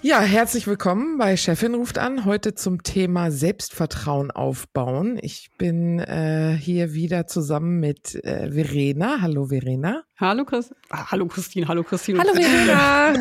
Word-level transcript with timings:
Ja, 0.00 0.20
herzlich 0.20 0.68
willkommen 0.68 1.18
bei 1.18 1.36
Chefin 1.36 1.74
ruft 1.74 1.98
an. 1.98 2.24
Heute 2.24 2.54
zum 2.54 2.84
Thema 2.84 3.32
Selbstvertrauen 3.32 4.30
aufbauen. 4.30 5.18
Ich 5.20 5.50
bin 5.58 5.98
äh, 5.98 6.56
hier 6.56 6.92
wieder 6.94 7.26
zusammen 7.26 7.80
mit 7.80 8.14
äh, 8.24 8.48
Verena. 8.52 9.20
Hallo 9.20 9.46
Verena. 9.46 10.04
Hallo 10.16 10.44
Chris. 10.44 10.72
Ah, 10.88 11.10
hallo 11.10 11.26
Christine. 11.26 11.66
Hallo 11.66 11.82
Christine. 11.82 12.20
Hallo 12.20 12.32
Verena. 12.32 13.12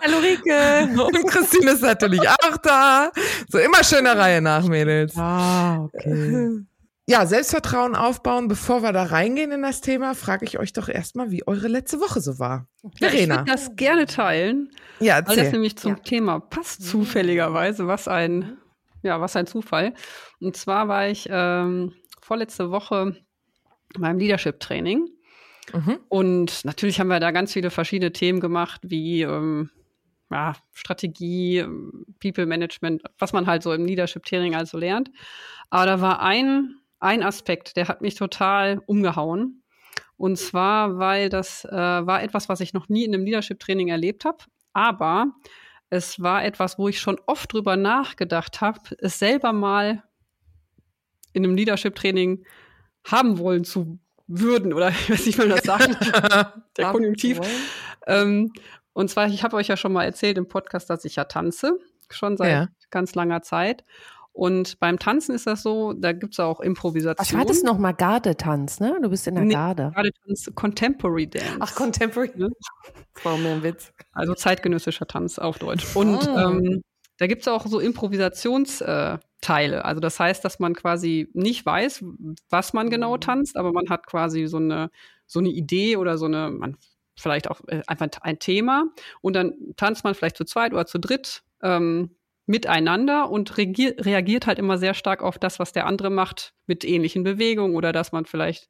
hallo 0.00 0.18
Rike. 0.18 1.02
Und 1.02 1.26
Christine 1.26 1.72
ist 1.72 1.82
natürlich 1.82 2.20
auch 2.20 2.56
da. 2.58 3.10
So 3.48 3.58
immer 3.58 3.82
schöner 3.82 4.16
Reihe 4.16 4.40
nach, 4.40 4.64
Mädels. 4.68 5.16
Ah, 5.16 5.80
okay. 5.80 6.64
Ja, 7.06 7.26
Selbstvertrauen 7.26 7.94
aufbauen. 7.94 8.48
Bevor 8.48 8.82
wir 8.82 8.92
da 8.92 9.04
reingehen 9.04 9.52
in 9.52 9.62
das 9.62 9.82
Thema, 9.82 10.14
frage 10.14 10.46
ich 10.46 10.58
euch 10.58 10.72
doch 10.72 10.88
erstmal, 10.88 11.30
wie 11.30 11.46
eure 11.46 11.68
letzte 11.68 12.00
Woche 12.00 12.20
so 12.20 12.38
war. 12.38 12.66
Ja, 12.98 13.08
Verena. 13.08 13.34
Ich 13.34 13.40
würde 13.40 13.52
das 13.52 13.76
gerne 13.76 14.06
teilen. 14.06 14.70
Ja, 15.00 15.16
erzähl. 15.16 15.36
Weil 15.36 15.44
das 15.44 15.52
nämlich 15.52 15.76
zum 15.76 15.92
ja. 15.92 15.98
Thema 15.98 16.40
passt 16.40 16.82
zufälligerweise. 16.82 17.86
Was 17.86 18.08
ein, 18.08 18.56
ja, 19.02 19.20
was 19.20 19.36
ein 19.36 19.46
Zufall. 19.46 19.92
Und 20.40 20.56
zwar 20.56 20.88
war 20.88 21.06
ich 21.08 21.28
ähm, 21.30 21.92
vorletzte 22.22 22.70
Woche 22.70 23.16
beim 23.98 24.18
Leadership-Training. 24.18 25.10
Mhm. 25.72 25.98
Und 26.08 26.64
natürlich 26.64 27.00
haben 27.00 27.08
wir 27.08 27.20
da 27.20 27.32
ganz 27.32 27.52
viele 27.52 27.70
verschiedene 27.70 28.12
Themen 28.12 28.40
gemacht, 28.40 28.80
wie 28.82 29.22
ähm, 29.22 29.70
ja, 30.30 30.54
Strategie, 30.72 31.58
ähm, 31.58 32.06
People 32.20 32.46
Management, 32.46 33.02
was 33.18 33.34
man 33.34 33.46
halt 33.46 33.62
so 33.62 33.74
im 33.74 33.84
Leadership-Training 33.84 34.54
also 34.54 34.78
lernt. 34.78 35.10
Aber 35.68 35.86
da 35.86 36.00
war 36.00 36.22
ein 36.22 36.76
ein 37.04 37.22
Aspekt, 37.22 37.76
der 37.76 37.86
hat 37.86 38.00
mich 38.00 38.14
total 38.14 38.80
umgehauen. 38.86 39.62
Und 40.16 40.38
zwar, 40.38 40.98
weil 40.98 41.28
das 41.28 41.64
äh, 41.64 41.70
war 41.70 42.22
etwas, 42.22 42.48
was 42.48 42.60
ich 42.60 42.72
noch 42.72 42.88
nie 42.88 43.04
in 43.04 43.14
einem 43.14 43.24
Leadership-Training 43.24 43.88
erlebt 43.88 44.24
habe. 44.24 44.38
Aber 44.72 45.26
es 45.90 46.20
war 46.20 46.44
etwas, 46.44 46.78
wo 46.78 46.88
ich 46.88 47.00
schon 47.00 47.20
oft 47.26 47.52
drüber 47.52 47.76
nachgedacht 47.76 48.60
habe, 48.60 48.80
es 48.98 49.18
selber 49.18 49.52
mal 49.52 50.02
in 51.32 51.44
einem 51.44 51.56
Leadership-Training 51.56 52.44
haben 53.04 53.38
wollen 53.38 53.64
zu 53.64 53.98
würden. 54.26 54.72
Oder 54.72 54.88
ich 55.00 55.10
weiß 55.10 55.26
nicht, 55.26 55.38
wie 55.38 55.46
man 55.46 55.50
das 55.50 55.64
sagt. 55.64 55.98
Der 56.76 56.90
Konjunktiv. 56.90 57.40
Ähm, 58.06 58.52
und 58.92 59.10
zwar, 59.10 59.26
ich 59.28 59.44
habe 59.44 59.56
euch 59.56 59.68
ja 59.68 59.76
schon 59.76 59.92
mal 59.92 60.04
erzählt 60.04 60.38
im 60.38 60.48
Podcast, 60.48 60.88
dass 60.88 61.04
ich 61.04 61.16
ja 61.16 61.24
tanze, 61.24 61.78
schon 62.08 62.36
seit 62.36 62.50
ja. 62.50 62.68
ganz 62.90 63.14
langer 63.14 63.42
Zeit. 63.42 63.84
Und 64.34 64.80
beim 64.80 64.98
Tanzen 64.98 65.32
ist 65.32 65.46
das 65.46 65.62
so, 65.62 65.92
da 65.92 66.10
gibt 66.10 66.32
es 66.32 66.40
auch 66.40 66.58
Improvisation. 66.60 67.24
Was 67.24 67.32
war 67.32 67.44
das 67.44 67.62
nochmal? 67.62 67.94
Gardetanz, 67.94 68.80
ne? 68.80 68.98
Du 69.00 69.08
bist 69.08 69.28
in 69.28 69.36
der 69.36 69.44
nee, 69.44 69.54
Garde. 69.54 69.92
Gardetanz, 69.94 70.50
Contemporary 70.56 71.28
Dance. 71.28 71.56
Ach, 71.60 71.72
Contemporary. 71.76 72.32
Ne? 72.34 72.50
Das 73.14 73.24
war 73.24 73.38
mir 73.38 73.50
ein 73.50 73.62
Witz. 73.62 73.92
Also 74.12 74.34
zeitgenössischer 74.34 75.06
Tanz 75.06 75.38
auf 75.38 75.60
Deutsch. 75.60 75.94
Und 75.94 76.28
oh. 76.28 76.36
ähm, 76.36 76.82
da 77.18 77.28
gibt 77.28 77.42
es 77.42 77.48
auch 77.48 77.64
so 77.64 77.78
Improvisationsteile. 77.78 79.76
Äh, 79.76 79.80
also 79.80 80.00
das 80.00 80.18
heißt, 80.18 80.44
dass 80.44 80.58
man 80.58 80.74
quasi 80.74 81.28
nicht 81.32 81.64
weiß, 81.64 82.04
was 82.50 82.72
man 82.72 82.90
genau 82.90 83.16
tanzt, 83.18 83.56
aber 83.56 83.72
man 83.72 83.88
hat 83.88 84.08
quasi 84.08 84.48
so 84.48 84.56
eine, 84.56 84.90
so 85.26 85.38
eine 85.38 85.50
Idee 85.50 85.96
oder 85.96 86.18
so 86.18 86.24
eine, 86.24 86.50
man 86.50 86.76
vielleicht 87.16 87.48
auch 87.48 87.60
äh, 87.68 87.82
einfach 87.86 88.08
ein 88.22 88.40
Thema. 88.40 88.86
Und 89.20 89.36
dann 89.36 89.54
tanzt 89.76 90.02
man 90.02 90.16
vielleicht 90.16 90.36
zu 90.36 90.44
zweit 90.44 90.72
oder 90.72 90.86
zu 90.86 90.98
dritt. 90.98 91.44
Ähm, 91.62 92.16
miteinander 92.46 93.30
und 93.30 93.56
reagiert 93.56 94.46
halt 94.46 94.58
immer 94.58 94.78
sehr 94.78 94.94
stark 94.94 95.22
auf 95.22 95.38
das, 95.38 95.58
was 95.58 95.72
der 95.72 95.86
andere 95.86 96.10
macht, 96.10 96.54
mit 96.66 96.84
ähnlichen 96.84 97.24
Bewegungen 97.24 97.74
oder 97.74 97.92
dass 97.92 98.12
man 98.12 98.26
vielleicht 98.26 98.68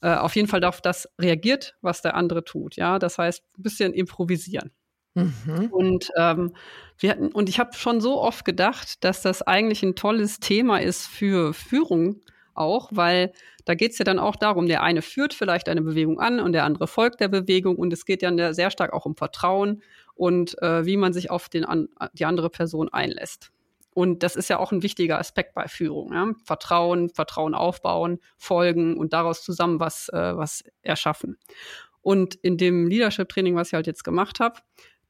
äh, 0.00 0.14
auf 0.14 0.36
jeden 0.36 0.48
Fall 0.48 0.64
auf 0.64 0.80
das 0.80 1.08
reagiert, 1.20 1.76
was 1.82 2.02
der 2.02 2.14
andere 2.14 2.44
tut. 2.44 2.76
Ja, 2.76 2.98
das 2.98 3.18
heißt, 3.18 3.42
ein 3.58 3.62
bisschen 3.62 3.92
improvisieren. 3.92 4.70
Mhm. 5.14 5.68
Und 5.70 6.10
ähm, 6.18 6.54
wir 6.98 7.10
hatten, 7.10 7.28
und 7.28 7.48
ich 7.48 7.58
habe 7.58 7.74
schon 7.74 8.00
so 8.00 8.20
oft 8.20 8.44
gedacht, 8.44 9.04
dass 9.04 9.22
das 9.22 9.42
eigentlich 9.42 9.82
ein 9.82 9.94
tolles 9.94 10.40
Thema 10.40 10.78
ist 10.78 11.06
für 11.06 11.54
Führung 11.54 12.20
auch, 12.54 12.88
weil 12.92 13.32
da 13.64 13.74
geht 13.74 13.92
es 13.92 13.98
ja 13.98 14.04
dann 14.04 14.18
auch 14.18 14.36
darum, 14.36 14.66
der 14.66 14.82
eine 14.82 15.02
führt 15.02 15.34
vielleicht 15.34 15.68
eine 15.68 15.82
Bewegung 15.82 16.20
an 16.20 16.40
und 16.40 16.52
der 16.52 16.64
andere 16.64 16.86
folgt 16.86 17.20
der 17.20 17.28
Bewegung 17.28 17.76
und 17.76 17.92
es 17.92 18.04
geht 18.04 18.22
ja 18.22 18.52
sehr 18.52 18.70
stark 18.70 18.92
auch 18.92 19.06
um 19.06 19.16
Vertrauen 19.16 19.82
und 20.14 20.60
äh, 20.62 20.86
wie 20.86 20.96
man 20.96 21.12
sich 21.12 21.30
auf 21.30 21.48
den 21.48 21.64
an, 21.64 21.88
die 22.12 22.24
andere 22.24 22.50
Person 22.50 22.88
einlässt. 22.92 23.50
Und 23.94 24.24
das 24.24 24.34
ist 24.34 24.48
ja 24.48 24.58
auch 24.58 24.72
ein 24.72 24.82
wichtiger 24.82 25.18
Aspekt 25.18 25.54
bei 25.54 25.68
Führung. 25.68 26.12
Ja? 26.12 26.32
Vertrauen, 26.44 27.10
Vertrauen 27.10 27.54
aufbauen, 27.54 28.18
folgen 28.36 28.96
und 28.96 29.12
daraus 29.12 29.44
zusammen 29.44 29.78
was, 29.78 30.08
äh, 30.08 30.36
was 30.36 30.64
erschaffen. 30.82 31.38
Und 32.02 32.34
in 32.34 32.58
dem 32.58 32.88
Leadership-Training, 32.88 33.54
was 33.54 33.68
ich 33.68 33.74
halt 33.74 33.86
jetzt 33.86 34.04
gemacht 34.04 34.40
habe, 34.40 34.60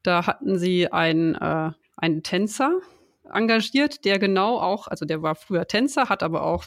da 0.03 0.27
hatten 0.27 0.57
sie 0.57 0.91
einen, 0.91 1.35
äh, 1.35 1.71
einen 1.97 2.23
Tänzer 2.23 2.79
engagiert, 3.33 4.05
der 4.05 4.19
genau 4.19 4.59
auch, 4.59 4.87
also 4.87 5.03
der 5.03 5.23
war 5.23 5.33
früher 5.33 5.67
Tänzer, 5.67 6.09
hat 6.09 6.21
aber 6.21 6.43
auch 6.43 6.65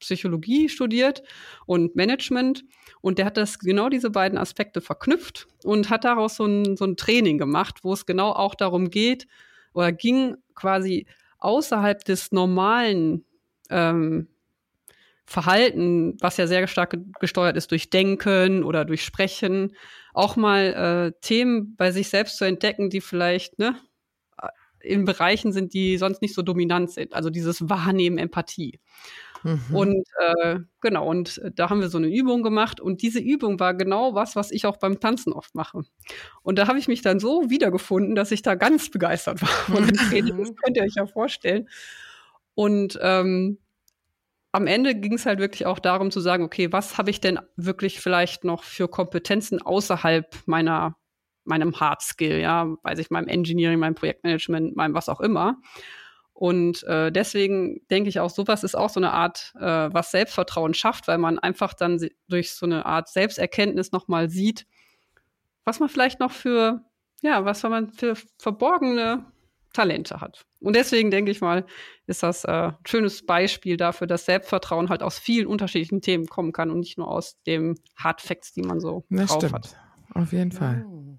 Psychologie 0.00 0.68
studiert 0.68 1.22
und 1.66 1.96
Management. 1.96 2.64
Und 3.00 3.18
der 3.18 3.26
hat 3.26 3.36
das 3.36 3.58
genau 3.58 3.88
diese 3.88 4.10
beiden 4.10 4.38
Aspekte 4.38 4.80
verknüpft 4.80 5.46
und 5.64 5.90
hat 5.90 6.04
daraus 6.04 6.36
so 6.36 6.46
ein, 6.46 6.76
so 6.76 6.84
ein 6.84 6.96
Training 6.96 7.38
gemacht, 7.38 7.78
wo 7.82 7.92
es 7.92 8.06
genau 8.06 8.32
auch 8.32 8.54
darum 8.54 8.90
geht 8.90 9.26
oder 9.72 9.92
ging 9.92 10.36
quasi 10.54 11.06
außerhalb 11.38 12.04
des 12.04 12.32
normalen 12.32 13.24
ähm, 13.70 14.28
Verhalten, 15.24 16.16
was 16.20 16.38
ja 16.38 16.46
sehr 16.46 16.66
stark 16.66 16.96
gesteuert 17.20 17.56
ist 17.56 17.70
durch 17.70 17.90
Denken 17.90 18.64
oder 18.64 18.86
durch 18.86 19.04
Sprechen, 19.04 19.76
auch 20.14 20.36
mal 20.36 21.12
äh, 21.14 21.20
Themen 21.20 21.76
bei 21.76 21.92
sich 21.92 22.08
selbst 22.08 22.38
zu 22.38 22.44
entdecken, 22.46 22.88
die 22.88 23.02
vielleicht 23.02 23.58
ne, 23.58 23.76
in 24.80 25.04
Bereichen 25.04 25.52
sind, 25.52 25.74
die 25.74 25.98
sonst 25.98 26.22
nicht 26.22 26.34
so 26.34 26.42
dominant 26.42 26.90
sind. 26.90 27.14
Also 27.14 27.30
dieses 27.30 27.68
Wahrnehmen, 27.68 28.18
Empathie. 28.18 28.80
Mhm. 29.42 29.74
Und 29.74 30.08
äh, 30.18 30.58
genau, 30.80 31.08
und 31.08 31.40
da 31.54 31.70
haben 31.70 31.80
wir 31.80 31.88
so 31.88 31.98
eine 31.98 32.08
Übung 32.08 32.42
gemacht 32.42 32.80
und 32.80 33.02
diese 33.02 33.20
Übung 33.20 33.60
war 33.60 33.74
genau 33.74 34.14
was, 34.14 34.36
was 34.36 34.50
ich 34.50 34.66
auch 34.66 34.76
beim 34.76 35.00
Tanzen 35.00 35.32
oft 35.32 35.54
mache. 35.54 35.82
Und 36.42 36.58
da 36.58 36.66
habe 36.66 36.78
ich 36.78 36.88
mich 36.88 37.02
dann 37.02 37.20
so 37.20 37.50
wiedergefunden, 37.50 38.14
dass 38.14 38.30
ich 38.30 38.42
da 38.42 38.54
ganz 38.54 38.90
begeistert 38.90 39.42
war 39.42 39.48
von 39.48 39.86
Training. 39.92 40.38
Das 40.38 40.54
könnt 40.56 40.76
ihr 40.76 40.82
euch 40.82 40.94
ja 40.96 41.06
vorstellen. 41.06 41.68
Und 42.54 42.98
ähm, 43.02 43.58
am 44.52 44.66
Ende 44.66 44.94
ging 44.94 45.14
es 45.14 45.26
halt 45.26 45.38
wirklich 45.38 45.66
auch 45.66 45.78
darum 45.78 46.10
zu 46.10 46.20
sagen, 46.20 46.42
okay, 46.42 46.72
was 46.72 46.98
habe 46.98 47.10
ich 47.10 47.20
denn 47.20 47.38
wirklich 47.56 48.00
vielleicht 48.00 48.44
noch 48.44 48.64
für 48.64 48.88
Kompetenzen 48.88 49.62
außerhalb 49.62 50.34
meiner 50.46 50.96
meinem 51.48 51.80
Hard 51.80 52.02
Skill, 52.02 52.38
ja, 52.38 52.66
weiß 52.82 52.98
ich, 52.98 53.10
meinem 53.10 53.26
Engineering, 53.26 53.78
meinem 53.78 53.94
Projektmanagement, 53.94 54.76
meinem 54.76 54.94
was 54.94 55.08
auch 55.08 55.20
immer. 55.20 55.56
Und 56.38 56.84
äh, 56.84 57.10
deswegen 57.10 57.80
denke 57.90 58.08
ich 58.08 58.20
auch, 58.20 58.30
sowas 58.30 58.62
ist 58.62 58.76
auch 58.76 58.90
so 58.90 59.00
eine 59.00 59.12
Art, 59.12 59.52
äh, 59.56 59.60
was 59.92 60.12
Selbstvertrauen 60.12 60.72
schafft, 60.72 61.08
weil 61.08 61.18
man 61.18 61.40
einfach 61.40 61.74
dann 61.74 62.00
durch 62.28 62.52
so 62.52 62.64
eine 62.64 62.86
Art 62.86 63.08
Selbsterkenntnis 63.08 63.90
nochmal 63.90 64.30
sieht, 64.30 64.64
was 65.64 65.80
man 65.80 65.88
vielleicht 65.88 66.20
noch 66.20 66.30
für, 66.30 66.84
ja, 67.22 67.44
was 67.44 67.64
man 67.64 67.90
für 67.90 68.14
verborgene 68.38 69.24
Talente 69.72 70.20
hat. 70.20 70.46
Und 70.60 70.76
deswegen 70.76 71.10
denke 71.10 71.32
ich 71.32 71.40
mal, 71.40 71.66
ist 72.06 72.22
das 72.22 72.44
äh, 72.44 72.68
ein 72.68 72.76
schönes 72.86 73.26
Beispiel 73.26 73.76
dafür, 73.76 74.06
dass 74.06 74.24
Selbstvertrauen 74.24 74.90
halt 74.90 75.02
aus 75.02 75.18
vielen 75.18 75.48
unterschiedlichen 75.48 76.02
Themen 76.02 76.26
kommen 76.26 76.52
kann 76.52 76.70
und 76.70 76.78
nicht 76.78 76.98
nur 76.98 77.08
aus 77.08 77.42
dem 77.48 77.74
Hard 77.96 78.20
Facts, 78.20 78.52
die 78.52 78.62
man 78.62 78.78
so 78.78 79.04
das 79.10 79.30
drauf 79.30 79.38
stimmt. 79.38 79.54
hat. 79.54 79.76
Auf 80.14 80.32
jeden 80.32 80.52
Fall. 80.52 80.86
Oh. 80.88 81.18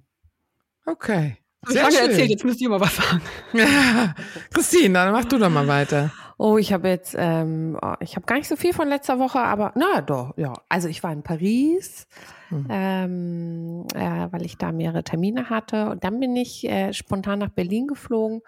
Okay. 0.85 1.35
Ich 1.67 1.77
habe 1.77 1.97
erzählt, 1.97 2.29
jetzt 2.29 2.45
müsst 2.45 2.61
ihr 2.61 2.69
mal 2.69 2.79
was 2.79 2.95
sagen. 2.95 3.21
Ja. 3.53 4.15
Christine, 4.53 4.93
dann 4.93 5.11
mach 5.11 5.25
du 5.25 5.37
doch 5.37 5.49
mal 5.49 5.67
weiter. 5.67 6.11
Oh, 6.37 6.57
ich 6.57 6.71
habe 6.71 6.87
jetzt, 6.87 7.15
ähm, 7.17 7.77
oh, 7.81 7.95
ich 7.99 8.15
habe 8.15 8.25
gar 8.25 8.37
nicht 8.37 8.47
so 8.47 8.55
viel 8.55 8.71
von 8.71 8.87
letzter 8.87 9.19
Woche, 9.19 9.39
aber 9.39 9.73
na 9.75 9.99
doch, 9.99 10.37
ja. 10.37 10.53
Also 10.69 10.87
ich 10.87 11.03
war 11.03 11.11
in 11.11 11.21
Paris, 11.21 12.07
hm. 12.47 12.67
ähm, 12.69 13.85
äh, 13.93 14.27
weil 14.31 14.45
ich 14.45 14.57
da 14.57 14.71
mehrere 14.71 15.03
Termine 15.03 15.49
hatte. 15.49 15.89
Und 15.89 16.05
dann 16.05 16.21
bin 16.21 16.33
ich 16.37 16.63
äh, 16.63 16.93
spontan 16.93 17.39
nach 17.39 17.49
Berlin 17.49 17.87
geflogen, 17.87 18.41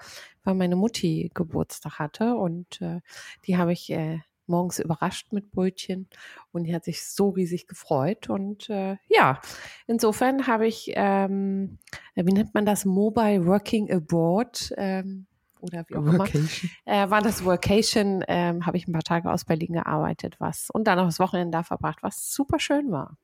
weil 0.45 0.55
meine 0.55 0.77
Mutti 0.77 1.31
Geburtstag 1.33 1.99
hatte. 1.99 2.35
Und 2.35 2.81
äh, 2.81 3.01
die 3.45 3.57
habe 3.57 3.73
ich 3.73 3.89
äh, 3.89 4.19
morgens 4.51 4.79
überrascht 4.79 5.33
mit 5.33 5.51
Brötchen 5.51 6.07
und 6.51 6.65
die 6.65 6.75
hat 6.75 6.83
sich 6.83 7.05
so 7.07 7.29
riesig 7.29 7.67
gefreut. 7.67 8.29
Und 8.29 8.69
äh, 8.69 8.97
ja, 9.07 9.41
insofern 9.87 10.45
habe 10.47 10.67
ich, 10.67 10.91
ähm, 10.95 11.79
wie 12.15 12.33
nennt 12.33 12.53
man 12.53 12.65
das, 12.65 12.85
Mobile 12.85 13.45
Working 13.45 13.91
Abroad 13.91 14.73
ähm, 14.77 15.25
oder 15.59 15.85
wie 15.87 15.95
auch 15.95 16.05
Workation. 16.05 16.49
immer, 16.85 17.05
äh, 17.05 17.09
war 17.09 17.21
das 17.21 17.43
Workation, 17.43 18.23
ähm, 18.27 18.65
habe 18.65 18.77
ich 18.77 18.87
ein 18.87 18.93
paar 18.93 19.03
Tage 19.03 19.31
aus 19.31 19.45
Berlin 19.45 19.73
gearbeitet, 19.73 20.35
was 20.39 20.69
und 20.69 20.85
dann 20.85 20.99
auch 20.99 21.05
das 21.05 21.19
Wochenende 21.19 21.57
da 21.57 21.63
verbracht, 21.63 22.03
was 22.03 22.31
super 22.31 22.59
schön 22.59 22.91
war. 22.91 23.17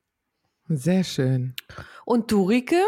Sehr 0.70 1.04
schön. 1.04 1.54
Und 2.06 2.32
du, 2.32 2.44
Rike? 2.44 2.82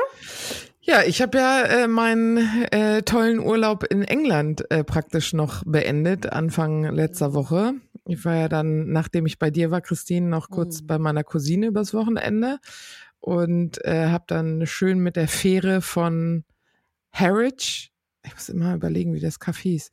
Ja, 0.82 1.04
ich 1.04 1.22
habe 1.22 1.38
ja 1.38 1.62
äh, 1.64 1.88
meinen 1.88 2.38
äh, 2.72 3.04
tollen 3.04 3.40
Urlaub 3.40 3.84
in 3.84 4.04
England 4.04 4.70
äh, 4.72 4.84
praktisch 4.84 5.34
noch 5.34 5.64
beendet, 5.64 6.32
Anfang 6.32 6.84
letzter 6.84 7.34
Woche. 7.34 7.76
Ich 8.10 8.26
war 8.26 8.36
ja 8.36 8.50
dann, 8.50 8.92
nachdem 8.92 9.26
ich 9.26 9.40
bei 9.40 9.52
dir 9.52 9.72
war, 9.72 9.82
Christine, 9.82 10.28
noch 10.28 10.50
kurz 10.50 10.82
mhm. 10.82 10.88
bei 10.88 11.00
meiner 11.00 11.24
Cousine 11.24 11.68
übers 11.68 11.94
Wochenende 11.94 12.60
und 13.20 13.84
äh, 13.86 14.08
habe 14.08 14.26
dann 14.28 14.66
schön 14.66 15.00
mit 15.00 15.16
der 15.16 15.28
Fähre 15.28 15.82
von 15.82 16.44
Harwich 17.12 17.92
ich 18.30 18.34
muss 18.34 18.50
immer 18.50 18.76
überlegen, 18.76 19.14
wie 19.14 19.20
das 19.20 19.40
Café 19.40 19.62
hieß. 19.62 19.92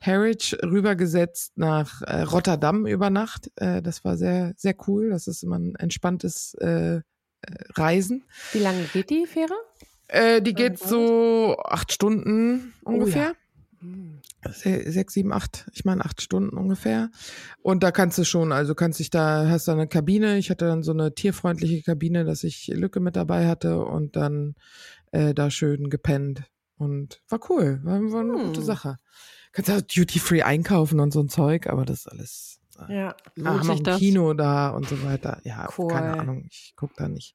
Harwich 0.00 0.56
rübergesetzt 0.62 1.56
nach 1.56 2.02
äh, 2.02 2.22
Rotterdam 2.22 2.86
über 2.86 3.10
Nacht. 3.10 3.50
Äh, 3.56 3.82
das 3.82 4.04
war 4.04 4.16
sehr, 4.16 4.52
sehr 4.56 4.74
cool. 4.86 5.10
Das 5.10 5.26
ist 5.26 5.42
immer 5.42 5.58
ein 5.58 5.74
entspanntes 5.76 6.54
äh, 6.54 6.96
äh 6.96 7.02
Reisen. 7.74 8.24
Wie 8.52 8.58
lange 8.58 8.82
geht 8.92 9.10
die 9.10 9.26
Fähre? 9.26 9.54
Äh, 10.08 10.42
die 10.42 10.54
geht 10.54 10.78
so 10.78 11.56
acht 11.64 11.92
Stunden 11.92 12.74
ungefähr. 12.82 13.34
Oh, 13.82 13.86
ja. 13.86 14.20
Sechs, 14.52 15.12
sieben, 15.12 15.32
acht, 15.32 15.68
ich 15.72 15.84
meine 15.84 16.04
acht 16.04 16.22
Stunden 16.22 16.56
ungefähr. 16.56 17.10
Und 17.62 17.82
da 17.82 17.90
kannst 17.90 18.18
du 18.18 18.24
schon, 18.24 18.52
also 18.52 18.74
kannst 18.74 18.98
dich 18.98 19.10
da, 19.10 19.48
hast 19.48 19.68
da 19.68 19.72
eine 19.72 19.88
Kabine. 19.88 20.38
Ich 20.38 20.50
hatte 20.50 20.66
dann 20.66 20.82
so 20.82 20.92
eine 20.92 21.14
tierfreundliche 21.14 21.82
Kabine, 21.82 22.24
dass 22.24 22.44
ich 22.44 22.68
Lücke 22.68 23.00
mit 23.00 23.16
dabei 23.16 23.46
hatte 23.46 23.84
und 23.84 24.16
dann 24.16 24.54
äh, 25.12 25.34
da 25.34 25.50
schön 25.50 25.90
gepennt 25.90 26.44
und 26.76 27.22
war 27.28 27.40
cool, 27.50 27.80
war, 27.82 28.00
war 28.12 28.20
eine 28.20 28.34
hm. 28.34 28.46
gute 28.46 28.62
Sache. 28.62 28.96
Kannst 29.52 29.70
auch 29.70 29.80
Duty-Free 29.80 30.42
einkaufen 30.42 31.00
und 31.00 31.12
so 31.12 31.20
ein 31.20 31.28
Zeug, 31.28 31.66
aber 31.66 31.84
das 31.84 32.00
ist 32.00 32.06
alles. 32.06 32.60
Äh, 32.88 32.94
ja, 32.96 33.16
lohnt 33.34 33.64
sich 33.64 33.82
das? 33.82 33.98
Kino 33.98 34.34
da 34.34 34.70
und 34.70 34.88
so 34.88 35.02
weiter. 35.02 35.40
Ja, 35.44 35.68
cool. 35.78 35.88
keine 35.88 36.18
Ahnung, 36.18 36.44
ich 36.48 36.74
guck 36.76 36.94
da 36.96 37.08
nicht. 37.08 37.34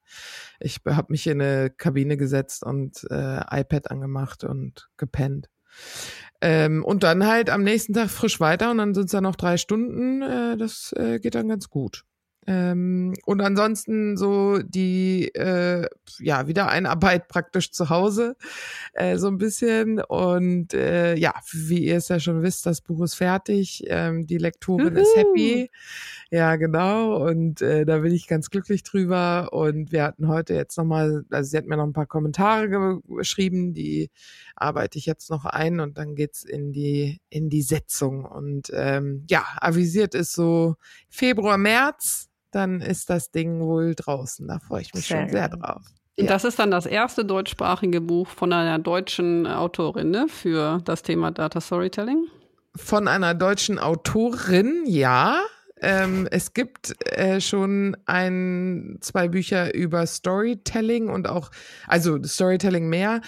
Ich 0.60 0.80
habe 0.86 1.12
mich 1.12 1.28
in 1.28 1.42
eine 1.42 1.70
Kabine 1.70 2.18
gesetzt 2.18 2.64
und 2.64 3.06
äh, 3.10 3.42
iPad 3.50 3.92
angemacht 3.92 4.44
und 4.44 4.90
gepennt. 4.98 5.50
Ähm, 6.46 6.84
und 6.84 7.04
dann 7.04 7.26
halt 7.26 7.50
am 7.50 7.64
nächsten 7.64 7.94
Tag 7.94 8.10
frisch 8.10 8.42
weiter 8.42 8.70
und 8.70 8.78
dann 8.78 8.94
sind 8.94 9.06
es 9.06 9.12
da 9.12 9.22
noch 9.22 9.38
drei 9.38 9.56
Stunden. 9.56 10.22
Äh, 10.22 10.58
das 10.58 10.92
äh, 10.98 11.20
geht 11.20 11.36
dann 11.36 11.48
ganz 11.48 11.70
gut. 11.70 12.04
Ähm, 12.46 13.14
und 13.26 13.42
ansonsten 13.42 14.18
so 14.18 14.60
die 14.60 15.34
äh, 15.36 15.88
ja 16.20 16.48
Wiedereinarbeit 16.48 17.28
praktisch 17.28 17.72
zu 17.72 17.90
Hause 17.90 18.36
äh, 18.94 19.18
so 19.18 19.28
ein 19.28 19.38
bisschen. 19.38 20.02
Und 20.02 20.74
äh, 20.74 21.16
ja 21.16 21.34
wie 21.52 21.86
ihr 21.86 21.98
es 21.98 22.10
ja 22.10 22.20
schon 22.20 22.42
wisst 22.42 22.66
das 22.66 22.82
Buch 22.82 23.04
ist 23.04 23.16
fertig. 23.16 23.84
Ähm, 23.88 24.28
die 24.28 24.38
Lektorin 24.38 24.96
Juhu. 24.96 25.02
ist 25.02 25.16
happy. 25.16 25.72
Ja 26.32 26.56
genau. 26.56 27.26
Und 27.26 27.62
äh, 27.62 27.86
da 27.86 28.00
bin 28.00 28.14
ich 28.14 28.28
ganz 28.28 28.50
glücklich 28.50 28.84
drüber. 28.84 29.50
Und 29.52 29.92
wir 29.92 30.04
hatten 30.04 30.28
heute 30.28 30.54
jetzt 30.54 30.78
noch 30.78 30.86
mal 30.86 31.24
also 31.30 31.50
sie 31.50 31.58
hat 31.58 31.66
mir 31.66 31.78
noch 31.78 31.86
ein 31.86 31.94
paar 31.94 32.08
Kommentare 32.08 33.00
geschrieben. 33.08 33.74
Die 33.74 34.10
arbeite 34.56 34.98
ich 34.98 35.06
jetzt 35.06 35.30
noch 35.30 35.46
ein 35.46 35.80
und 35.80 35.98
dann 35.98 36.16
geht's 36.16 36.44
in 36.44 36.74
die 36.74 37.22
in 37.30 37.50
die 37.50 37.62
Setzung. 37.62 38.26
Und 38.26 38.70
ähm, 38.74 39.26
ja 39.30 39.46
avisiert 39.62 40.14
ist 40.14 40.34
so 40.34 40.76
Februar 41.10 41.58
März 41.58 42.30
dann 42.56 42.82
ist 42.82 43.10
das 43.10 43.32
Ding 43.32 43.60
wohl 43.60 43.96
draußen. 43.96 44.48
Da 44.48 44.60
freue 44.60 44.82
ich 44.82 44.94
mich 44.94 45.08
sehr 45.08 45.22
schon 45.22 45.30
sehr 45.30 45.50
drauf. 45.50 45.82
Ja. 46.18 46.28
Das 46.28 46.44
ist 46.44 46.60
dann 46.60 46.70
das 46.70 46.86
erste 46.86 47.26
deutschsprachige 47.26 48.00
Buch 48.00 48.28
von 48.28 48.54
einer 48.54 48.78
deutschen 48.78 49.48
Autorin 49.48 50.12
ne, 50.12 50.28
für 50.30 50.80
das 50.86 51.02
Thema 51.02 51.32
Data 51.32 51.60
Storytelling. 51.60 52.28
Von 52.76 53.08
einer 53.08 53.34
deutschen 53.34 53.80
Autorin, 53.80 54.84
ja. 54.86 55.42
Ähm, 55.82 56.28
es 56.32 56.54
gibt 56.54 56.96
äh, 57.12 57.42
schon 57.42 57.98
ein, 58.06 59.00
zwei 59.02 59.28
Bücher 59.28 59.74
über 59.74 60.06
Storytelling 60.06 61.10
und 61.10 61.28
auch, 61.28 61.52
also 61.88 62.24
Storytelling 62.24 62.88
mehr, 62.88 63.22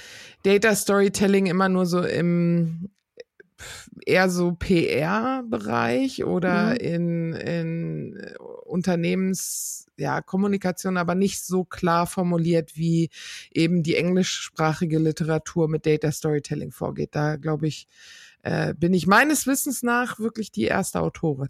Data 0.44 0.74
Storytelling 0.74 1.48
immer 1.48 1.70
nur 1.70 1.86
so 1.86 2.02
im, 2.02 2.90
eher 4.06 4.30
so 4.30 4.54
PR-Bereich 4.54 6.24
oder 6.24 6.72
mhm. 6.72 6.76
in, 6.76 7.34
in 7.34 8.26
Unternehmens, 8.66 9.88
ja, 9.98 10.22
Kommunikation, 10.22 10.98
aber 10.98 11.16
nicht 11.16 11.44
so 11.46 11.64
klar 11.64 12.08
formuliert, 12.08 12.76
wie 12.76 13.10
eben 13.52 13.84
die 13.84 13.96
englischsprachige 13.96 15.00
Literatur 15.00 15.68
mit 15.68 15.86
Data 15.86 16.12
Storytelling 16.12 16.72
vorgeht. 16.72 17.16
Da 17.16 17.38
glaube 17.38 17.68
ich, 17.68 17.88
äh, 18.44 18.74
bin 18.74 18.94
ich 18.94 19.08
meines 19.08 19.48
Wissens 19.48 19.84
nach 19.84 20.20
wirklich 20.20 20.52
die 20.52 20.66
erste 20.66 21.00
Autorin. 21.00 21.50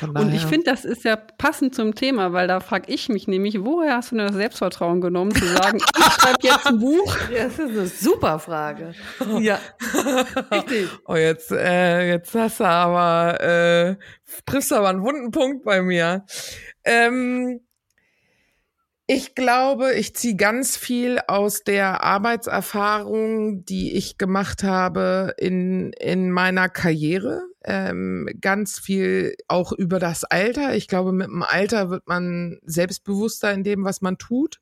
Und 0.00 0.34
ich 0.34 0.44
finde, 0.46 0.70
das 0.70 0.84
ist 0.84 1.04
ja 1.04 1.16
passend 1.16 1.74
zum 1.74 1.94
Thema, 1.94 2.32
weil 2.32 2.48
da 2.48 2.60
frage 2.60 2.92
ich 2.92 3.08
mich 3.08 3.28
nämlich, 3.28 3.64
woher 3.64 3.96
hast 3.96 4.12
du 4.12 4.16
denn 4.16 4.26
das 4.26 4.36
Selbstvertrauen 4.36 5.00
genommen, 5.00 5.34
zu 5.34 5.44
sagen, 5.46 5.78
ich 5.98 6.04
schreibe 6.04 6.38
jetzt 6.42 6.66
ein 6.66 6.78
Buch? 6.78 7.16
Ja, 7.32 7.44
das 7.44 7.58
ist 7.58 7.70
eine 7.70 7.86
super 7.86 8.38
Frage. 8.38 8.94
Ja, 9.40 9.58
richtig. 10.50 10.88
Oh, 11.06 11.16
jetzt, 11.16 11.50
äh, 11.50 12.08
jetzt 12.08 12.34
hast 12.34 12.60
du 12.60 12.64
aber, 12.64 13.40
äh, 13.40 13.96
triffst 14.46 14.70
du 14.70 14.76
aber 14.76 14.90
einen 14.90 15.02
wunden 15.02 15.30
Punkt 15.30 15.64
bei 15.64 15.82
mir. 15.82 16.24
Ähm, 16.84 17.60
ich 19.06 19.34
glaube, 19.34 19.94
ich 19.94 20.14
ziehe 20.14 20.36
ganz 20.36 20.76
viel 20.76 21.18
aus 21.26 21.64
der 21.64 22.02
Arbeitserfahrung, 22.02 23.64
die 23.64 23.96
ich 23.96 24.16
gemacht 24.16 24.62
habe 24.62 25.34
in, 25.38 25.92
in 25.94 26.30
meiner 26.30 26.68
Karriere. 26.68 27.42
Ähm, 27.64 28.28
ganz 28.40 28.78
viel 28.78 29.34
auch 29.48 29.72
über 29.72 29.98
das 29.98 30.24
Alter. 30.24 30.74
Ich 30.74 30.88
glaube, 30.88 31.12
mit 31.12 31.28
dem 31.28 31.42
Alter 31.42 31.90
wird 31.90 32.06
man 32.06 32.58
selbstbewusster 32.64 33.52
in 33.52 33.64
dem, 33.64 33.84
was 33.84 34.00
man 34.00 34.18
tut 34.18 34.60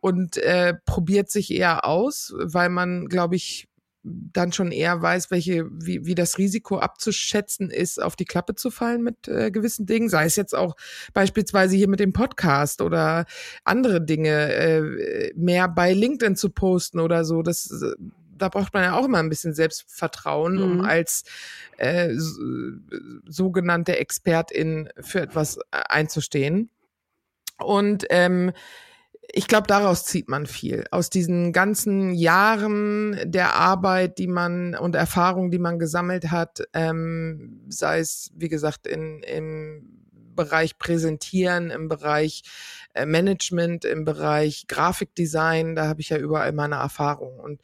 und 0.00 0.36
äh, 0.38 0.74
probiert 0.84 1.30
sich 1.30 1.50
eher 1.50 1.84
aus, 1.84 2.34
weil 2.38 2.68
man, 2.70 3.08
glaube 3.08 3.36
ich, 3.36 3.68
dann 4.02 4.52
schon 4.52 4.70
eher 4.72 5.00
weiß, 5.00 5.30
welche, 5.30 5.66
wie, 5.70 6.06
wie 6.06 6.14
das 6.14 6.38
Risiko 6.38 6.78
abzuschätzen 6.78 7.70
ist, 7.70 8.00
auf 8.02 8.16
die 8.16 8.24
Klappe 8.24 8.54
zu 8.54 8.70
fallen 8.70 9.02
mit 9.02 9.28
äh, 9.28 9.50
gewissen 9.50 9.86
Dingen, 9.86 10.08
sei 10.08 10.24
es 10.24 10.36
jetzt 10.36 10.54
auch 10.54 10.76
beispielsweise 11.12 11.76
hier 11.76 11.88
mit 11.88 12.00
dem 12.00 12.12
Podcast 12.12 12.80
oder 12.80 13.26
andere 13.64 14.04
Dinge, 14.04 14.52
äh, 14.52 15.32
mehr 15.34 15.68
bei 15.68 15.92
LinkedIn 15.92 16.36
zu 16.36 16.50
posten 16.50 17.00
oder 17.00 17.24
so. 17.24 17.42
Das, 17.42 17.68
da 18.38 18.48
braucht 18.48 18.74
man 18.74 18.84
ja 18.84 18.94
auch 18.96 19.04
immer 19.04 19.18
ein 19.18 19.28
bisschen 19.28 19.54
Selbstvertrauen, 19.54 20.56
mhm. 20.56 20.62
um 20.62 20.80
als 20.84 21.24
äh, 21.76 22.14
sogenannte 23.26 23.98
Expertin 23.98 24.88
für 25.00 25.20
etwas 25.20 25.58
äh, 25.58 25.60
einzustehen. 25.88 26.70
Und 27.58 28.06
ähm, 28.10 28.52
ich 29.30 29.46
glaube, 29.46 29.66
daraus 29.66 30.04
zieht 30.04 30.28
man 30.28 30.46
viel. 30.46 30.84
Aus 30.90 31.10
diesen 31.10 31.52
ganzen 31.52 32.14
Jahren 32.14 33.18
der 33.24 33.54
Arbeit, 33.54 34.18
die 34.18 34.26
man 34.26 34.74
und 34.74 34.94
Erfahrung, 34.94 35.50
die 35.50 35.58
man 35.58 35.78
gesammelt 35.78 36.30
hat, 36.30 36.62
ähm, 36.72 37.60
sei 37.68 37.98
es, 37.98 38.30
wie 38.34 38.48
gesagt, 38.48 38.86
in, 38.86 39.22
im 39.22 39.98
Bereich 40.34 40.78
Präsentieren, 40.78 41.70
im 41.70 41.88
Bereich 41.88 42.42
Management, 43.06 43.84
im 43.84 44.04
Bereich 44.04 44.66
Grafikdesign, 44.68 45.74
da 45.74 45.88
habe 45.88 46.00
ich 46.00 46.10
ja 46.10 46.18
überall 46.18 46.52
meine 46.52 46.76
Erfahrung. 46.76 47.38
Und 47.38 47.60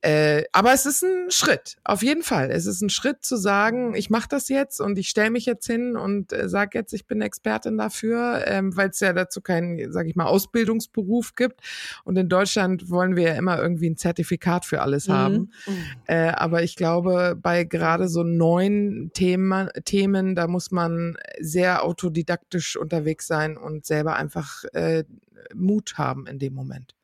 äh, 0.00 0.44
aber 0.52 0.72
es 0.72 0.84
ist 0.84 1.04
ein 1.04 1.30
Schritt, 1.30 1.76
auf 1.84 2.02
jeden 2.02 2.22
Fall. 2.22 2.50
Es 2.50 2.66
ist 2.66 2.80
ein 2.82 2.90
Schritt 2.90 3.24
zu 3.24 3.36
sagen, 3.36 3.94
ich 3.94 4.10
mache 4.10 4.28
das 4.28 4.48
jetzt 4.48 4.80
und 4.80 4.98
ich 4.98 5.08
stelle 5.08 5.30
mich 5.30 5.46
jetzt 5.46 5.66
hin 5.66 5.96
und 5.96 6.32
äh, 6.32 6.48
sage 6.48 6.76
jetzt, 6.76 6.92
ich 6.92 7.06
bin 7.06 7.22
Expertin 7.22 7.78
dafür, 7.78 8.42
ähm, 8.46 8.76
weil 8.76 8.90
es 8.90 8.98
ja 9.00 9.12
dazu 9.12 9.40
keinen, 9.40 9.92
sage 9.92 10.08
ich 10.08 10.16
mal, 10.16 10.26
Ausbildungsberuf 10.26 11.36
gibt. 11.36 11.60
Und 12.04 12.18
in 12.18 12.28
Deutschland 12.28 12.90
wollen 12.90 13.14
wir 13.14 13.28
ja 13.28 13.34
immer 13.34 13.60
irgendwie 13.60 13.90
ein 13.90 13.96
Zertifikat 13.96 14.64
für 14.64 14.82
alles 14.82 15.06
mhm. 15.06 15.12
haben. 15.12 15.52
Mhm. 15.66 15.84
Äh, 16.06 16.28
aber 16.30 16.62
ich 16.64 16.74
glaube, 16.74 17.38
bei 17.40 17.64
gerade 17.64 18.08
so 18.08 18.24
neuen 18.24 19.12
Themen, 19.14 19.68
Themen, 19.84 20.34
da 20.34 20.48
muss 20.48 20.72
man 20.72 21.16
sehr 21.38 21.84
autodidaktisch 21.84 22.76
unterwegs 22.76 23.26
sein 23.26 23.56
und 23.56 23.86
selber 23.86 24.16
einfach 24.16 24.61
äh, 24.72 25.04
Mut 25.54 25.94
haben 25.98 26.26
in 26.26 26.38
dem 26.38 26.54
Moment. 26.54 26.94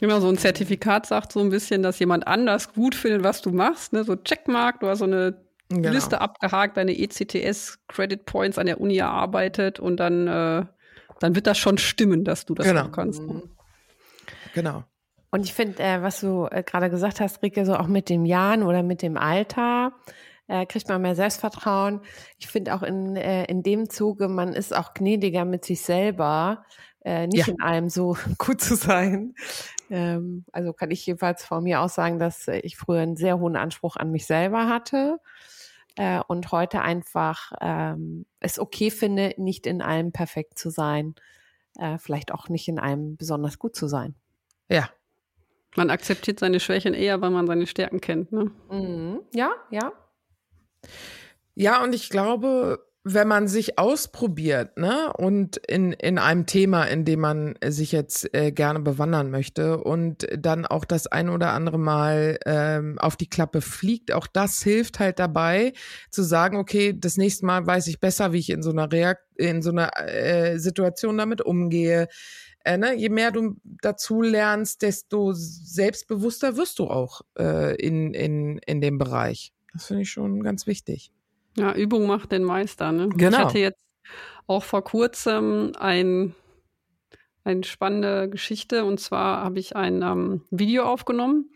Genau, 0.00 0.20
so 0.20 0.28
ein 0.28 0.38
Zertifikat 0.38 1.06
sagt 1.06 1.32
so 1.32 1.40
ein 1.40 1.50
bisschen, 1.50 1.82
dass 1.82 1.98
jemand 1.98 2.26
anders 2.26 2.72
gut 2.72 2.94
findet, 2.94 3.24
was 3.24 3.42
du 3.42 3.50
machst. 3.50 3.92
Ne? 3.92 4.04
So 4.04 4.14
Checkmark, 4.14 4.80
du 4.80 4.86
hast 4.86 5.00
so 5.00 5.06
eine 5.06 5.40
genau. 5.68 5.90
Liste 5.90 6.20
abgehakt, 6.20 6.76
deine 6.76 6.96
ECTS 6.96 7.80
Credit 7.88 8.24
Points 8.24 8.58
an 8.58 8.66
der 8.66 8.80
Uni 8.80 8.98
erarbeitet 8.98 9.80
und 9.80 9.98
dann, 9.98 10.28
äh, 10.28 10.64
dann 11.20 11.34
wird 11.34 11.46
das 11.46 11.58
schon 11.58 11.78
stimmen, 11.78 12.24
dass 12.24 12.46
du 12.46 12.54
das 12.54 12.66
genau. 12.66 12.88
kannst. 12.88 13.22
Ne? 13.22 13.42
Genau. 14.54 14.84
Und 15.30 15.44
ich 15.44 15.52
finde, 15.52 15.82
äh, 15.82 16.00
was 16.00 16.20
du 16.20 16.46
äh, 16.50 16.62
gerade 16.62 16.90
gesagt 16.90 17.20
hast, 17.20 17.42
Rike, 17.42 17.66
so 17.66 17.74
auch 17.74 17.88
mit 17.88 18.08
dem 18.08 18.24
Jahren 18.24 18.62
oder 18.62 18.82
mit 18.82 19.02
dem 19.02 19.16
Alter, 19.16 19.92
äh, 20.46 20.64
kriegt 20.64 20.88
man 20.88 21.02
mehr 21.02 21.14
Selbstvertrauen. 21.14 22.00
Ich 22.38 22.46
finde 22.46 22.74
auch 22.74 22.82
in, 22.82 23.16
äh, 23.16 23.44
in 23.44 23.62
dem 23.62 23.90
Zuge, 23.90 24.28
man 24.28 24.54
ist 24.54 24.74
auch 24.74 24.94
gnädiger 24.94 25.44
mit 25.44 25.64
sich 25.64 25.82
selber, 25.82 26.64
äh, 27.08 27.26
nicht 27.26 27.46
ja. 27.46 27.54
in 27.54 27.60
allem 27.62 27.88
so 27.88 28.16
gut 28.38 28.60
zu 28.60 28.74
sein. 28.74 29.34
Ähm, 29.88 30.44
also 30.52 30.74
kann 30.74 30.90
ich 30.90 31.06
jedenfalls 31.06 31.44
von 31.44 31.64
mir 31.64 31.80
aus 31.80 31.94
sagen, 31.94 32.18
dass 32.18 32.48
ich 32.48 32.76
früher 32.76 33.00
einen 33.00 33.16
sehr 33.16 33.38
hohen 33.38 33.56
Anspruch 33.56 33.96
an 33.96 34.10
mich 34.10 34.26
selber 34.26 34.68
hatte 34.68 35.18
äh, 35.96 36.20
und 36.28 36.52
heute 36.52 36.82
einfach 36.82 37.52
ähm, 37.62 38.26
es 38.40 38.58
okay 38.58 38.90
finde, 38.90 39.34
nicht 39.38 39.66
in 39.66 39.80
allem 39.80 40.12
perfekt 40.12 40.58
zu 40.58 40.68
sein, 40.68 41.14
äh, 41.78 41.96
vielleicht 41.96 42.30
auch 42.30 42.50
nicht 42.50 42.68
in 42.68 42.78
allem 42.78 43.16
besonders 43.16 43.58
gut 43.58 43.74
zu 43.74 43.88
sein. 43.88 44.14
Ja. 44.68 44.90
Man 45.76 45.90
akzeptiert 45.90 46.40
seine 46.40 46.60
Schwächen 46.60 46.92
eher, 46.92 47.20
weil 47.22 47.30
man 47.30 47.46
seine 47.46 47.66
Stärken 47.66 48.00
kennt, 48.00 48.32
ne? 48.32 48.50
Mhm. 48.70 49.20
Ja, 49.32 49.52
ja. 49.70 49.92
Ja, 51.54 51.82
und 51.82 51.94
ich 51.94 52.10
glaube, 52.10 52.87
wenn 53.14 53.28
man 53.28 53.48
sich 53.48 53.78
ausprobiert, 53.78 54.76
ne, 54.76 55.12
und 55.14 55.56
in, 55.56 55.92
in 55.92 56.18
einem 56.18 56.46
Thema, 56.46 56.84
in 56.84 57.04
dem 57.04 57.20
man 57.20 57.54
sich 57.64 57.92
jetzt 57.92 58.34
äh, 58.34 58.52
gerne 58.52 58.80
bewandern 58.80 59.30
möchte 59.30 59.78
und 59.78 60.26
dann 60.36 60.66
auch 60.66 60.84
das 60.84 61.06
ein 61.06 61.28
oder 61.28 61.52
andere 61.52 61.78
Mal 61.78 62.38
ähm, 62.46 62.98
auf 62.98 63.16
die 63.16 63.28
Klappe 63.28 63.60
fliegt, 63.60 64.12
auch 64.12 64.26
das 64.26 64.62
hilft 64.62 64.98
halt 65.00 65.18
dabei, 65.18 65.72
zu 66.10 66.22
sagen, 66.22 66.56
okay, 66.56 66.94
das 66.98 67.16
nächste 67.16 67.46
Mal 67.46 67.66
weiß 67.66 67.86
ich 67.86 68.00
besser, 68.00 68.32
wie 68.32 68.38
ich 68.38 68.50
in 68.50 68.62
so 68.62 68.70
einer 68.70 68.90
Reakt 68.90 69.22
in 69.38 69.62
so 69.62 69.70
einer 69.70 69.90
äh, 69.96 70.58
Situation 70.58 71.16
damit 71.16 71.40
umgehe. 71.40 72.08
Äh, 72.64 72.76
ne? 72.76 72.94
Je 72.94 73.08
mehr 73.08 73.30
du 73.30 73.56
dazu 73.80 74.20
lernst, 74.20 74.82
desto 74.82 75.32
selbstbewusster 75.32 76.56
wirst 76.56 76.80
du 76.80 76.88
auch 76.88 77.22
äh, 77.38 77.76
in, 77.76 78.12
in, 78.14 78.58
in 78.66 78.80
dem 78.80 78.98
Bereich. 78.98 79.52
Das 79.72 79.86
finde 79.86 80.02
ich 80.02 80.10
schon 80.10 80.42
ganz 80.42 80.66
wichtig. 80.66 81.12
Ja, 81.58 81.74
Übung 81.74 82.06
macht 82.06 82.32
den 82.32 82.44
Meister. 82.44 82.92
Ne? 82.92 83.08
Genau. 83.08 83.38
Ich 83.38 83.44
hatte 83.44 83.58
jetzt 83.58 83.84
auch 84.46 84.62
vor 84.62 84.82
kurzem 84.82 85.72
ein, 85.78 86.34
eine 87.44 87.64
spannende 87.64 88.30
Geschichte 88.30 88.84
und 88.84 88.98
zwar 88.98 89.44
habe 89.44 89.58
ich 89.58 89.76
ein 89.76 90.02
ähm, 90.02 90.42
Video 90.50 90.84
aufgenommen 90.84 91.50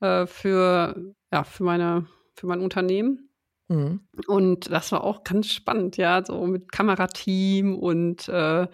äh, 0.00 0.26
für, 0.26 1.14
ja, 1.32 1.44
für, 1.44 1.64
meine, 1.64 2.06
für 2.34 2.46
mein 2.46 2.60
Unternehmen. 2.60 3.30
Mhm. 3.68 4.06
Und 4.28 4.70
das 4.70 4.92
war 4.92 5.02
auch 5.02 5.24
ganz 5.24 5.50
spannend, 5.50 5.96
ja, 5.96 6.24
so 6.24 6.46
mit 6.46 6.70
Kamerateam 6.70 7.76
und 7.76 8.28
äh, 8.28 8.68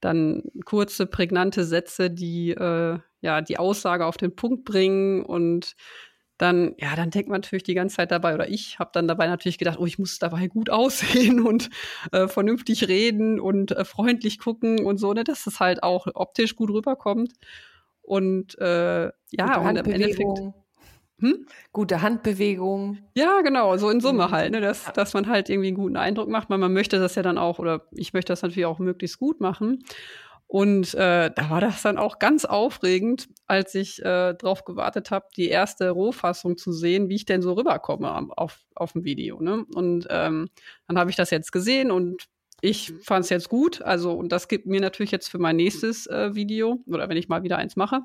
dann 0.00 0.42
kurze, 0.64 1.06
prägnante 1.06 1.64
Sätze, 1.64 2.10
die 2.10 2.50
äh, 2.50 2.98
ja 3.20 3.40
die 3.40 3.58
Aussage 3.58 4.04
auf 4.04 4.16
den 4.16 4.34
Punkt 4.34 4.64
bringen 4.64 5.24
und 5.24 5.76
dann, 6.42 6.74
ja, 6.78 6.96
dann 6.96 7.10
denkt 7.10 7.28
man 7.28 7.40
natürlich 7.40 7.62
die 7.62 7.74
ganze 7.74 7.96
Zeit 7.96 8.10
dabei, 8.10 8.34
oder 8.34 8.48
ich 8.48 8.78
habe 8.78 8.90
dann 8.92 9.06
dabei 9.06 9.28
natürlich 9.28 9.58
gedacht, 9.58 9.78
oh, 9.78 9.86
ich 9.86 9.98
muss 9.98 10.18
dabei 10.18 10.48
gut 10.48 10.70
aussehen 10.70 11.40
und 11.40 11.70
äh, 12.10 12.26
vernünftig 12.28 12.88
reden 12.88 13.40
und 13.40 13.70
äh, 13.70 13.84
freundlich 13.84 14.38
gucken 14.38 14.84
und 14.84 14.98
so, 14.98 15.12
ne, 15.12 15.24
dass 15.24 15.46
es 15.46 15.60
halt 15.60 15.82
auch 15.82 16.06
optisch 16.14 16.56
gut 16.56 16.70
rüberkommt. 16.70 17.32
Und 18.02 18.58
äh, 18.58 19.04
ja, 19.30 19.60
und 19.60 19.76
im 19.76 19.92
Endeffekt. 19.92 20.40
Hm? 21.20 21.46
Gute 21.72 22.02
Handbewegung. 22.02 22.98
Ja, 23.14 23.42
genau, 23.42 23.76
so 23.76 23.88
in 23.90 24.00
Summe 24.00 24.26
mhm. 24.26 24.30
halt, 24.32 24.50
ne, 24.50 24.60
dass, 24.60 24.92
dass 24.92 25.14
man 25.14 25.28
halt 25.28 25.48
irgendwie 25.48 25.68
einen 25.68 25.76
guten 25.76 25.96
Eindruck 25.96 26.28
macht, 26.28 26.50
weil 26.50 26.58
man 26.58 26.72
möchte 26.72 26.98
das 26.98 27.14
ja 27.14 27.22
dann 27.22 27.38
auch, 27.38 27.60
oder 27.60 27.86
ich 27.92 28.12
möchte 28.12 28.32
das 28.32 28.42
natürlich 28.42 28.66
auch 28.66 28.80
möglichst 28.80 29.20
gut 29.20 29.40
machen. 29.40 29.84
Und 30.52 30.92
äh, 30.92 31.30
da 31.34 31.48
war 31.48 31.62
das 31.62 31.80
dann 31.80 31.96
auch 31.96 32.18
ganz 32.18 32.44
aufregend, 32.44 33.30
als 33.46 33.74
ich 33.74 34.00
äh, 34.00 34.34
darauf 34.34 34.66
gewartet 34.66 35.10
habe, 35.10 35.24
die 35.34 35.48
erste 35.48 35.88
Rohfassung 35.88 36.58
zu 36.58 36.72
sehen, 36.72 37.08
wie 37.08 37.14
ich 37.14 37.24
denn 37.24 37.40
so 37.40 37.54
rüberkomme 37.54 38.28
auf, 38.36 38.58
auf 38.74 38.92
dem 38.92 39.02
Video. 39.02 39.40
Ne? 39.40 39.64
Und 39.74 40.08
ähm, 40.10 40.50
dann 40.86 40.98
habe 40.98 41.08
ich 41.08 41.16
das 41.16 41.30
jetzt 41.30 41.52
gesehen 41.52 41.90
und 41.90 42.28
ich 42.60 42.92
fand 43.02 43.24
es 43.24 43.30
jetzt 43.30 43.48
gut. 43.48 43.80
Also, 43.80 44.12
und 44.12 44.30
das 44.30 44.46
gibt 44.46 44.66
mir 44.66 44.82
natürlich 44.82 45.10
jetzt 45.10 45.30
für 45.30 45.38
mein 45.38 45.56
nächstes 45.56 46.06
äh, 46.08 46.34
Video 46.34 46.82
oder 46.86 47.08
wenn 47.08 47.16
ich 47.16 47.30
mal 47.30 47.44
wieder 47.44 47.56
eins 47.56 47.74
mache, 47.74 48.02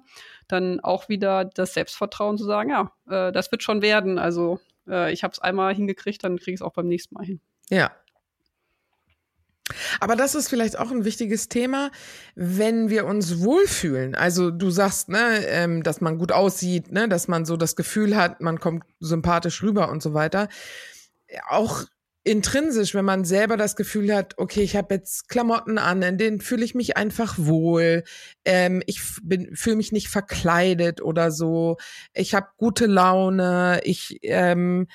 dann 0.47 0.79
auch 0.79 1.09
wieder 1.09 1.43
das 1.43 1.73
Selbstvertrauen 1.73 2.37
zu 2.37 2.45
sagen, 2.45 2.69
ja, 2.69 2.93
äh, 3.09 3.33
das 3.33 3.51
wird 3.51 3.61
schon 3.61 3.81
werden. 3.81 4.17
Also, 4.17 4.61
äh, 4.87 5.11
ich 5.11 5.25
habe 5.25 5.33
es 5.33 5.39
einmal 5.39 5.75
hingekriegt, 5.75 6.23
dann 6.23 6.37
kriege 6.37 6.51
ich 6.51 6.61
es 6.61 6.65
auch 6.65 6.71
beim 6.71 6.87
nächsten 6.87 7.13
Mal 7.15 7.25
hin. 7.25 7.41
Ja, 7.69 7.91
aber 9.99 10.15
das 10.15 10.35
ist 10.35 10.49
vielleicht 10.49 10.77
auch 10.77 10.91
ein 10.91 11.05
wichtiges 11.05 11.49
Thema, 11.49 11.91
wenn 12.35 12.89
wir 12.89 13.05
uns 13.05 13.41
wohlfühlen. 13.41 14.15
Also 14.15 14.51
du 14.51 14.69
sagst, 14.69 15.09
ne, 15.09 15.45
ähm, 15.47 15.83
dass 15.83 16.01
man 16.01 16.17
gut 16.17 16.31
aussieht, 16.31 16.91
ne, 16.91 17.09
dass 17.09 17.27
man 17.27 17.45
so 17.45 17.57
das 17.57 17.75
Gefühl 17.75 18.15
hat, 18.15 18.41
man 18.41 18.59
kommt 18.59 18.83
sympathisch 18.99 19.61
rüber 19.63 19.89
und 19.89 20.01
so 20.01 20.13
weiter. 20.13 20.47
Auch 21.49 21.85
intrinsisch, 22.27 22.93
wenn 22.93 23.05
man 23.05 23.23
selber 23.23 23.55
das 23.55 23.77
Gefühl 23.77 24.13
hat, 24.13 24.33
okay, 24.37 24.61
ich 24.61 24.75
habe 24.75 24.95
jetzt 24.95 25.29
Klamotten 25.29 25.77
an, 25.77 26.01
in 26.01 26.17
denen 26.17 26.41
fühle 26.41 26.65
ich 26.65 26.75
mich 26.75 26.97
einfach 26.97 27.35
wohl, 27.37 28.03
ähm, 28.43 28.83
ich 28.85 29.01
fühle 29.01 29.77
mich 29.77 29.93
nicht 29.93 30.09
verkleidet 30.09 31.01
oder 31.01 31.31
so, 31.31 31.77
ich 32.13 32.35
habe 32.35 32.47
gute 32.57 32.85
Laune, 32.85 33.79
ich 33.85 34.19
ähm, 34.23 34.87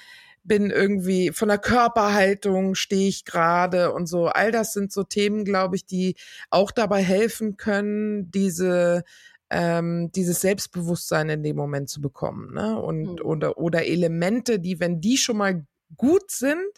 bin 0.45 0.71
irgendwie 0.71 1.31
von 1.33 1.49
der 1.49 1.59
Körperhaltung 1.59 2.75
stehe 2.75 3.09
ich 3.09 3.25
gerade 3.25 3.93
und 3.93 4.07
so. 4.07 4.27
All 4.27 4.51
das 4.51 4.73
sind 4.73 4.93
so 4.93 5.03
Themen, 5.05 5.45
glaube 5.45 5.77
ich, 5.77 5.87
die 5.87 6.17
auch 6.51 6.71
dabei 6.71 7.03
helfen 7.03 7.57
können, 7.57 8.31
diese 8.31 9.05
ähm, 9.51 10.11
dieses 10.13 10.41
Selbstbewusstsein 10.41 11.29
in 11.29 11.43
dem 11.43 11.57
Moment 11.57 11.91
zu 11.91 12.01
bekommen, 12.01 12.55
ne? 12.55 12.81
Und 12.81 13.21
mhm. 13.21 13.25
oder 13.25 13.59
oder 13.59 13.87
Elemente, 13.87 14.59
die, 14.59 14.81
wenn 14.81 15.01
die 15.01 15.19
schon 15.19 15.37
mal 15.37 15.67
gut 15.97 16.31
sind, 16.31 16.71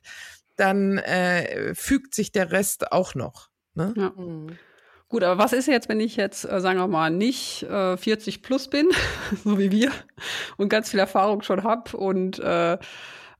dann 0.56 0.99
äh, 0.99 1.75
fügt 1.75 2.14
sich 2.14 2.33
der 2.33 2.50
Rest 2.50 2.92
auch 2.92 3.14
noch. 3.14 3.50
Ne? 3.75 3.94
Ja. 3.97 4.11
Mhm. 4.11 4.56
Gut, 5.09 5.23
aber 5.23 5.40
was 5.40 5.52
ist 5.52 5.68
jetzt, 5.68 5.88
wenn 5.88 6.00
ich 6.00 6.16
jetzt, 6.16 6.44
äh, 6.44 6.61
sagen 6.61 6.78
wir 6.78 6.88
mal, 6.88 7.11
nicht 7.11 7.62
äh, 7.64 7.97
40 7.97 8.42
plus 8.42 8.68
bin, 8.68 8.88
so 9.44 9.59
wie 9.59 9.71
wir, 9.71 9.92
und 10.56 10.68
ganz 10.68 10.90
viel 10.90 11.00
Erfahrung 11.00 11.42
schon 11.42 11.62
habe 11.62 11.97
und 11.97 12.38
äh, 12.40 12.78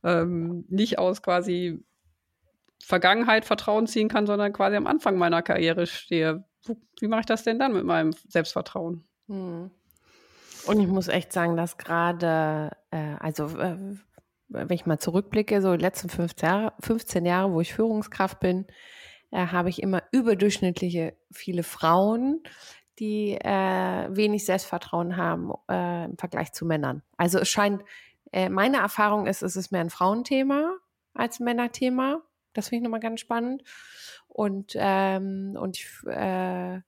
ähm, 0.05 0.65
nicht 0.69 0.99
aus 0.99 1.23
quasi 1.23 1.83
Vergangenheit 2.83 3.45
Vertrauen 3.45 3.87
ziehen 3.87 4.09
kann, 4.09 4.27
sondern 4.27 4.53
quasi 4.53 4.77
am 4.77 4.87
Anfang 4.87 5.17
meiner 5.17 5.43
Karriere 5.43 5.87
stehe. 5.87 6.45
Wie 7.01 7.09
mache 7.09 7.21
ich 7.21 7.27
das 7.27 7.43
denn 7.43 7.59
dann 7.59 7.73
mit 7.73 7.85
meinem 7.85 8.13
Selbstvertrauen? 8.29 9.05
Hm. 9.29 9.71
Und 10.67 10.81
ich 10.81 10.87
muss 10.87 11.09
echt 11.09 11.33
sagen, 11.33 11.57
dass 11.57 11.79
gerade, 11.79 12.71
äh, 12.91 13.17
also 13.19 13.47
äh, 13.59 13.77
wenn 14.49 14.71
ich 14.71 14.87
mal 14.87 14.99
zurückblicke, 14.99 15.61
so 15.61 15.77
die 15.77 15.83
letzten 15.83 16.09
15 16.09 16.49
Jahre, 16.49 16.73
15 16.81 17.27
Jahre 17.27 17.53
wo 17.53 17.61
ich 17.61 17.75
Führungskraft 17.75 18.41
bin, 18.41 18.67
äh, 19.31 19.47
habe 19.47 19.69
ich 19.69 19.83
immer 19.83 20.03
überdurchschnittliche 20.13 21.15
viele 21.31 21.63
Frauen, 21.63 22.43
die 22.99 23.33
äh, 23.33 24.09
wenig 24.11 24.45
Selbstvertrauen 24.45 25.17
haben 25.17 25.53
äh, 25.71 26.05
im 26.05 26.17
Vergleich 26.17 26.53
zu 26.53 26.65
Männern. 26.65 27.03
Also 27.17 27.41
es 27.41 27.49
scheint 27.49 27.83
äh, 28.35 28.49
meine 28.49 28.79
Erfahrung 28.79 29.29
ist, 29.29 29.43
es 29.43 29.55
ist 29.55 29.71
mehr 29.71 29.81
ein 29.81 29.91
Frauenthema 29.91 30.75
als 31.15 31.39
ein 31.39 31.45
Männerthema. 31.45 32.21
Das 32.53 32.69
finde 32.69 32.79
ich 32.79 32.85
nochmal 32.85 32.99
ganz 32.99 33.21
spannend. 33.21 33.63
Und, 34.27 34.73
ähm, 34.75 35.57
und 35.57 35.79
äh, 36.07 36.81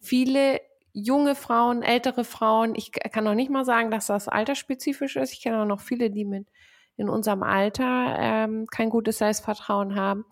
viele 0.00 0.60
junge 0.92 1.34
Frauen, 1.34 1.82
ältere 1.82 2.22
Frauen, 2.22 2.76
ich 2.76 2.92
kann 2.92 3.24
noch 3.24 3.34
nicht 3.34 3.50
mal 3.50 3.64
sagen, 3.64 3.90
dass 3.90 4.06
das 4.06 4.28
altersspezifisch 4.28 5.16
ist. 5.16 5.32
Ich 5.32 5.42
kenne 5.42 5.60
auch 5.60 5.66
noch 5.66 5.80
viele, 5.80 6.08
die 6.08 6.24
mit 6.24 6.46
in 6.96 7.08
unserem 7.08 7.42
Alter 7.42 8.16
ähm, 8.18 8.68
kein 8.68 8.88
gutes 8.88 9.18
Selbstvertrauen 9.18 9.96
haben. 9.96 10.24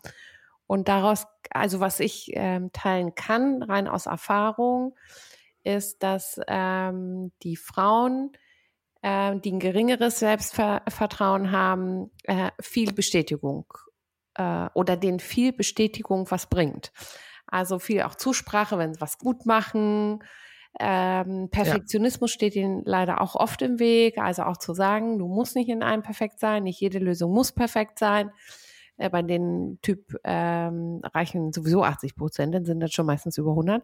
Und 0.68 0.86
daraus, 0.86 1.26
also 1.50 1.80
was 1.80 1.98
ich 1.98 2.30
ähm, 2.34 2.70
teilen 2.72 3.16
kann, 3.16 3.60
rein 3.64 3.88
aus 3.88 4.06
Erfahrung, 4.06 4.94
ist, 5.64 6.04
dass 6.04 6.40
ähm, 6.46 7.32
die 7.42 7.56
Frauen 7.56 8.30
äh, 9.04 9.38
die 9.38 9.52
ein 9.52 9.60
geringeres 9.60 10.18
Selbstvertrauen 10.18 11.52
haben, 11.52 12.10
äh, 12.22 12.50
viel 12.58 12.94
Bestätigung 12.94 13.66
äh, 14.34 14.68
oder 14.72 14.96
denen 14.96 15.20
viel 15.20 15.52
Bestätigung 15.52 16.30
was 16.30 16.48
bringt. 16.48 16.90
Also 17.46 17.78
viel 17.78 18.00
auch 18.02 18.14
Zusprache, 18.14 18.78
wenn 18.78 18.94
sie 18.94 19.02
was 19.02 19.18
gut 19.18 19.44
machen. 19.44 20.24
Ähm, 20.80 21.50
Perfektionismus 21.50 22.32
ja. 22.32 22.34
steht 22.34 22.56
ihnen 22.56 22.82
leider 22.86 23.20
auch 23.20 23.34
oft 23.36 23.60
im 23.60 23.78
Weg. 23.78 24.16
Also 24.16 24.44
auch 24.44 24.56
zu 24.56 24.72
sagen, 24.72 25.18
du 25.18 25.28
musst 25.28 25.54
nicht 25.54 25.68
in 25.68 25.82
einem 25.82 26.02
perfekt 26.02 26.40
sein, 26.40 26.62
nicht 26.62 26.80
jede 26.80 26.98
Lösung 26.98 27.30
muss 27.30 27.52
perfekt 27.52 27.98
sein. 27.98 28.30
Äh, 28.96 29.10
bei 29.10 29.20
den 29.20 29.80
Typ 29.82 30.16
ähm, 30.24 31.02
reichen 31.12 31.52
sowieso 31.52 31.84
80 31.84 32.16
Prozent, 32.16 32.54
dann 32.54 32.64
sind 32.64 32.80
das 32.80 32.92
schon 32.92 33.04
meistens 33.04 33.36
über 33.36 33.50
100. 33.50 33.82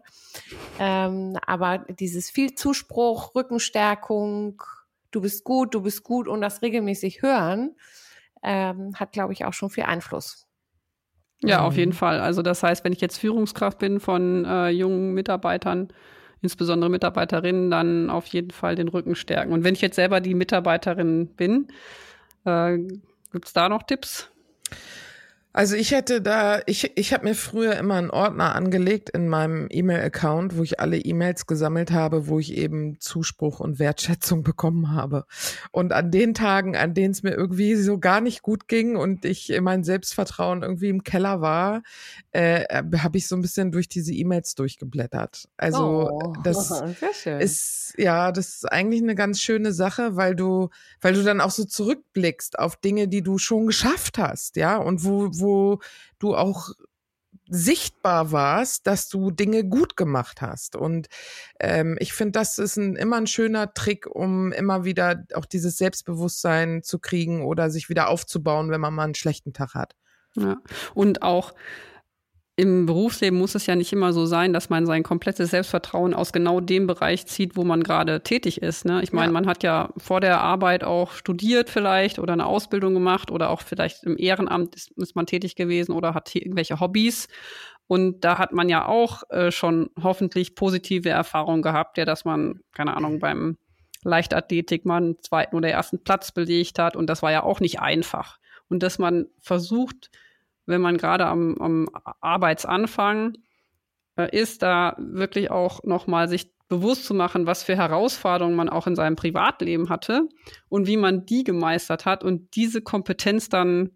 Ähm, 0.79 1.37
aber 1.45 1.77
dieses 1.77 2.31
viel 2.31 2.55
Zuspruch, 2.55 3.35
Rückenstärkung, 3.35 4.63
du 5.11 5.21
bist 5.21 5.43
gut, 5.43 5.73
du 5.73 5.81
bist 5.81 6.03
gut 6.03 6.27
und 6.27 6.41
das 6.41 6.61
regelmäßig 6.61 7.21
hören, 7.21 7.75
ähm, 8.43 8.93
hat, 8.95 9.11
glaube 9.11 9.33
ich, 9.33 9.45
auch 9.45 9.53
schon 9.53 9.69
viel 9.69 9.83
Einfluss. 9.83 10.47
Ja, 11.43 11.61
auf 11.61 11.75
jeden 11.75 11.93
Fall. 11.93 12.19
Also 12.19 12.41
das 12.41 12.61
heißt, 12.61 12.83
wenn 12.83 12.93
ich 12.93 13.01
jetzt 13.01 13.17
Führungskraft 13.17 13.79
bin 13.79 13.99
von 13.99 14.45
äh, 14.45 14.69
jungen 14.69 15.13
Mitarbeitern, 15.13 15.91
insbesondere 16.41 16.89
Mitarbeiterinnen, 16.89 17.71
dann 17.71 18.09
auf 18.09 18.27
jeden 18.27 18.51
Fall 18.51 18.75
den 18.75 18.87
Rücken 18.87 19.15
stärken. 19.15 19.51
Und 19.51 19.63
wenn 19.63 19.73
ich 19.73 19.81
jetzt 19.81 19.95
selber 19.95 20.21
die 20.21 20.35
Mitarbeiterin 20.35 21.27
bin, 21.35 21.67
äh, 22.45 22.77
gibt 23.31 23.45
es 23.45 23.53
da 23.53 23.69
noch 23.69 23.83
Tipps? 23.83 24.29
Also 25.53 25.75
ich 25.75 25.91
hätte 25.91 26.21
da, 26.21 26.61
ich, 26.65 26.91
ich 26.95 27.13
habe 27.13 27.25
mir 27.25 27.35
früher 27.35 27.75
immer 27.75 27.95
einen 27.95 28.09
Ordner 28.09 28.55
angelegt 28.55 29.09
in 29.09 29.27
meinem 29.27 29.67
E-Mail-Account, 29.69 30.57
wo 30.57 30.63
ich 30.63 30.79
alle 30.79 30.97
E-Mails 30.97 31.45
gesammelt 31.45 31.91
habe, 31.91 32.27
wo 32.27 32.39
ich 32.39 32.55
eben 32.55 32.99
Zuspruch 33.01 33.59
und 33.59 33.77
Wertschätzung 33.77 34.43
bekommen 34.51 34.93
habe. 34.93 35.25
Und 35.71 35.91
an 35.91 36.09
den 36.09 36.33
Tagen, 36.33 36.77
an 36.77 36.93
denen 36.93 37.11
es 37.11 37.21
mir 37.21 37.31
irgendwie 37.31 37.75
so 37.75 37.99
gar 37.99 38.21
nicht 38.21 38.43
gut 38.43 38.69
ging 38.69 38.95
und 38.95 39.25
ich 39.25 39.51
mein 39.61 39.83
Selbstvertrauen 39.83 40.63
irgendwie 40.63 40.89
im 40.89 41.03
Keller 41.03 41.41
war, 41.41 41.83
äh, 42.31 42.63
habe 42.97 43.17
ich 43.17 43.27
so 43.27 43.35
ein 43.35 43.41
bisschen 43.41 43.73
durch 43.73 43.89
diese 43.89 44.13
E-Mails 44.13 44.55
durchgeblättert. 44.55 45.49
Also 45.57 46.09
oh, 46.09 46.33
das 46.43 46.81
ist 47.39 47.95
ja, 47.97 48.31
das 48.31 48.55
ist 48.55 48.71
eigentlich 48.71 49.01
eine 49.01 49.15
ganz 49.15 49.41
schöne 49.41 49.73
Sache, 49.73 50.15
weil 50.15 50.33
du, 50.33 50.69
weil 51.01 51.13
du 51.13 51.23
dann 51.23 51.41
auch 51.41 51.51
so 51.51 51.65
zurückblickst 51.65 52.57
auf 52.57 52.77
Dinge, 52.77 53.09
die 53.09 53.21
du 53.21 53.37
schon 53.37 53.67
geschafft 53.67 54.17
hast, 54.17 54.55
ja, 54.55 54.77
und 54.77 55.03
wo 55.03 55.29
wo 55.40 55.40
du 56.19 56.35
auch 56.35 56.69
sichtbar 57.53 58.31
warst, 58.31 58.87
dass 58.87 59.09
du 59.09 59.29
Dinge 59.29 59.65
gut 59.65 59.97
gemacht 59.97 60.41
hast. 60.41 60.77
Und 60.77 61.07
ähm, 61.59 61.97
ich 61.99 62.13
finde, 62.13 62.31
das 62.31 62.57
ist 62.57 62.77
ein, 62.77 62.95
immer 62.95 63.17
ein 63.17 63.27
schöner 63.27 63.73
Trick, 63.73 64.07
um 64.07 64.53
immer 64.53 64.85
wieder 64.85 65.25
auch 65.33 65.45
dieses 65.45 65.77
Selbstbewusstsein 65.77 66.81
zu 66.81 66.99
kriegen 66.99 67.43
oder 67.43 67.69
sich 67.69 67.89
wieder 67.89 68.07
aufzubauen, 68.07 68.71
wenn 68.71 68.79
man 68.79 68.93
mal 68.93 69.03
einen 69.03 69.15
schlechten 69.15 69.51
Tag 69.51 69.73
hat. 69.73 69.95
Ja. 70.35 70.57
Und 70.93 71.23
auch 71.23 71.53
im 72.61 72.85
Berufsleben 72.85 73.39
muss 73.39 73.55
es 73.55 73.65
ja 73.65 73.75
nicht 73.75 73.91
immer 73.91 74.13
so 74.13 74.27
sein, 74.27 74.53
dass 74.53 74.69
man 74.69 74.85
sein 74.85 75.01
komplettes 75.01 75.49
Selbstvertrauen 75.49 76.13
aus 76.13 76.31
genau 76.31 76.59
dem 76.59 76.85
Bereich 76.85 77.25
zieht, 77.25 77.57
wo 77.57 77.63
man 77.63 77.81
gerade 77.81 78.21
tätig 78.21 78.61
ist. 78.61 78.85
Ne? 78.85 79.01
Ich 79.01 79.11
meine, 79.11 79.29
ja. 79.29 79.31
man 79.31 79.47
hat 79.47 79.63
ja 79.63 79.89
vor 79.97 80.21
der 80.21 80.41
Arbeit 80.41 80.83
auch 80.83 81.13
studiert 81.13 81.71
vielleicht 81.71 82.19
oder 82.19 82.33
eine 82.33 82.45
Ausbildung 82.45 82.93
gemacht 82.93 83.31
oder 83.31 83.49
auch 83.49 83.63
vielleicht 83.63 84.03
im 84.03 84.15
Ehrenamt 84.15 84.75
ist, 84.75 84.91
ist 84.91 85.15
man 85.15 85.25
tätig 85.25 85.55
gewesen 85.55 85.91
oder 85.91 86.13
hat 86.13 86.35
irgendwelche 86.35 86.79
Hobbys. 86.79 87.29
Und 87.87 88.23
da 88.23 88.37
hat 88.37 88.51
man 88.51 88.69
ja 88.69 88.85
auch 88.85 89.23
äh, 89.31 89.51
schon 89.51 89.89
hoffentlich 89.99 90.53
positive 90.53 91.09
Erfahrungen 91.09 91.63
gehabt, 91.63 91.97
ja, 91.97 92.05
dass 92.05 92.25
man, 92.25 92.59
keine 92.75 92.95
Ahnung, 92.95 93.19
beim 93.19 93.57
Leichtathletik 94.03 94.85
mal 94.85 94.97
einen 94.97 95.19
zweiten 95.23 95.55
oder 95.55 95.69
ersten 95.69 96.03
Platz 96.03 96.31
belegt 96.31 96.77
hat. 96.77 96.95
Und 96.95 97.07
das 97.07 97.23
war 97.23 97.31
ja 97.31 97.41
auch 97.41 97.59
nicht 97.59 97.79
einfach. 97.79 98.37
Und 98.69 98.83
dass 98.83 98.99
man 98.99 99.25
versucht, 99.39 100.11
wenn 100.65 100.81
man 100.81 100.97
gerade 100.97 101.25
am, 101.25 101.55
am 101.59 101.89
Arbeitsanfang 102.21 103.37
äh, 104.15 104.35
ist, 104.37 104.61
da 104.61 104.95
wirklich 104.97 105.51
auch 105.51 105.83
nochmal 105.83 106.27
sich 106.27 106.51
bewusst 106.67 107.05
zu 107.05 107.13
machen, 107.13 107.47
was 107.47 107.63
für 107.63 107.75
Herausforderungen 107.75 108.55
man 108.55 108.69
auch 108.69 108.87
in 108.87 108.95
seinem 108.95 109.17
Privatleben 109.17 109.89
hatte 109.89 110.29
und 110.69 110.87
wie 110.87 110.95
man 110.95 111.25
die 111.25 111.43
gemeistert 111.43 112.05
hat 112.05 112.23
und 112.23 112.55
diese 112.55 112.81
Kompetenz 112.81 113.49
dann 113.49 113.91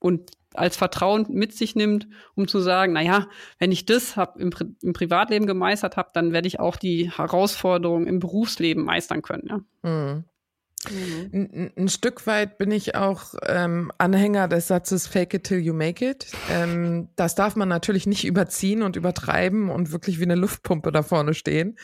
und 0.00 0.32
als 0.52 0.76
Vertrauen 0.76 1.26
mit 1.28 1.54
sich 1.54 1.76
nimmt, 1.76 2.08
um 2.34 2.48
zu 2.48 2.60
sagen, 2.60 2.92
naja, 2.94 3.28
wenn 3.58 3.70
ich 3.70 3.86
das 3.86 4.16
hab 4.16 4.38
im, 4.38 4.50
Pri 4.50 4.66
im 4.82 4.92
Privatleben 4.92 5.46
gemeistert 5.46 5.96
habe, 5.96 6.10
dann 6.14 6.32
werde 6.32 6.48
ich 6.48 6.58
auch 6.58 6.76
die 6.76 7.10
Herausforderungen 7.10 8.06
im 8.06 8.18
Berufsleben 8.18 8.84
meistern 8.84 9.22
können. 9.22 9.48
Ja. 9.48 9.60
Mhm. 9.88 10.24
Mhm. 10.90 11.30
Ein, 11.32 11.72
ein, 11.76 11.88
Stück 11.88 12.26
weit 12.26 12.58
bin 12.58 12.70
ich 12.70 12.94
auch 12.94 13.34
ähm, 13.46 13.92
Anhänger 13.98 14.48
des 14.48 14.68
Satzes 14.68 15.06
Fake 15.06 15.34
it 15.34 15.44
till 15.44 15.58
you 15.58 15.74
make 15.74 16.06
it. 16.06 16.26
Ähm, 16.50 17.08
das 17.16 17.34
darf 17.34 17.56
man 17.56 17.68
natürlich 17.68 18.06
nicht 18.06 18.24
überziehen 18.24 18.82
und 18.82 18.96
übertreiben 18.96 19.70
und 19.70 19.92
wirklich 19.92 20.18
wie 20.18 20.24
eine 20.24 20.34
Luftpumpe 20.34 20.92
da 20.92 21.02
vorne 21.02 21.34
stehen. 21.34 21.78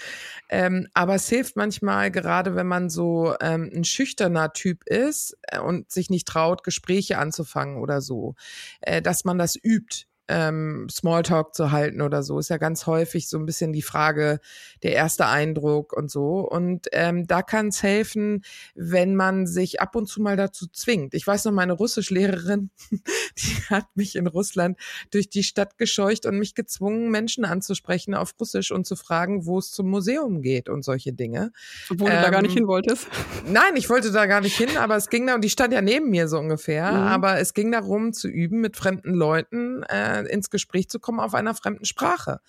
Ähm, 0.49 0.89
aber 0.95 1.15
es 1.15 1.29
hilft 1.29 1.57
manchmal, 1.57 2.11
gerade 2.11 2.55
wenn 2.55 2.67
man 2.67 2.91
so 2.91 3.35
ähm, 3.41 3.71
ein 3.75 3.85
schüchterner 3.85 4.53
Typ 4.53 4.85
ist 4.85 5.37
äh, 5.43 5.59
und 5.59 5.91
sich 5.91 6.11
nicht 6.11 6.29
traut, 6.29 6.65
Gespräche 6.65 7.19
anzufangen 7.19 7.79
oder 7.79 8.01
so, 8.01 8.35
äh, 8.81 9.03
dass 9.03 9.25
man 9.25 9.39
das 9.39 9.57
übt 9.57 10.07
ähm, 10.29 10.87
Smalltalk 10.91 11.55
zu 11.55 11.73
halten 11.73 12.01
oder 12.01 12.23
so. 12.23 12.39
Ist 12.39 12.51
ja 12.51 12.59
ganz 12.59 12.87
häufig 12.87 13.29
so 13.29 13.39
ein 13.39 13.47
bisschen 13.47 13.73
die 13.73 13.83
Frage, 13.83 14.41
der 14.83 14.93
erste 14.93 15.27
Eindruck 15.27 15.93
und 15.93 16.11
so. 16.11 16.41
Und 16.49 16.87
ähm, 16.93 17.27
da 17.27 17.43
kann 17.43 17.69
es 17.69 17.83
helfen, 17.83 18.45
wenn 18.75 19.15
man 19.17 19.47
sich 19.47 19.81
ab 19.81 19.97
und 19.97 20.07
zu 20.07 20.23
mal 20.23 20.37
dazu 20.37 20.67
zwingt. 20.67 21.15
Ich 21.15 21.27
weiß 21.27 21.45
noch, 21.45 21.53
meine 21.53 21.73
Russischlehrerin, 21.73 22.71
die 22.91 23.63
hat 23.69 23.87
mich 23.95 24.17
in 24.17 24.27
Russland 24.27 24.79
durch 25.11 25.29
die 25.29 25.43
Stadt 25.43 25.79
gescheucht 25.79 26.27
und 26.27 26.39
mich 26.39 26.55
gezwungen, 26.55 27.11
Menschen 27.11 27.45
anzusprechen 27.45 28.15
auf 28.15 28.35
Russisch 28.41 28.71
und 28.71 28.87
zu 28.87 28.97
fragen, 28.97 29.47
wo 29.47 29.59
es 29.59 29.73
zum 29.73 29.89
Museum 29.91 30.43
geht 30.43 30.69
und 30.69 30.85
solche 30.85 31.13
Dinge. 31.13 31.53
Obwohl 31.91 32.11
ähm, 32.11 32.17
du 32.17 32.23
da 32.23 32.31
gar 32.31 32.43
nicht 32.43 32.53
ähm, 32.53 32.59
hin 32.59 32.67
wolltest? 32.69 33.09
Nein, 33.47 33.77
ich 33.77 33.91
wollte 33.91 34.13
da 34.13 34.27
gar 34.27 34.41
nicht 34.41 34.57
hin, 34.57 34.77
aber 34.77 34.97
es 34.97 35.11
ging 35.11 35.27
da, 35.27 35.35
und 35.35 35.43
die 35.43 35.51
stand 35.51 35.73
ja 35.73 35.83
neben 35.83 36.11
mir 36.11 36.29
so 36.29 36.39
ungefähr, 36.39 36.93
mhm. 36.93 36.99
aber 36.99 37.39
es 37.39 37.55
ging 37.55 37.73
darum 37.73 38.13
zu 38.13 38.29
üben 38.29 38.61
mit 38.61 38.77
fremden 38.77 39.15
Leuten. 39.15 39.83
Äh, 39.85 40.12
äh, 40.13 40.23
ins 40.33 40.51
Gespräch 40.51 40.89
zu 40.89 40.99
kommen 40.99 41.21
auf 41.21 41.35
einer 41.35 41.55
fremden 41.55 41.85
Sprache. 41.85 42.41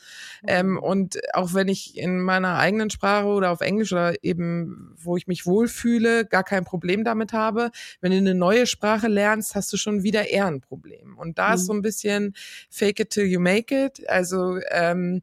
Ähm, 0.47 0.71
mhm. 0.71 0.77
und 0.79 1.19
auch 1.33 1.53
wenn 1.53 1.67
ich 1.67 1.97
in 1.97 2.19
meiner 2.19 2.57
eigenen 2.57 2.89
Sprache 2.89 3.27
oder 3.27 3.51
auf 3.51 3.61
Englisch 3.61 3.91
oder 3.91 4.23
eben, 4.23 4.93
wo 4.97 5.17
ich 5.17 5.27
mich 5.27 5.45
wohlfühle, 5.45 6.25
gar 6.25 6.43
kein 6.43 6.63
Problem 6.63 7.03
damit 7.03 7.33
habe, 7.33 7.71
wenn 8.01 8.11
du 8.11 8.17
eine 8.17 8.35
neue 8.35 8.67
Sprache 8.67 9.07
lernst, 9.07 9.55
hast 9.55 9.71
du 9.73 9.77
schon 9.77 10.03
wieder 10.03 10.29
eher 10.29 10.47
ein 10.47 10.61
Problem. 10.61 11.17
Und 11.17 11.37
da 11.37 11.49
mhm. 11.49 11.55
ist 11.55 11.65
so 11.65 11.73
ein 11.73 11.81
bisschen 11.81 12.33
fake 12.69 12.99
it 12.99 13.09
till 13.11 13.25
you 13.25 13.39
make 13.39 13.73
it. 13.73 14.07
Also 14.09 14.59
ähm, 14.71 15.21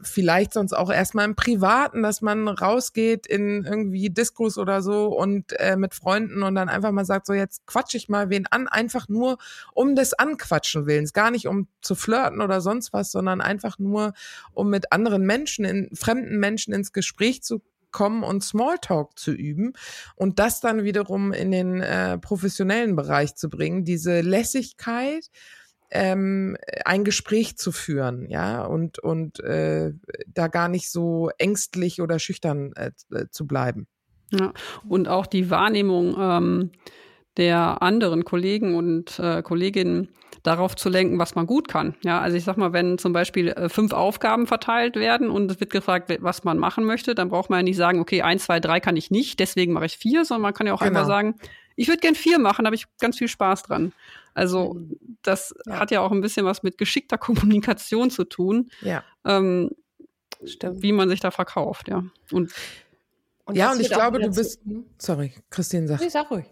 vielleicht 0.00 0.52
sonst 0.52 0.72
auch 0.72 0.90
erstmal 0.90 1.24
im 1.24 1.34
Privaten, 1.34 2.02
dass 2.02 2.20
man 2.20 2.48
rausgeht 2.48 3.26
in 3.26 3.64
irgendwie 3.64 4.10
Diskos 4.10 4.58
oder 4.58 4.82
so 4.82 5.06
und 5.08 5.52
äh, 5.58 5.76
mit 5.76 5.94
Freunden 5.94 6.42
und 6.42 6.54
dann 6.54 6.68
einfach 6.68 6.92
mal 6.92 7.04
sagt, 7.04 7.26
so 7.26 7.32
jetzt 7.32 7.66
quatsch 7.66 7.94
ich 7.94 8.08
mal 8.08 8.30
wen 8.30 8.46
an, 8.46 8.68
einfach 8.68 9.08
nur 9.08 9.38
um 9.74 9.96
des 9.96 10.14
Anquatschen 10.14 10.86
willens, 10.86 11.12
gar 11.12 11.30
nicht 11.30 11.48
um 11.48 11.68
zu 11.80 11.94
flirten 11.94 12.40
oder 12.40 12.60
sonst 12.60 12.92
was, 12.92 13.10
sondern 13.10 13.40
einfach 13.40 13.78
nur, 13.78 14.12
um 14.52 14.70
mit 14.70 14.92
anderen 14.92 15.26
Menschen, 15.26 15.64
in, 15.64 15.90
fremden 15.94 16.38
Menschen 16.38 16.72
ins 16.72 16.92
Gespräch 16.92 17.42
zu 17.42 17.60
kommen 17.90 18.22
und 18.22 18.44
Smalltalk 18.44 19.18
zu 19.18 19.32
üben 19.32 19.72
und 20.14 20.38
das 20.38 20.60
dann 20.60 20.84
wiederum 20.84 21.32
in 21.32 21.50
den 21.50 21.80
äh, 21.80 22.18
professionellen 22.18 22.96
Bereich 22.96 23.34
zu 23.34 23.48
bringen, 23.48 23.84
diese 23.84 24.20
Lässigkeit 24.20 25.30
ähm, 25.90 26.56
ein 26.84 27.04
Gespräch 27.04 27.56
zu 27.56 27.72
führen, 27.72 28.28
ja, 28.28 28.64
und, 28.64 28.98
und 28.98 29.40
äh, 29.40 29.92
da 30.26 30.48
gar 30.48 30.68
nicht 30.68 30.90
so 30.90 31.30
ängstlich 31.38 32.00
oder 32.00 32.18
schüchtern 32.18 32.72
äh, 32.74 32.90
äh, 33.12 33.26
zu 33.30 33.46
bleiben. 33.46 33.86
Ja, 34.30 34.52
und 34.86 35.08
auch 35.08 35.26
die 35.26 35.50
Wahrnehmung 35.50 36.16
ähm, 36.18 36.70
der 37.38 37.82
anderen 37.82 38.24
Kollegen 38.24 38.74
und 38.74 39.18
äh, 39.18 39.42
Kolleginnen 39.42 40.08
darauf 40.42 40.76
zu 40.76 40.88
lenken, 40.88 41.18
was 41.18 41.34
man 41.34 41.46
gut 41.46 41.68
kann. 41.68 41.94
Ja, 42.04 42.20
also 42.20 42.36
ich 42.36 42.44
sag 42.44 42.56
mal, 42.56 42.72
wenn 42.72 42.98
zum 42.98 43.12
Beispiel 43.12 43.48
äh, 43.48 43.68
fünf 43.68 43.92
Aufgaben 43.92 44.46
verteilt 44.46 44.96
werden 44.96 45.30
und 45.30 45.50
es 45.50 45.60
wird 45.60 45.70
gefragt, 45.70 46.14
was 46.20 46.44
man 46.44 46.58
machen 46.58 46.84
möchte, 46.84 47.14
dann 47.14 47.28
braucht 47.28 47.50
man 47.50 47.60
ja 47.60 47.62
nicht 47.62 47.76
sagen, 47.76 48.00
okay, 48.00 48.22
eins, 48.22 48.44
zwei, 48.44 48.60
drei 48.60 48.80
kann 48.80 48.96
ich 48.96 49.10
nicht, 49.10 49.40
deswegen 49.40 49.72
mache 49.72 49.86
ich 49.86 49.96
vier, 49.96 50.24
sondern 50.24 50.42
man 50.42 50.54
kann 50.54 50.66
ja 50.66 50.74
auch 50.74 50.80
genau. 50.80 50.90
einfach 50.90 51.06
sagen, 51.06 51.36
ich 51.76 51.88
würde 51.88 52.00
gern 52.00 52.14
vier 52.14 52.38
machen, 52.38 52.64
da 52.64 52.68
habe 52.68 52.76
ich 52.76 52.86
ganz 52.98 53.18
viel 53.18 53.28
Spaß 53.28 53.62
dran. 53.62 53.92
Also 54.38 54.74
mhm. 54.74 55.18
das 55.22 55.52
ja. 55.66 55.80
hat 55.80 55.90
ja 55.90 56.00
auch 56.00 56.12
ein 56.12 56.20
bisschen 56.20 56.46
was 56.46 56.62
mit 56.62 56.78
geschickter 56.78 57.18
Kommunikation 57.18 58.10
zu 58.10 58.24
tun. 58.24 58.70
Ja. 58.80 59.04
Ähm, 59.24 59.70
Stimmt. 60.44 60.82
Wie 60.82 60.92
man 60.92 61.08
sich 61.08 61.18
da 61.18 61.32
verkauft, 61.32 61.88
ja. 61.88 62.04
Und, 62.30 62.52
und 63.44 63.56
ja, 63.56 63.72
und 63.72 63.80
ich 63.80 63.88
glaube, 63.88 64.20
du 64.20 64.30
bist. 64.30 64.64
Hm? 64.64 64.84
Sorry, 64.98 65.34
Christine, 65.50 65.88
sag. 65.88 66.00
Nee, 66.00 66.10
sag 66.10 66.30
ruhig. 66.30 66.44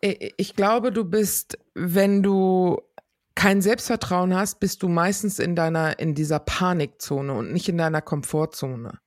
Ich 0.00 0.54
glaube, 0.54 0.92
du 0.92 1.04
bist, 1.04 1.58
wenn 1.74 2.22
du 2.22 2.80
kein 3.34 3.62
Selbstvertrauen 3.62 4.34
hast, 4.34 4.60
bist 4.60 4.82
du 4.82 4.88
meistens 4.88 5.38
in 5.38 5.56
deiner, 5.56 5.98
in 5.98 6.14
dieser 6.14 6.38
Panikzone 6.38 7.32
und 7.32 7.52
nicht 7.52 7.68
in 7.68 7.78
deiner 7.78 8.02
Komfortzone. 8.02 8.98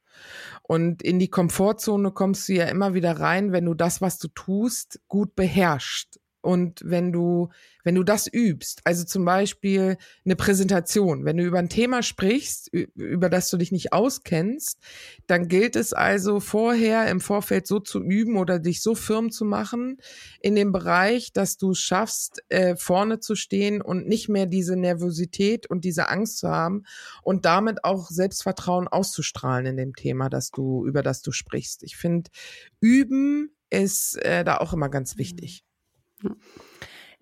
Und 0.63 1.03
in 1.03 1.19
die 1.19 1.29
Komfortzone 1.29 2.11
kommst 2.11 2.49
du 2.49 2.53
ja 2.53 2.65
immer 2.65 2.93
wieder 2.93 3.19
rein, 3.19 3.51
wenn 3.51 3.65
du 3.65 3.73
das, 3.73 4.01
was 4.01 4.17
du 4.19 4.29
tust, 4.29 4.99
gut 5.07 5.35
beherrschst. 5.35 6.20
Und 6.41 6.81
wenn 6.83 7.11
du, 7.11 7.49
wenn 7.83 7.95
du 7.95 8.03
das 8.03 8.27
übst, 8.31 8.81
also 8.83 9.03
zum 9.05 9.25
Beispiel 9.25 9.97
eine 10.25 10.35
Präsentation, 10.35 11.23
wenn 11.23 11.37
du 11.37 11.43
über 11.43 11.59
ein 11.59 11.69
Thema 11.69 12.01
sprichst, 12.01 12.69
über 12.73 13.29
das 13.29 13.49
du 13.49 13.57
dich 13.57 13.71
nicht 13.71 13.93
auskennst, 13.93 14.79
dann 15.27 15.47
gilt 15.47 15.75
es 15.75 15.93
also 15.93 16.39
vorher 16.39 17.07
im 17.09 17.21
Vorfeld 17.21 17.67
so 17.67 17.79
zu 17.79 18.01
üben 18.01 18.37
oder 18.37 18.59
dich 18.59 18.81
so 18.81 18.95
firm 18.95 19.31
zu 19.31 19.45
machen 19.45 19.97
in 20.39 20.55
dem 20.55 20.71
Bereich, 20.71 21.31
dass 21.31 21.57
du 21.57 21.75
schaffst, 21.75 22.43
äh, 22.49 22.75
vorne 22.75 23.19
zu 23.19 23.35
stehen 23.35 23.81
und 23.81 24.07
nicht 24.07 24.27
mehr 24.27 24.47
diese 24.47 24.75
Nervosität 24.75 25.67
und 25.67 25.85
diese 25.85 26.09
Angst 26.09 26.39
zu 26.39 26.49
haben 26.49 26.83
und 27.21 27.45
damit 27.45 27.83
auch 27.83 28.09
Selbstvertrauen 28.09 28.87
auszustrahlen 28.87 29.67
in 29.67 29.77
dem 29.77 29.95
Thema, 29.95 30.29
das 30.29 30.49
du, 30.49 30.87
über 30.87 31.03
das 31.03 31.21
du 31.21 31.31
sprichst. 31.31 31.83
Ich 31.83 31.97
finde, 31.97 32.31
üben 32.79 33.51
ist 33.69 34.17
äh, 34.23 34.43
da 34.43 34.57
auch 34.57 34.73
immer 34.73 34.89
ganz 34.89 35.17
wichtig. 35.17 35.63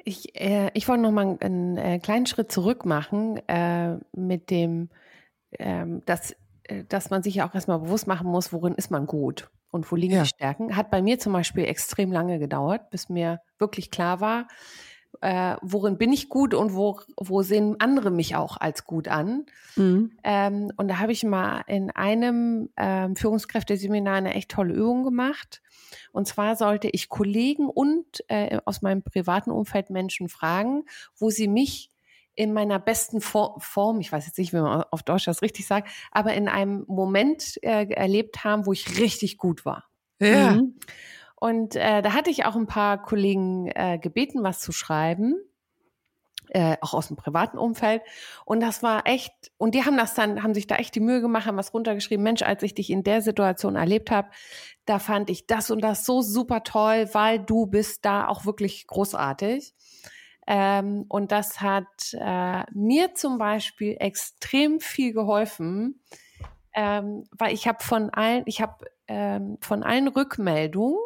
Ich, 0.03 0.35
äh, 0.39 0.71
ich 0.73 0.87
wollte 0.87 1.03
noch 1.03 1.11
mal 1.11 1.37
einen, 1.39 1.77
äh, 1.77 1.99
kleinen 1.99 2.25
Schritt 2.25 2.51
zurück 2.51 2.85
machen 2.85 3.37
äh, 3.47 3.97
mit 4.13 4.49
dem, 4.49 4.89
ähm, 5.57 6.01
dass, 6.05 6.35
äh, 6.63 6.83
dass 6.87 7.09
man 7.09 7.21
sich 7.21 7.35
ja 7.35 7.47
auch 7.47 7.53
erstmal 7.53 7.79
bewusst 7.79 8.07
machen 8.07 8.27
muss, 8.27 8.53
worin 8.53 8.75
ist 8.75 8.91
man 8.91 9.05
gut 9.07 9.49
und 9.71 9.91
wo 9.91 9.95
liegen 9.95 10.13
ja. 10.13 10.23
die 10.23 10.29
Stärken. 10.29 10.75
Hat 10.75 10.89
bei 10.89 11.01
mir 11.01 11.19
zum 11.19 11.33
Beispiel 11.33 11.65
extrem 11.65 12.11
lange 12.11 12.39
gedauert, 12.39 12.89
bis 12.89 13.09
mir 13.09 13.41
wirklich 13.57 13.91
klar 13.91 14.21
war, 14.21 14.47
äh, 15.21 15.55
worin 15.61 15.97
bin 15.97 16.13
ich 16.13 16.29
gut 16.29 16.53
und 16.53 16.73
wo, 16.73 16.99
wo 17.17 17.41
sehen 17.41 17.75
andere 17.79 18.11
mich 18.11 18.35
auch 18.35 18.57
als 18.57 18.85
gut 18.85 19.07
an. 19.07 19.45
Mhm. 19.75 20.11
Ähm, 20.23 20.71
und 20.77 20.87
da 20.87 20.99
habe 20.99 21.11
ich 21.11 21.23
mal 21.23 21.63
in 21.67 21.91
einem 21.91 22.69
ähm, 22.77 23.15
Führungskräfteseminar 23.15 24.15
eine 24.15 24.33
echt 24.33 24.51
tolle 24.51 24.73
Übung 24.73 25.03
gemacht. 25.03 25.61
Und 26.11 26.27
zwar 26.27 26.55
sollte 26.55 26.89
ich 26.89 27.09
Kollegen 27.09 27.69
und 27.69 28.05
äh, 28.27 28.59
aus 28.65 28.81
meinem 28.81 29.03
privaten 29.03 29.51
Umfeld 29.51 29.89
Menschen 29.89 30.29
fragen, 30.29 30.85
wo 31.17 31.29
sie 31.29 31.47
mich 31.47 31.89
in 32.35 32.53
meiner 32.53 32.79
besten 32.79 33.19
Form, 33.19 33.99
ich 33.99 34.11
weiß 34.11 34.25
jetzt 34.25 34.37
nicht, 34.37 34.53
wie 34.53 34.61
man 34.61 34.83
auf 34.91 35.03
Deutsch 35.03 35.25
das 35.25 35.41
richtig 35.41 35.67
sagt, 35.67 35.89
aber 36.11 36.33
in 36.33 36.47
einem 36.47 36.85
Moment 36.87 37.61
äh, 37.63 37.85
erlebt 37.89 38.45
haben, 38.45 38.65
wo 38.65 38.71
ich 38.71 38.97
richtig 38.97 39.37
gut 39.37 39.65
war. 39.65 39.89
Ja. 40.19 40.51
Mhm. 40.51 40.75
Und 41.35 41.75
äh, 41.75 42.01
da 42.01 42.13
hatte 42.13 42.29
ich 42.29 42.45
auch 42.45 42.55
ein 42.55 42.67
paar 42.67 43.01
Kollegen 43.01 43.67
äh, 43.67 43.97
gebeten, 43.97 44.43
was 44.43 44.59
zu 44.59 44.71
schreiben. 44.71 45.35
Äh, 46.51 46.77
auch 46.81 46.95
aus 46.95 47.09
dem 47.09 47.15
privaten 47.15 47.59
Umfeld. 47.59 48.01
Und 48.43 48.59
das 48.59 48.81
war 48.81 49.05
echt, 49.05 49.33
und 49.57 49.75
die 49.75 49.85
haben 49.85 49.97
das 49.97 50.15
dann, 50.15 50.41
haben 50.41 50.55
sich 50.55 50.65
da 50.65 50.77
echt 50.77 50.95
die 50.95 50.99
Mühe 50.99 51.21
gemacht, 51.21 51.45
haben 51.45 51.57
was 51.57 51.73
runtergeschrieben. 51.75 52.23
Mensch, 52.23 52.41
als 52.41 52.63
ich 52.63 52.73
dich 52.73 52.89
in 52.89 53.03
der 53.03 53.21
Situation 53.21 53.75
erlebt 53.75 54.09
habe, 54.09 54.29
da 54.89 54.97
fand 54.97 55.29
ich 55.29 55.45
das 55.45 55.69
und 55.69 55.81
das 55.81 56.03
so 56.03 56.23
super 56.23 56.63
toll, 56.63 57.09
weil 57.13 57.37
du 57.37 57.67
bist 57.67 58.05
da 58.05 58.27
auch 58.27 58.45
wirklich 58.45 58.87
großartig. 58.87 59.75
Ähm, 60.47 61.05
und 61.07 61.31
das 61.31 61.61
hat 61.61 61.85
äh, 62.13 62.63
mir 62.73 63.13
zum 63.13 63.37
Beispiel 63.37 63.97
extrem 63.99 64.79
viel 64.79 65.13
geholfen, 65.13 66.01
ähm, 66.73 67.25
weil 67.37 67.53
ich 67.53 67.67
habe 67.67 67.83
von 67.83 68.09
allen, 68.09 68.41
ich 68.47 68.61
habe 68.61 68.83
ähm, 69.07 69.59
von 69.61 69.83
allen 69.83 70.07
Rückmeldungen, 70.07 70.97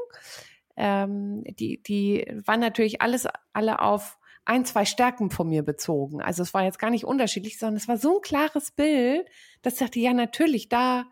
ähm, 0.77 1.43
die, 1.43 1.83
die 1.83 2.25
waren 2.45 2.61
natürlich 2.61 3.01
alles, 3.01 3.27
alle 3.51 3.81
auf 3.81 4.17
ein, 4.45 4.63
zwei 4.63 4.85
Stärken 4.85 5.29
von 5.29 5.49
mir 5.49 5.63
bezogen. 5.63 6.21
Also 6.21 6.41
es 6.41 6.53
war 6.53 6.63
jetzt 6.63 6.79
gar 6.79 6.89
nicht 6.89 7.03
unterschiedlich, 7.03 7.59
sondern 7.59 7.75
es 7.75 7.89
war 7.89 7.97
so 7.97 8.15
ein 8.15 8.21
klares 8.21 8.71
Bild, 8.71 9.27
dass 9.61 9.73
ich 9.73 9.79
dachte, 9.79 9.99
ja, 9.99 10.13
natürlich, 10.13 10.69
da, 10.69 11.03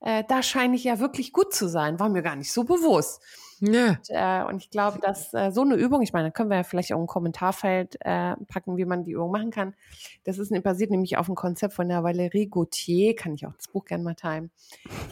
äh, 0.00 0.24
da 0.28 0.42
scheine 0.42 0.76
ich 0.76 0.84
ja 0.84 1.00
wirklich 1.00 1.32
gut 1.32 1.52
zu 1.52 1.68
sein. 1.68 1.98
War 1.98 2.08
mir 2.08 2.22
gar 2.22 2.36
nicht 2.36 2.52
so 2.52 2.64
bewusst. 2.64 3.22
Ja. 3.60 3.88
Und, 3.90 4.10
äh, 4.10 4.44
und 4.44 4.62
ich 4.62 4.70
glaube, 4.70 5.00
dass 5.00 5.34
äh, 5.34 5.50
so 5.50 5.62
eine 5.62 5.74
Übung, 5.74 6.02
ich 6.02 6.12
meine, 6.12 6.28
da 6.28 6.30
können 6.30 6.50
wir 6.50 6.56
ja 6.58 6.62
vielleicht 6.62 6.92
auch 6.92 7.00
ein 7.00 7.06
Kommentarfeld 7.06 7.96
äh, 8.00 8.36
packen, 8.46 8.76
wie 8.76 8.84
man 8.84 9.04
die 9.04 9.12
Übung 9.12 9.30
machen 9.30 9.50
kann. 9.50 9.74
Das 10.24 10.38
ist 10.38 10.52
basiert 10.62 10.90
nämlich 10.90 11.16
auf 11.16 11.28
einem 11.28 11.36
Konzept 11.36 11.74
von 11.74 11.88
der 11.88 12.00
Valérie 12.00 12.48
Gauthier, 12.48 13.14
kann 13.14 13.34
ich 13.34 13.46
auch 13.46 13.54
das 13.54 13.68
Buch 13.68 13.84
gerne 13.84 14.04
mal 14.04 14.14
teilen, 14.14 14.50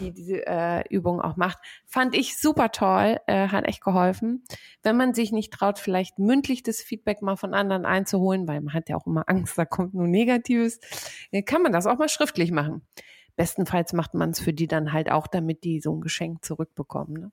die 0.01 0.13
diese 0.13 0.47
äh, 0.47 0.85
Übung 0.89 1.21
auch 1.21 1.37
macht. 1.37 1.59
Fand 1.87 2.15
ich 2.15 2.39
super 2.39 2.71
toll, 2.73 3.19
äh, 3.27 3.49
hat 3.49 3.65
echt 3.65 3.83
geholfen. 3.83 4.45
Wenn 4.83 4.97
man 4.97 5.15
sich 5.15 5.33
nicht 5.33 5.53
traut, 5.53 5.79
vielleicht 5.79 6.19
mündlich 6.19 6.63
das 6.63 6.81
Feedback 6.81 7.23
mal 7.23 7.37
von 7.37 7.55
anderen 7.55 7.85
einzuholen, 7.85 8.47
weil 8.49 8.61
man 8.61 8.75
hat 8.75 8.89
ja 8.89 8.97
auch 8.97 9.07
immer 9.07 9.25
Angst, 9.29 9.59
da 9.59 9.65
kommt 9.65 9.95
nur 9.95 10.07
Negatives, 10.07 10.81
äh, 11.31 11.43
kann 11.43 11.63
man 11.63 11.73
das 11.73 11.87
auch 11.87 11.99
mal 11.99 12.09
schriftlich 12.09 12.51
machen. 12.51 12.83
Bestenfalls 13.37 13.93
macht 13.93 14.15
man 14.15 14.31
es 14.31 14.41
für 14.41 14.53
die 14.53 14.67
dann 14.67 14.93
halt 14.93 15.11
auch, 15.11 15.27
damit 15.27 15.65
die 15.65 15.81
so 15.81 15.95
ein 15.95 16.01
Geschenk 16.01 16.45
zurückbekommen. 16.45 17.13
Ne? 17.15 17.33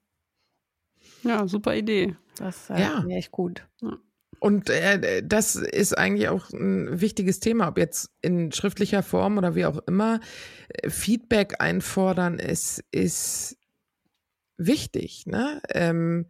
Ja, 1.23 1.47
super 1.47 1.75
Idee. 1.75 2.15
Das 2.37 2.69
äh, 2.69 2.81
ja. 2.81 3.05
echt 3.07 3.31
gut. 3.31 3.67
Ja. 3.81 3.97
Und 4.39 4.69
äh, 4.69 5.23
das 5.25 5.55
ist 5.55 5.97
eigentlich 5.97 6.27
auch 6.27 6.49
ein 6.49 6.99
wichtiges 6.99 7.39
Thema, 7.39 7.69
ob 7.69 7.77
jetzt 7.77 8.11
in 8.21 8.51
schriftlicher 8.51 9.01
Form 9.01 9.37
oder 9.37 9.55
wie 9.55 9.65
auch 9.65 9.79
immer. 9.87 10.19
Feedback 10.85 11.61
einfordern 11.61 12.39
ist, 12.39 12.83
ist 12.91 13.57
wichtig, 14.57 15.25
ne? 15.27 15.61
Ähm, 15.69 16.29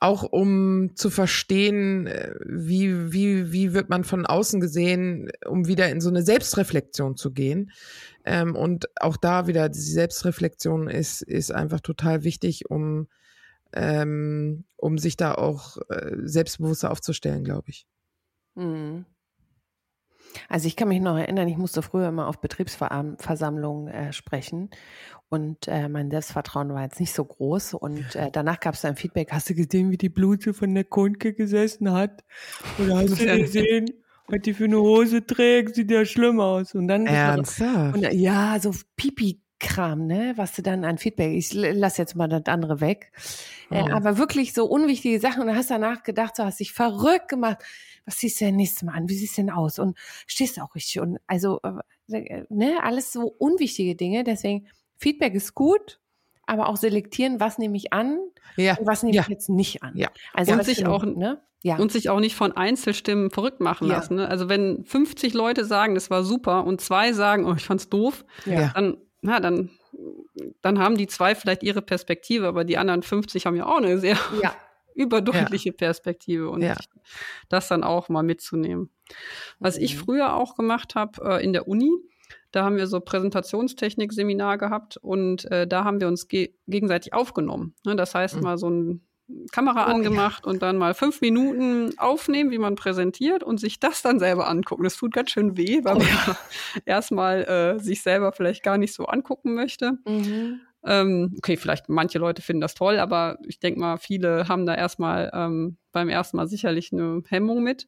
auch 0.00 0.22
um 0.22 0.96
zu 0.96 1.10
verstehen, 1.10 2.06
äh, 2.06 2.34
wie, 2.44 3.12
wie, 3.12 3.52
wie 3.52 3.74
wird 3.74 3.90
man 3.90 4.04
von 4.04 4.26
außen 4.26 4.60
gesehen, 4.60 5.30
um 5.46 5.66
wieder 5.66 5.88
in 5.90 6.00
so 6.00 6.08
eine 6.08 6.22
Selbstreflexion 6.22 7.16
zu 7.16 7.32
gehen. 7.32 7.70
Ähm, 8.24 8.56
und 8.56 8.88
auch 9.00 9.16
da 9.16 9.46
wieder, 9.46 9.68
die 9.68 9.78
Selbstreflexion 9.78 10.88
ist, 10.88 11.22
ist 11.22 11.52
einfach 11.52 11.80
total 11.80 12.24
wichtig, 12.24 12.70
um 12.70 13.08
ähm, 13.72 14.64
um 14.76 14.98
sich 14.98 15.16
da 15.16 15.34
auch 15.34 15.76
äh, 15.88 16.16
selbstbewusster 16.24 16.90
aufzustellen, 16.90 17.44
glaube 17.44 17.70
ich. 17.70 17.86
Mhm. 18.54 19.04
Also 20.48 20.66
ich 20.66 20.76
kann 20.76 20.88
mich 20.88 21.00
noch 21.00 21.16
erinnern, 21.16 21.48
ich 21.48 21.56
musste 21.56 21.82
früher 21.82 22.08
immer 22.08 22.28
auf 22.28 22.40
Betriebsversammlungen 22.40 23.88
äh, 23.88 24.12
sprechen 24.12 24.70
und 25.28 25.68
äh, 25.68 25.88
mein 25.88 26.10
Selbstvertrauen 26.10 26.72
war 26.74 26.82
jetzt 26.82 27.00
nicht 27.00 27.14
so 27.14 27.24
groß 27.24 27.74
und 27.74 28.16
äh, 28.16 28.30
danach 28.32 28.60
gab 28.60 28.74
es 28.74 28.84
ein 28.84 28.96
Feedback, 28.96 29.32
hast 29.32 29.48
du 29.48 29.54
gesehen, 29.54 29.90
wie 29.90 29.96
die 29.96 30.08
Blute 30.08 30.52
von 30.54 30.74
der 30.74 30.84
Kunke 30.84 31.34
gesessen 31.34 31.92
hat? 31.92 32.24
Oder 32.78 32.98
hast 32.98 33.20
du 33.20 33.26
gesehen, 33.38 33.90
was 34.26 34.40
die 34.42 34.54
für 34.54 34.64
eine 34.64 34.80
Hose 34.80 35.24
trägt, 35.24 35.76
sieht 35.76 35.90
ja 35.90 36.04
schlimm 36.04 36.40
aus. 36.40 36.74
Und 36.74 36.88
dann 36.88 37.06
Ernsthaft? 37.06 37.96
Und, 37.96 38.12
ja, 38.12 38.58
so 38.60 38.72
Pipi 38.96 39.40
Kram, 39.60 40.06
ne, 40.06 40.32
was 40.36 40.54
du 40.54 40.62
dann 40.62 40.84
an 40.84 40.98
Feedback, 40.98 41.32
ich 41.32 41.52
lass 41.52 41.96
jetzt 41.98 42.16
mal 42.16 42.26
das 42.26 42.46
andere 42.46 42.80
weg, 42.80 43.12
oh. 43.70 43.74
äh, 43.74 43.92
aber 43.92 44.18
wirklich 44.18 44.52
so 44.52 44.64
unwichtige 44.64 45.20
Sachen 45.20 45.42
und 45.42 45.46
dann 45.48 45.56
hast 45.56 45.70
danach 45.70 46.02
gedacht, 46.02 46.38
du 46.38 46.44
hast 46.44 46.58
dich 46.58 46.72
verrückt 46.72 47.28
gemacht, 47.28 47.58
was 48.04 48.18
siehst 48.18 48.40
du 48.40 48.46
denn 48.46 48.56
nächstes 48.56 48.82
Mal 48.82 48.94
an, 48.94 49.08
wie 49.08 49.14
siehst 49.14 49.38
du 49.38 49.42
denn 49.42 49.50
aus 49.50 49.78
und 49.78 49.96
stehst 50.26 50.56
du 50.56 50.62
auch 50.62 50.74
richtig 50.74 51.00
und 51.00 51.18
also, 51.26 51.60
äh, 52.08 52.44
ne, 52.48 52.78
alles 52.82 53.12
so 53.12 53.26
unwichtige 53.38 53.94
Dinge, 53.94 54.24
deswegen 54.24 54.66
Feedback 54.96 55.34
ist 55.34 55.54
gut, 55.54 56.00
aber 56.46 56.68
auch 56.68 56.76
selektieren, 56.76 57.38
was 57.38 57.58
nehme 57.58 57.76
ich 57.76 57.92
an 57.92 58.18
ja. 58.56 58.76
und 58.76 58.86
was 58.86 59.02
nehme 59.02 59.14
ja. 59.14 59.22
ich 59.22 59.28
jetzt 59.28 59.48
nicht 59.48 59.82
an. 59.82 59.96
Ja. 59.96 60.08
Also 60.34 60.52
und 60.52 60.64
sich 60.64 60.86
auch, 60.86 61.04
ne? 61.04 61.40
Ja. 61.62 61.76
Und 61.76 61.92
sich 61.92 62.08
auch 62.08 62.20
nicht 62.20 62.36
von 62.36 62.52
Einzelstimmen 62.52 63.30
verrückt 63.30 63.60
machen 63.60 63.86
ja. 63.86 63.96
lassen. 63.96 64.14
Ne? 64.14 64.26
Also 64.26 64.48
wenn 64.48 64.82
50 64.84 65.34
Leute 65.34 65.66
sagen, 65.66 65.94
das 65.94 66.08
war 66.08 66.24
super 66.24 66.64
und 66.64 66.80
zwei 66.80 67.12
sagen, 67.12 67.44
oh, 67.44 67.54
ich 67.54 67.64
fand's 67.66 67.90
doof, 67.90 68.24
ja. 68.46 68.72
dann 68.74 68.96
na, 69.22 69.40
dann, 69.40 69.70
dann 70.62 70.78
haben 70.78 70.96
die 70.96 71.06
zwei 71.06 71.34
vielleicht 71.34 71.62
ihre 71.62 71.82
Perspektive, 71.82 72.46
aber 72.46 72.64
die 72.64 72.78
anderen 72.78 73.02
50 73.02 73.46
haben 73.46 73.56
ja 73.56 73.66
auch 73.66 73.78
eine 73.78 73.98
sehr 73.98 74.16
ja. 74.42 74.54
überdeutliche 74.94 75.70
ja. 75.70 75.74
Perspektive 75.76 76.50
und 76.50 76.62
ja. 76.62 76.76
das 77.48 77.68
dann 77.68 77.84
auch 77.84 78.08
mal 78.08 78.22
mitzunehmen. 78.22 78.90
Was 79.58 79.76
mhm. 79.76 79.84
ich 79.84 79.98
früher 79.98 80.34
auch 80.34 80.56
gemacht 80.56 80.94
habe 80.94 81.38
äh, 81.38 81.44
in 81.44 81.52
der 81.52 81.68
Uni, 81.68 81.90
da 82.52 82.64
haben 82.64 82.76
wir 82.76 82.86
so 82.86 83.00
Präsentationstechnik-Seminar 83.00 84.58
gehabt 84.58 84.96
und 84.96 85.44
äh, 85.50 85.66
da 85.66 85.84
haben 85.84 86.00
wir 86.00 86.08
uns 86.08 86.28
ge 86.28 86.54
gegenseitig 86.66 87.12
aufgenommen. 87.12 87.74
Ne, 87.84 87.96
das 87.96 88.14
heißt 88.14 88.36
mhm. 88.36 88.42
mal 88.42 88.58
so 88.58 88.68
ein 88.68 89.06
Kamera 89.52 89.86
oh, 89.86 89.94
angemacht 89.94 90.44
ja. 90.44 90.50
und 90.50 90.62
dann 90.62 90.76
mal 90.76 90.94
fünf 90.94 91.20
Minuten 91.20 91.92
aufnehmen, 91.98 92.50
wie 92.50 92.58
man 92.58 92.76
präsentiert 92.76 93.42
und 93.42 93.58
sich 93.58 93.80
das 93.80 94.02
dann 94.02 94.18
selber 94.18 94.48
angucken. 94.48 94.84
Das 94.84 94.96
tut 94.96 95.12
ganz 95.12 95.30
schön 95.30 95.56
weh, 95.56 95.80
weil 95.84 95.96
oh, 95.96 95.98
man 95.98 96.08
ja. 96.08 96.38
erstmal 96.84 97.44
äh, 97.44 97.78
sich 97.78 98.02
selber 98.02 98.32
vielleicht 98.32 98.62
gar 98.62 98.78
nicht 98.78 98.94
so 98.94 99.06
angucken 99.06 99.54
möchte. 99.54 99.98
Mhm. 100.06 100.60
Ähm, 100.82 101.34
okay, 101.36 101.56
vielleicht 101.56 101.88
manche 101.88 102.18
Leute 102.18 102.42
finden 102.42 102.62
das 102.62 102.74
toll, 102.74 102.98
aber 102.98 103.38
ich 103.46 103.58
denke 103.58 103.80
mal, 103.80 103.98
viele 103.98 104.48
haben 104.48 104.64
da 104.64 104.74
erstmal 104.74 105.30
ähm, 105.34 105.76
beim 105.92 106.08
ersten 106.08 106.36
Mal 106.36 106.46
sicherlich 106.46 106.92
eine 106.92 107.22
Hemmung 107.28 107.62
mit. 107.62 107.86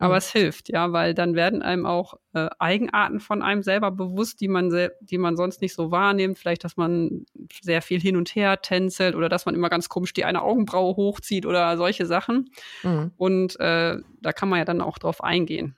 Aber 0.00 0.14
mhm. 0.14 0.18
es 0.18 0.32
hilft, 0.32 0.70
ja, 0.70 0.92
weil 0.92 1.12
dann 1.12 1.34
werden 1.34 1.60
einem 1.60 1.84
auch 1.84 2.14
äh, 2.32 2.48
Eigenarten 2.58 3.20
von 3.20 3.42
einem 3.42 3.62
selber 3.62 3.90
bewusst, 3.90 4.40
die 4.40 4.48
man, 4.48 4.74
die 5.02 5.18
man 5.18 5.36
sonst 5.36 5.60
nicht 5.60 5.74
so 5.74 5.90
wahrnimmt. 5.90 6.38
Vielleicht, 6.38 6.64
dass 6.64 6.78
man 6.78 7.26
sehr 7.60 7.82
viel 7.82 8.00
hin 8.00 8.16
und 8.16 8.34
her 8.34 8.62
tänzelt 8.62 9.14
oder 9.14 9.28
dass 9.28 9.44
man 9.44 9.54
immer 9.54 9.68
ganz 9.68 9.90
komisch 9.90 10.14
die 10.14 10.24
eine 10.24 10.40
Augenbraue 10.40 10.96
hochzieht 10.96 11.44
oder 11.44 11.76
solche 11.76 12.06
Sachen. 12.06 12.50
Mhm. 12.82 13.12
Und 13.18 13.60
äh, 13.60 13.98
da 14.22 14.32
kann 14.32 14.48
man 14.48 14.58
ja 14.58 14.64
dann 14.64 14.80
auch 14.80 14.96
drauf 14.96 15.22
eingehen. 15.22 15.76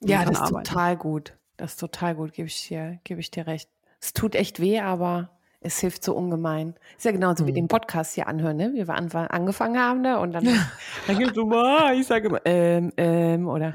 Ja, 0.00 0.24
das 0.26 0.32
ist 0.32 0.40
arbeiten. 0.40 0.68
total 0.68 0.96
gut. 0.98 1.32
Das 1.56 1.72
ist 1.72 1.80
total 1.80 2.14
gut, 2.14 2.34
gebe 2.34 2.48
ich 2.48 2.68
dir, 2.68 3.00
gebe 3.04 3.20
ich 3.20 3.30
dir 3.30 3.46
recht. 3.46 3.70
Es 3.98 4.12
tut 4.12 4.34
echt 4.34 4.60
weh, 4.60 4.80
aber 4.80 5.30
Es 5.62 5.78
hilft 5.78 6.02
so 6.02 6.14
ungemein. 6.14 6.74
Ist 6.96 7.04
ja 7.04 7.12
genauso 7.12 7.46
wie 7.46 7.50
mhm. 7.50 7.56
den 7.56 7.68
Podcast 7.68 8.14
hier 8.14 8.26
anhören, 8.26 8.56
ne? 8.56 8.72
Wie 8.72 8.88
wir 8.88 8.94
an, 8.94 9.10
angefangen 9.12 9.78
haben, 9.78 10.00
ne? 10.00 10.18
Und 10.18 10.32
dann, 10.32 10.44
dann 11.06 11.18
geht 11.18 11.34
so 11.34 11.44
mal, 11.44 11.94
ich 11.94 12.06
sage 12.06 12.28
immer, 12.28 12.40
ähm, 12.46 12.92
ähm, 12.96 13.46
oder. 13.46 13.74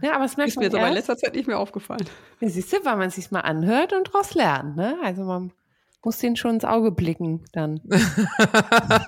Ja, 0.00 0.14
aber 0.14 0.24
es 0.24 0.36
merkt 0.36 0.50
ist 0.50 0.58
mir 0.58 0.70
so 0.70 0.78
in 0.78 0.92
letzter 0.92 1.16
Zeit 1.16 1.34
nicht 1.34 1.46
mehr 1.46 1.58
aufgefallen. 1.58 2.04
Ja, 2.40 2.48
siehst 2.48 2.72
du, 2.72 2.76
weil 2.84 2.96
man 2.96 3.08
es 3.08 3.16
sich 3.16 3.30
mal 3.30 3.40
anhört 3.40 3.92
und 3.92 4.08
daraus 4.08 4.34
lernt, 4.34 4.76
ne? 4.76 4.96
Also 5.02 5.24
man 5.24 5.52
muss 6.02 6.18
den 6.18 6.36
schon 6.36 6.54
ins 6.54 6.64
Auge 6.64 6.92
blicken 6.92 7.44
dann. 7.52 7.80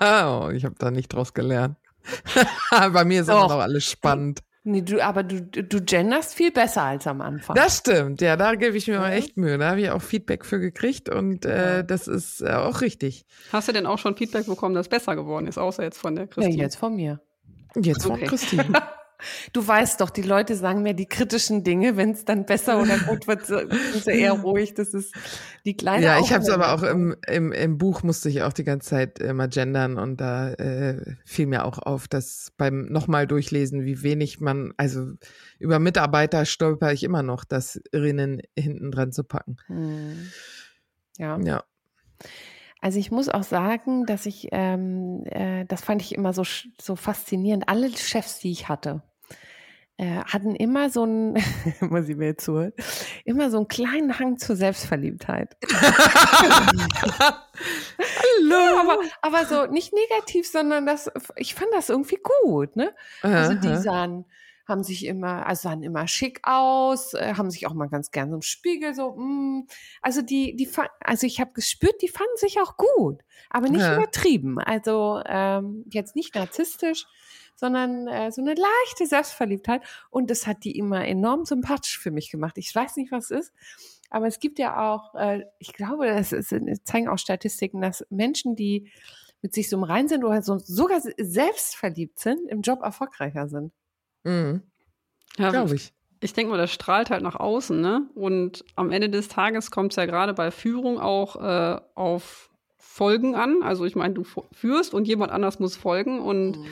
oh, 0.01 0.49
ich 0.53 0.65
habe 0.65 0.75
da 0.77 0.91
nicht 0.91 1.13
draus 1.13 1.33
gelernt. 1.33 1.77
Bei 2.69 3.05
mir 3.05 3.21
ist 3.21 3.29
auch 3.29 3.49
noch 3.49 3.59
alles 3.59 3.85
spannend. 3.85 4.41
Nee, 4.63 4.83
du, 4.83 5.03
aber 5.03 5.23
du, 5.23 5.41
du 5.41 5.81
genderst 5.81 6.35
viel 6.35 6.51
besser 6.51 6.83
als 6.83 7.07
am 7.07 7.21
Anfang. 7.21 7.55
Das 7.55 7.77
stimmt, 7.77 8.21
ja, 8.21 8.35
da 8.35 8.53
gebe 8.53 8.77
ich 8.77 8.87
mir 8.87 8.95
ja. 8.95 8.99
mal 8.99 9.11
echt 9.11 9.35
Mühe. 9.35 9.57
Da 9.57 9.71
habe 9.71 9.81
ich 9.81 9.89
auch 9.89 10.01
Feedback 10.01 10.45
für 10.45 10.59
gekriegt 10.59 11.09
und 11.09 11.45
äh, 11.45 11.83
das 11.83 12.07
ist 12.07 12.41
äh, 12.41 12.51
auch 12.51 12.81
richtig. 12.81 13.25
Hast 13.51 13.67
du 13.67 13.71
denn 13.71 13.87
auch 13.87 13.97
schon 13.97 14.15
Feedback 14.15 14.45
bekommen, 14.45 14.75
dass 14.75 14.87
besser 14.87 15.15
geworden 15.15 15.47
ist, 15.47 15.57
außer 15.57 15.81
jetzt 15.83 15.97
von 15.97 16.15
der 16.15 16.27
Christine? 16.27 16.57
Ja, 16.57 16.63
jetzt 16.63 16.75
von 16.75 16.95
mir. 16.95 17.19
Jetzt 17.75 18.05
okay. 18.05 18.19
von 18.19 18.27
Christine. 18.27 18.83
Du 19.53 19.65
weißt 19.65 20.01
doch, 20.01 20.09
die 20.09 20.21
Leute 20.21 20.55
sagen 20.55 20.81
mir 20.81 20.93
die 20.93 21.07
kritischen 21.07 21.63
Dinge, 21.63 21.97
wenn 21.97 22.11
es 22.11 22.25
dann 22.25 22.45
besser 22.45 22.81
oder 22.81 22.97
gut 22.97 23.27
wird, 23.27 23.45
sind 23.45 23.71
sie 24.03 24.11
eher 24.11 24.33
ruhig. 24.33 24.73
Das 24.73 24.93
ist 24.93 25.13
die 25.65 25.75
kleine. 25.75 26.05
Ja, 26.05 26.19
ich 26.19 26.31
habe 26.33 26.43
es 26.43 26.49
aber 26.49 26.73
auch 26.73 26.83
im, 26.83 27.15
im, 27.27 27.51
im 27.51 27.77
Buch 27.77 28.03
musste 28.03 28.29
ich 28.29 28.43
auch 28.43 28.53
die 28.53 28.63
ganze 28.63 28.89
Zeit 28.89 29.19
immer 29.19 29.47
gendern 29.47 29.97
und 29.97 30.19
da 30.21 30.53
äh, 30.53 31.15
fiel 31.25 31.47
mir 31.47 31.65
auch 31.65 31.79
auf, 31.79 32.07
dass 32.07 32.51
beim 32.57 32.85
nochmal 32.87 33.27
durchlesen, 33.27 33.85
wie 33.85 34.03
wenig 34.03 34.39
man, 34.39 34.73
also 34.77 35.13
über 35.59 35.79
Mitarbeiter 35.79 36.45
stolper 36.45 36.91
ich 36.93 37.03
immer 37.03 37.23
noch, 37.23 37.45
das 37.45 37.81
Rinnen 37.93 38.41
hinten 38.57 38.91
dran 38.91 39.11
zu 39.11 39.23
packen. 39.23 39.57
Hm. 39.67 40.31
Ja. 41.17 41.39
Ja. 41.39 41.63
Also 42.81 42.97
ich 42.97 43.11
muss 43.11 43.29
auch 43.29 43.43
sagen, 43.43 44.07
dass 44.07 44.25
ich, 44.25 44.47
ähm, 44.51 45.23
äh, 45.25 45.65
das 45.65 45.81
fand 45.81 46.01
ich 46.01 46.15
immer 46.15 46.33
so, 46.33 46.43
so 46.81 46.95
faszinierend. 46.95 47.69
Alle 47.69 47.95
Chefs, 47.95 48.39
die 48.39 48.51
ich 48.51 48.69
hatte, 48.69 49.03
hatten 50.05 50.55
immer 50.55 50.89
so 50.89 51.03
einen, 51.03 51.33
muss 51.81 52.09
ich 52.09 52.15
mir 52.15 52.27
jetzt 52.27 52.45
zuhören, 52.45 52.73
immer 53.25 53.49
so 53.51 53.57
einen 53.57 53.67
kleinen 53.67 54.17
Hang 54.19 54.37
zur 54.37 54.55
Selbstverliebtheit. 54.55 55.55
Hallo! 57.99 58.79
Aber, 58.79 58.97
aber 59.21 59.45
so 59.45 59.65
nicht 59.71 59.93
negativ, 59.93 60.47
sondern 60.47 60.85
das, 60.85 61.11
ich 61.35 61.53
fand 61.53 61.69
das 61.73 61.89
irgendwie 61.89 62.19
gut, 62.43 62.75
ne? 62.75 62.93
Also 63.21 63.53
die 63.53 63.77
sahen, 63.77 64.25
haben 64.67 64.83
sich 64.83 65.05
immer, 65.05 65.45
also 65.45 65.69
sahen 65.69 65.83
immer 65.83 66.07
schick 66.07 66.39
aus, 66.43 67.13
äh, 67.13 67.35
haben 67.35 67.51
sich 67.51 67.67
auch 67.67 67.73
mal 67.73 67.89
ganz 67.89 68.09
gern 68.11 68.29
so 68.29 68.35
im 68.35 68.41
Spiegel 68.41 68.95
so, 68.95 69.15
mm, 69.15 69.67
also 70.01 70.21
die, 70.21 70.55
die, 70.55 70.69
also 71.01 71.27
ich 71.27 71.39
habe 71.39 71.51
gespürt, 71.53 72.01
die 72.01 72.07
fanden 72.07 72.37
sich 72.37 72.59
auch 72.59 72.77
gut, 72.77 73.19
aber 73.49 73.69
nicht 73.69 73.81
ja. 73.81 73.95
übertrieben. 73.95 74.59
Also 74.59 75.21
ähm, 75.25 75.85
jetzt 75.89 76.15
nicht 76.15 76.33
narzisstisch, 76.35 77.05
sondern 77.55 78.07
äh, 78.07 78.31
so 78.31 78.41
eine 78.41 78.55
leichte 78.55 79.05
Selbstverliebtheit. 79.05 79.81
Und 80.09 80.29
das 80.29 80.47
hat 80.47 80.63
die 80.63 80.77
immer 80.77 81.05
enorm 81.05 81.45
sympathisch 81.45 81.99
für 81.99 82.11
mich 82.11 82.31
gemacht. 82.31 82.57
Ich 82.57 82.73
weiß 82.73 82.95
nicht, 82.97 83.11
was 83.11 83.31
es 83.31 83.47
ist. 83.47 83.53
Aber 84.09 84.27
es 84.27 84.39
gibt 84.39 84.59
ja 84.59 84.91
auch, 84.91 85.15
äh, 85.15 85.45
ich 85.57 85.73
glaube, 85.73 86.07
das, 86.07 86.33
ist, 86.33 86.51
das 86.51 86.83
zeigen 86.83 87.07
auch 87.07 87.17
Statistiken, 87.17 87.81
dass 87.81 88.05
Menschen, 88.09 88.55
die 88.55 88.91
mit 89.41 89.53
sich 89.53 89.69
so 89.69 89.77
im 89.77 89.83
Rein 89.83 90.07
sind 90.07 90.23
oder 90.23 90.41
so, 90.41 90.57
sogar 90.59 91.01
selbstverliebt 91.17 92.19
sind, 92.19 92.47
im 92.49 92.61
Job 92.61 92.81
erfolgreicher 92.81 93.47
sind. 93.47 93.71
Mhm. 94.23 94.63
Ja, 95.37 95.49
glaube 95.49 95.75
ich. 95.75 95.93
Ich 96.19 96.33
denke 96.33 96.51
mal, 96.51 96.57
das 96.57 96.71
strahlt 96.71 97.09
halt 97.09 97.23
nach 97.23 97.35
außen, 97.35 97.79
ne? 97.79 98.07
Und 98.13 98.63
am 98.75 98.91
Ende 98.91 99.09
des 99.09 99.27
Tages 99.27 99.71
kommt 99.71 99.93
es 99.93 99.95
ja 99.95 100.05
gerade 100.05 100.35
bei 100.35 100.51
Führung 100.51 100.99
auch 100.99 101.35
äh, 101.37 101.81
auf 101.95 102.51
Folgen 102.77 103.33
an. 103.33 103.63
Also 103.63 103.85
ich 103.85 103.95
meine, 103.95 104.13
du 104.13 104.23
führst 104.51 104.93
und 104.93 105.07
jemand 105.07 105.31
anders 105.31 105.59
muss 105.59 105.77
folgen 105.77 106.19
und 106.19 106.59
mhm 106.59 106.67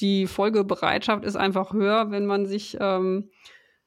die 0.00 0.26
Folgebereitschaft 0.26 1.24
ist 1.24 1.36
einfach 1.36 1.72
höher, 1.72 2.10
wenn 2.10 2.26
man 2.26 2.46
sich 2.46 2.76
ähm, 2.80 3.30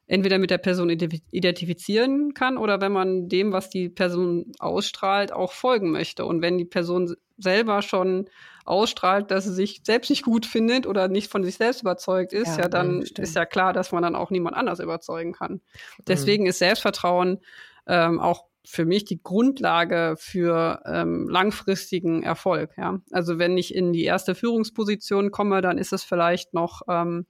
entweder 0.06 0.38
mit 0.38 0.52
der 0.52 0.58
Person 0.58 0.90
identifizieren 0.90 2.34
kann 2.34 2.58
oder 2.58 2.82
wenn 2.82 2.92
man 2.92 3.30
dem, 3.30 3.52
was 3.52 3.70
die 3.70 3.90
Person 3.90 4.52
ausstrahlt, 4.60 5.32
auch 5.32 5.54
folgen 5.54 5.92
möchte. 5.92 6.26
Und 6.26 6.42
wenn 6.42 6.58
die 6.58 6.66
Person 6.66 7.16
selber 7.38 7.82
schon 7.82 8.30
ausstrahlt, 8.66 9.32
dass 9.32 9.46
sie 9.46 9.54
sich 9.54 9.82
selbst 9.84 10.10
nicht 10.10 10.24
gut 10.24 10.46
findet 10.46 10.88
oder 10.88 11.08
nicht 11.08 11.32
von 11.32 11.44
sich 11.44 11.56
selbst 11.56 11.82
überzeugt 11.82 12.34
ist, 12.34 12.58
ja, 12.58 12.64
ja 12.64 12.68
dann 12.68 13.06
stimmt. 13.06 13.20
ist 13.20 13.36
ja 13.36 13.46
klar, 13.46 13.74
dass 13.74 13.92
man 13.92 14.04
dann 14.04 14.16
auch 14.16 14.30
niemand 14.30 14.56
anders 14.56 14.80
überzeugen 14.80 15.34
kann. 15.34 15.62
Deswegen 16.08 16.44
mhm. 16.44 16.50
ist 16.50 16.60
Selbstvertrauen 16.60 17.40
ähm, 17.88 18.20
auch 18.20 18.46
für 18.66 18.86
mich 18.86 19.06
die 19.06 19.22
Grundlage 19.22 20.16
für 20.18 20.82
ähm, 20.86 21.28
langfristigen 21.30 22.24
Erfolg. 22.24 22.72
Ja? 22.78 23.00
Also 23.12 23.40
wenn 23.40 23.58
ich 23.58 23.76
in 23.76 23.94
die 23.94 24.06
erste 24.06 24.36
Führungsposition 24.36 25.32
komme, 25.32 25.62
dann 25.62 25.78
ist 25.78 25.94
es 25.94 26.04
vielleicht 26.04 26.54
noch 26.54 26.82
ähm, 26.88 27.26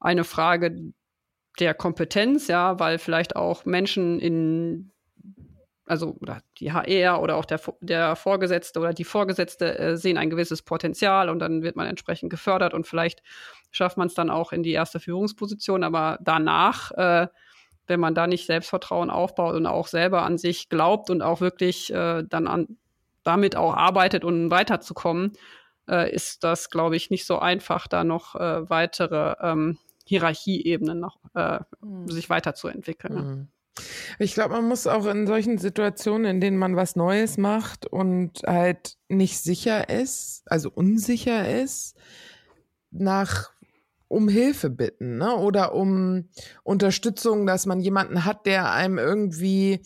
eine 0.00 0.24
Frage 0.24 0.92
der 1.58 1.74
Kompetenz, 1.74 2.48
ja, 2.48 2.78
weil 2.78 2.98
vielleicht 2.98 3.36
auch 3.36 3.64
Menschen 3.64 4.20
in 4.20 4.92
also 5.86 6.16
oder 6.20 6.42
die 6.58 6.72
HR 6.72 7.22
oder 7.22 7.36
auch 7.36 7.44
der, 7.44 7.60
der 7.80 8.16
Vorgesetzte 8.16 8.80
oder 8.80 8.92
die 8.92 9.04
Vorgesetzte 9.04 9.78
äh, 9.78 9.96
sehen 9.96 10.18
ein 10.18 10.30
gewisses 10.30 10.62
Potenzial 10.62 11.28
und 11.28 11.38
dann 11.38 11.62
wird 11.62 11.76
man 11.76 11.86
entsprechend 11.86 12.28
gefördert 12.28 12.74
und 12.74 12.88
vielleicht 12.88 13.22
schafft 13.70 13.96
man 13.96 14.08
es 14.08 14.14
dann 14.14 14.28
auch 14.28 14.52
in 14.52 14.64
die 14.64 14.72
erste 14.72 14.98
Führungsposition, 14.98 15.84
aber 15.84 16.18
danach 16.22 16.90
äh, 16.92 17.28
wenn 17.86 18.00
man 18.00 18.14
da 18.14 18.26
nicht 18.26 18.46
Selbstvertrauen 18.46 19.10
aufbaut 19.10 19.54
und 19.54 19.66
auch 19.66 19.86
selber 19.86 20.22
an 20.22 20.38
sich 20.38 20.68
glaubt 20.68 21.10
und 21.10 21.22
auch 21.22 21.40
wirklich 21.40 21.92
äh, 21.92 22.24
dann 22.28 22.46
an, 22.46 22.78
damit 23.22 23.56
auch 23.56 23.74
arbeitet, 23.74 24.24
um 24.24 24.50
weiterzukommen, 24.50 25.32
äh, 25.88 26.12
ist 26.12 26.44
das, 26.44 26.70
glaube 26.70 26.96
ich, 26.96 27.10
nicht 27.10 27.26
so 27.26 27.38
einfach, 27.38 27.86
da 27.86 28.04
noch 28.04 28.34
äh, 28.34 28.68
weitere 28.68 29.34
ähm, 29.40 29.78
Hierarchieebenen 30.04 31.00
noch 31.00 31.18
äh, 31.34 31.58
mhm. 31.80 32.08
sich 32.08 32.30
weiterzuentwickeln. 32.30 33.14
Ne? 33.14 33.22
Mhm. 33.22 33.48
Ich 34.18 34.34
glaube, 34.34 34.54
man 34.54 34.68
muss 34.68 34.86
auch 34.86 35.04
in 35.06 35.26
solchen 35.26 35.58
Situationen, 35.58 36.24
in 36.24 36.40
denen 36.40 36.56
man 36.56 36.76
was 36.76 36.96
Neues 36.96 37.36
macht 37.36 37.86
und 37.86 38.42
halt 38.46 38.96
nicht 39.08 39.38
sicher 39.38 39.90
ist, 39.90 40.42
also 40.46 40.70
unsicher 40.70 41.48
ist, 41.60 41.94
nach 42.90 43.50
um 44.08 44.28
Hilfe 44.28 44.70
bitten 44.70 45.18
ne? 45.18 45.34
oder 45.36 45.74
um 45.74 46.28
Unterstützung, 46.62 47.46
dass 47.46 47.66
man 47.66 47.80
jemanden 47.80 48.24
hat, 48.24 48.46
der 48.46 48.72
einem 48.72 48.98
irgendwie 48.98 49.80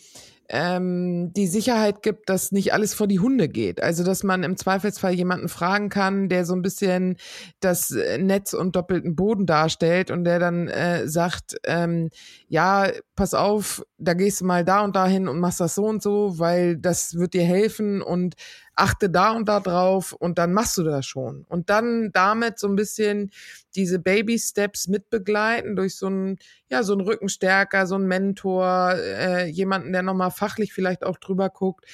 ähm, 0.53 1.33
die 1.33 1.47
Sicherheit 1.47 2.03
gibt, 2.03 2.29
dass 2.29 2.51
nicht 2.51 2.75
alles 2.75 2.93
vor 2.93 3.07
die 3.07 3.21
Hunde 3.21 3.49
geht. 3.49 3.83
Also 3.83 4.03
dass 4.03 4.25
man 4.25 4.43
im 4.43 4.57
Zweifelsfall 4.57 5.13
jemanden 5.13 5.49
fragen 5.49 5.89
kann, 5.91 6.29
der 6.29 6.45
so 6.45 6.55
ein 6.55 6.63
bisschen 6.63 7.17
das 7.61 7.93
äh, 7.93 8.19
Netz 8.19 8.53
und 8.53 8.75
doppelten 8.75 9.15
Boden 9.15 9.47
darstellt 9.47 10.11
und 10.11 10.25
der 10.25 10.41
dann 10.41 10.67
äh, 10.67 11.07
sagt, 11.07 11.57
ähm, 11.65 12.11
ja, 12.49 12.91
pass 13.15 13.33
auf, 13.33 13.85
da 13.97 14.15
gehst 14.15 14.41
du 14.41 14.45
mal 14.45 14.65
da 14.65 14.81
und 14.83 14.97
dahin 14.97 15.29
und 15.29 15.39
machst 15.39 15.61
das 15.61 15.77
so 15.77 15.85
und 15.85 16.03
so, 16.03 16.39
weil 16.41 16.77
das 16.77 17.15
wird 17.15 17.35
dir 17.35 17.45
helfen 17.45 18.03
und 18.03 18.35
achte 18.81 19.11
da 19.11 19.33
und 19.33 19.49
da 19.49 19.61
drauf 19.61 20.13
und 20.13 20.39
dann 20.39 20.53
machst 20.53 20.77
du 20.79 20.83
das 20.83 21.05
schon. 21.07 21.45
Und 21.49 21.71
dann 21.71 22.11
damit 22.13 22.59
so 22.59 22.67
ein 22.67 22.77
bisschen 22.77 23.31
diese 23.75 23.99
Baby 23.99 24.39
Steps 24.39 24.89
mitbegleiten 24.89 25.77
durch 25.77 25.97
so 25.97 26.07
einen, 26.07 26.39
ja, 26.69 26.83
so 26.83 26.95
einen 26.95 27.03
Rückenstärker, 27.03 27.87
so 27.87 27.97
einen 27.97 28.07
Mentor, 28.07 28.95
äh, 28.97 29.47
jemanden, 29.47 29.93
der 29.93 30.03
nochmal 30.03 30.31
fachlich 30.31 30.73
vielleicht 30.73 31.05
auch 31.05 31.19
drüber 31.19 31.51
guckt, 31.51 31.85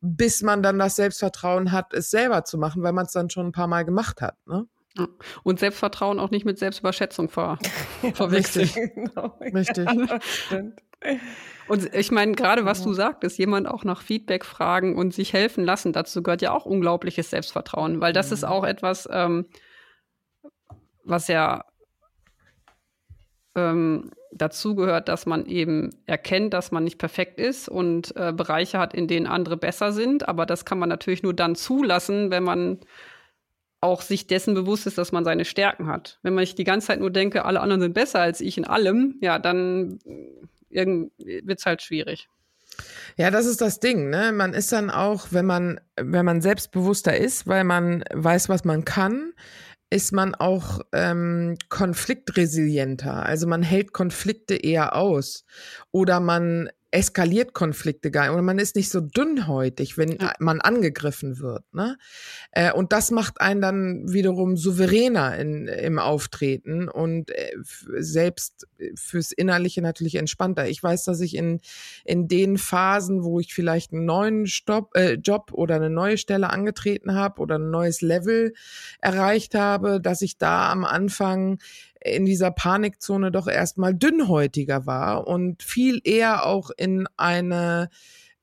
bis 0.00 0.42
man 0.42 0.62
dann 0.62 0.78
das 0.78 0.96
Selbstvertrauen 0.96 1.72
hat, 1.72 1.92
es 1.92 2.10
selber 2.10 2.44
zu 2.44 2.56
machen, 2.56 2.82
weil 2.82 2.92
man 2.92 3.06
es 3.06 3.12
dann 3.12 3.30
schon 3.30 3.48
ein 3.48 3.52
paar 3.52 3.66
Mal 3.66 3.84
gemacht 3.84 4.20
hat. 4.20 4.36
Ne? 4.46 4.66
Und 5.42 5.60
Selbstvertrauen 5.60 6.18
auch 6.18 6.30
nicht 6.30 6.44
mit 6.44 6.58
Selbstüberschätzung 6.58 7.28
ver 7.28 7.58
verwechseln. 8.14 8.64
Richtig. 8.64 8.94
genau. 8.94 9.38
Richtig. 9.40 9.88
Und 11.68 11.94
ich 11.94 12.10
meine, 12.10 12.32
gerade 12.32 12.64
was 12.64 12.82
du 12.82 12.92
sagtest, 12.92 13.38
jemand 13.38 13.68
auch 13.68 13.84
nach 13.84 14.02
Feedback 14.02 14.44
fragen 14.44 14.96
und 14.96 15.14
sich 15.14 15.32
helfen 15.32 15.64
lassen, 15.64 15.92
dazu 15.92 16.22
gehört 16.22 16.42
ja 16.42 16.52
auch 16.52 16.64
unglaubliches 16.64 17.30
Selbstvertrauen, 17.30 18.00
weil 18.00 18.12
das 18.12 18.28
mhm. 18.28 18.34
ist 18.34 18.44
auch 18.44 18.64
etwas, 18.64 19.08
ähm, 19.12 19.46
was 21.04 21.28
ja 21.28 21.64
ähm, 23.54 24.10
dazu 24.32 24.74
gehört, 24.74 25.08
dass 25.08 25.26
man 25.26 25.46
eben 25.46 25.90
erkennt, 26.06 26.54
dass 26.54 26.70
man 26.70 26.84
nicht 26.84 26.98
perfekt 26.98 27.38
ist 27.38 27.68
und 27.68 28.14
äh, 28.16 28.32
Bereiche 28.32 28.78
hat, 28.78 28.94
in 28.94 29.08
denen 29.08 29.26
andere 29.26 29.56
besser 29.56 29.92
sind. 29.92 30.28
Aber 30.28 30.46
das 30.46 30.64
kann 30.64 30.78
man 30.78 30.88
natürlich 30.88 31.22
nur 31.22 31.34
dann 31.34 31.54
zulassen, 31.54 32.30
wenn 32.30 32.44
man 32.44 32.80
auch 33.80 34.02
sich 34.02 34.26
dessen 34.26 34.54
bewusst 34.54 34.86
ist, 34.86 34.98
dass 34.98 35.12
man 35.12 35.24
seine 35.24 35.44
Stärken 35.44 35.86
hat. 35.86 36.18
Wenn 36.22 36.34
man 36.34 36.44
sich 36.44 36.54
die 36.54 36.64
ganze 36.64 36.88
Zeit 36.88 37.00
nur 37.00 37.10
denke, 37.10 37.44
alle 37.44 37.60
anderen 37.60 37.80
sind 37.80 37.94
besser 37.94 38.20
als 38.20 38.40
ich 38.40 38.58
in 38.58 38.64
allem, 38.64 39.16
ja, 39.20 39.38
dann 39.38 39.98
wird 40.70 41.58
es 41.58 41.66
halt 41.66 41.82
schwierig. 41.82 42.28
Ja, 43.16 43.30
das 43.30 43.46
ist 43.46 43.60
das 43.60 43.80
Ding, 43.80 44.10
ne? 44.10 44.32
Man 44.32 44.54
ist 44.54 44.70
dann 44.72 44.90
auch, 44.90 45.28
wenn 45.30 45.46
man, 45.46 45.80
wenn 45.96 46.24
man 46.24 46.40
selbstbewusster 46.40 47.16
ist, 47.16 47.46
weil 47.46 47.64
man 47.64 48.04
weiß, 48.12 48.48
was 48.48 48.64
man 48.64 48.84
kann, 48.84 49.32
ist 49.90 50.12
man 50.12 50.34
auch 50.34 50.80
ähm, 50.92 51.56
konfliktresilienter. 51.70 53.24
Also 53.24 53.46
man 53.46 53.62
hält 53.62 53.92
Konflikte 53.92 54.54
eher 54.54 54.94
aus. 54.94 55.44
Oder 55.92 56.20
man 56.20 56.68
eskaliert 56.90 57.52
Konflikte 57.52 58.10
gar 58.10 58.22
nicht 58.22 58.32
oder 58.32 58.42
man 58.42 58.58
ist 58.58 58.74
nicht 58.74 58.90
so 58.90 59.00
dünnhäutig, 59.00 59.98
wenn 59.98 60.12
ja. 60.12 60.32
man 60.38 60.60
angegriffen 60.60 61.38
wird. 61.38 61.62
Ne? 61.72 61.98
Äh, 62.52 62.72
und 62.72 62.92
das 62.92 63.10
macht 63.10 63.40
einen 63.40 63.60
dann 63.60 64.12
wiederum 64.12 64.56
souveräner 64.56 65.36
in, 65.36 65.68
im 65.68 65.98
Auftreten 65.98 66.88
und 66.88 67.30
äh, 67.30 67.52
selbst 67.98 68.66
fürs 68.94 69.32
Innerliche 69.32 69.82
natürlich 69.82 70.14
entspannter. 70.14 70.68
Ich 70.68 70.82
weiß, 70.82 71.04
dass 71.04 71.20
ich 71.20 71.36
in, 71.36 71.60
in 72.04 72.26
den 72.26 72.56
Phasen, 72.56 73.22
wo 73.22 73.38
ich 73.38 73.52
vielleicht 73.52 73.92
einen 73.92 74.06
neuen 74.06 74.46
Stopp, 74.46 74.96
äh, 74.96 75.14
Job 75.14 75.50
oder 75.52 75.76
eine 75.76 75.90
neue 75.90 76.16
Stelle 76.16 76.48
angetreten 76.48 77.14
habe 77.14 77.42
oder 77.42 77.58
ein 77.58 77.70
neues 77.70 78.00
Level 78.00 78.54
erreicht 79.00 79.54
habe, 79.54 80.00
dass 80.00 80.22
ich 80.22 80.38
da 80.38 80.72
am 80.72 80.86
Anfang 80.86 81.58
in 82.00 82.24
dieser 82.24 82.50
Panikzone 82.50 83.30
doch 83.30 83.46
erstmal 83.46 83.94
dünnhäutiger 83.94 84.86
war 84.86 85.26
und 85.26 85.62
viel 85.62 86.00
eher 86.04 86.46
auch 86.46 86.70
in 86.76 87.08
eine 87.16 87.88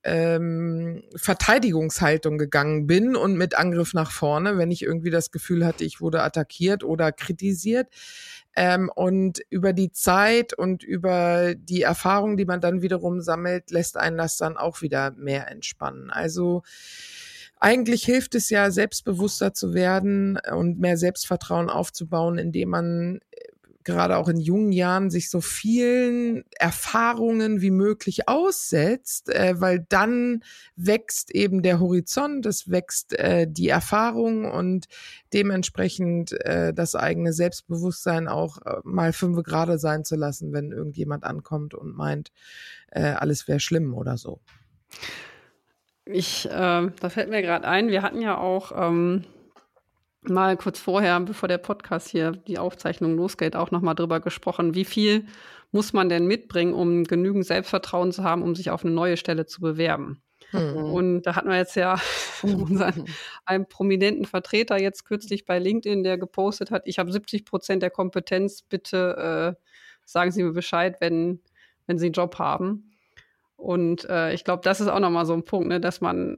ähm, 0.05 1.01
Verteidigungshaltung 1.15 2.37
gegangen 2.37 2.85
bin 2.85 3.15
und 3.15 3.35
mit 3.37 3.55
Angriff 3.55 3.93
nach 3.93 4.11
vorne, 4.11 4.57
wenn 4.57 4.69
ich 4.69 4.83
irgendwie 4.83 5.09
das 5.09 5.31
Gefühl 5.31 5.65
hatte, 5.65 5.83
ich 5.83 5.99
wurde 5.99 6.21
attackiert 6.21 6.83
oder 6.83 7.11
kritisiert. 7.11 7.87
Ähm, 8.55 8.89
und 8.93 9.41
über 9.49 9.73
die 9.73 9.91
Zeit 9.91 10.53
und 10.53 10.83
über 10.83 11.55
die 11.55 11.81
Erfahrung, 11.81 12.37
die 12.37 12.45
man 12.45 12.61
dann 12.61 12.81
wiederum 12.81 13.19
sammelt, 13.19 13.71
lässt 13.71 13.97
einen 13.97 14.17
das 14.17 14.37
dann 14.37 14.57
auch 14.57 14.81
wieder 14.81 15.11
mehr 15.11 15.49
entspannen. 15.49 16.11
Also 16.11 16.61
eigentlich 17.59 18.03
hilft 18.05 18.35
es 18.35 18.49
ja, 18.49 18.69
selbstbewusster 18.69 19.53
zu 19.53 19.73
werden 19.73 20.39
und 20.53 20.79
mehr 20.79 20.97
Selbstvertrauen 20.97 21.69
aufzubauen, 21.69 22.37
indem 22.37 22.69
man 22.69 23.19
gerade 23.85 24.17
auch 24.17 24.27
in 24.27 24.39
jungen 24.39 24.71
Jahren 24.71 25.09
sich 25.09 25.29
so 25.29 25.39
vielen 25.39 26.43
Erfahrungen 26.59 27.61
wie 27.61 27.71
möglich 27.71 28.27
aussetzt, 28.27 29.29
äh, 29.29 29.61
weil 29.61 29.85
dann 29.87 30.43
wächst 30.75 31.33
eben 31.33 31.61
der 31.61 31.79
Horizont, 31.79 32.45
es 32.45 32.69
wächst 32.69 33.17
äh, 33.17 33.47
die 33.47 33.69
Erfahrung 33.69 34.51
und 34.51 34.87
dementsprechend 35.33 36.33
äh, 36.45 36.73
das 36.73 36.95
eigene 36.95 37.31
Selbstbewusstsein 37.31 38.27
auch 38.27 38.57
äh, 38.65 38.77
mal 38.83 39.13
fünf 39.13 39.43
gerade 39.43 39.77
sein 39.77 40.03
zu 40.03 40.15
lassen, 40.15 40.51
wenn 40.51 40.71
irgendjemand 40.71 41.23
ankommt 41.23 41.73
und 41.73 41.95
meint, 41.95 42.31
äh, 42.91 43.01
alles 43.01 43.47
wäre 43.47 43.59
schlimm 43.59 43.93
oder 43.93 44.17
so. 44.17 44.39
Ich, 46.05 46.45
äh, 46.45 46.49
da 46.49 47.09
fällt 47.09 47.29
mir 47.29 47.41
gerade 47.41 47.67
ein, 47.67 47.89
wir 47.89 48.01
hatten 48.01 48.21
ja 48.21 48.37
auch 48.37 48.71
ähm, 48.75 49.25
mal 50.29 50.57
kurz 50.57 50.79
vorher, 50.79 51.19
bevor 51.19 51.47
der 51.47 51.57
Podcast 51.57 52.09
hier 52.09 52.31
die 52.31 52.57
Aufzeichnung 52.57 53.15
losgeht, 53.15 53.55
auch 53.55 53.71
nochmal 53.71 53.95
drüber 53.95 54.19
gesprochen, 54.19 54.75
wie 54.75 54.85
viel 54.85 55.25
muss 55.71 55.93
man 55.93 56.09
denn 56.09 56.25
mitbringen, 56.25 56.73
um 56.73 57.03
genügend 57.03 57.45
Selbstvertrauen 57.45 58.11
zu 58.11 58.23
haben, 58.23 58.41
um 58.41 58.55
sich 58.55 58.69
auf 58.69 58.85
eine 58.85 58.93
neue 58.93 59.17
Stelle 59.17 59.45
zu 59.45 59.61
bewerben. 59.61 60.21
Mhm. 60.51 60.77
Und 60.77 61.21
da 61.23 61.35
hatten 61.35 61.49
wir 61.49 61.57
jetzt 61.57 61.75
ja 61.75 61.99
unseren, 62.43 63.05
einen 63.45 63.67
prominenten 63.67 64.25
Vertreter 64.25 64.79
jetzt 64.79 65.05
kürzlich 65.05 65.45
bei 65.45 65.59
LinkedIn, 65.59 66.03
der 66.03 66.17
gepostet 66.17 66.71
hat, 66.71 66.83
ich 66.85 66.99
habe 66.99 67.11
70 67.11 67.45
Prozent 67.45 67.83
der 67.83 67.89
Kompetenz, 67.89 68.61
bitte 68.61 69.55
äh, 69.57 69.61
sagen 70.05 70.31
Sie 70.31 70.43
mir 70.43 70.53
Bescheid, 70.53 70.97
wenn, 70.99 71.41
wenn 71.88 71.97
Sie 71.97 72.05
einen 72.07 72.13
Job 72.13 72.39
haben. 72.39 72.91
Und 73.57 74.05
äh, 74.09 74.33
ich 74.33 74.43
glaube, 74.43 74.61
das 74.63 74.81
ist 74.81 74.88
auch 74.88 74.99
nochmal 74.99 75.25
so 75.25 75.33
ein 75.33 75.45
Punkt, 75.45 75.67
ne, 75.67 75.79
dass 75.79 76.01
man 76.01 76.38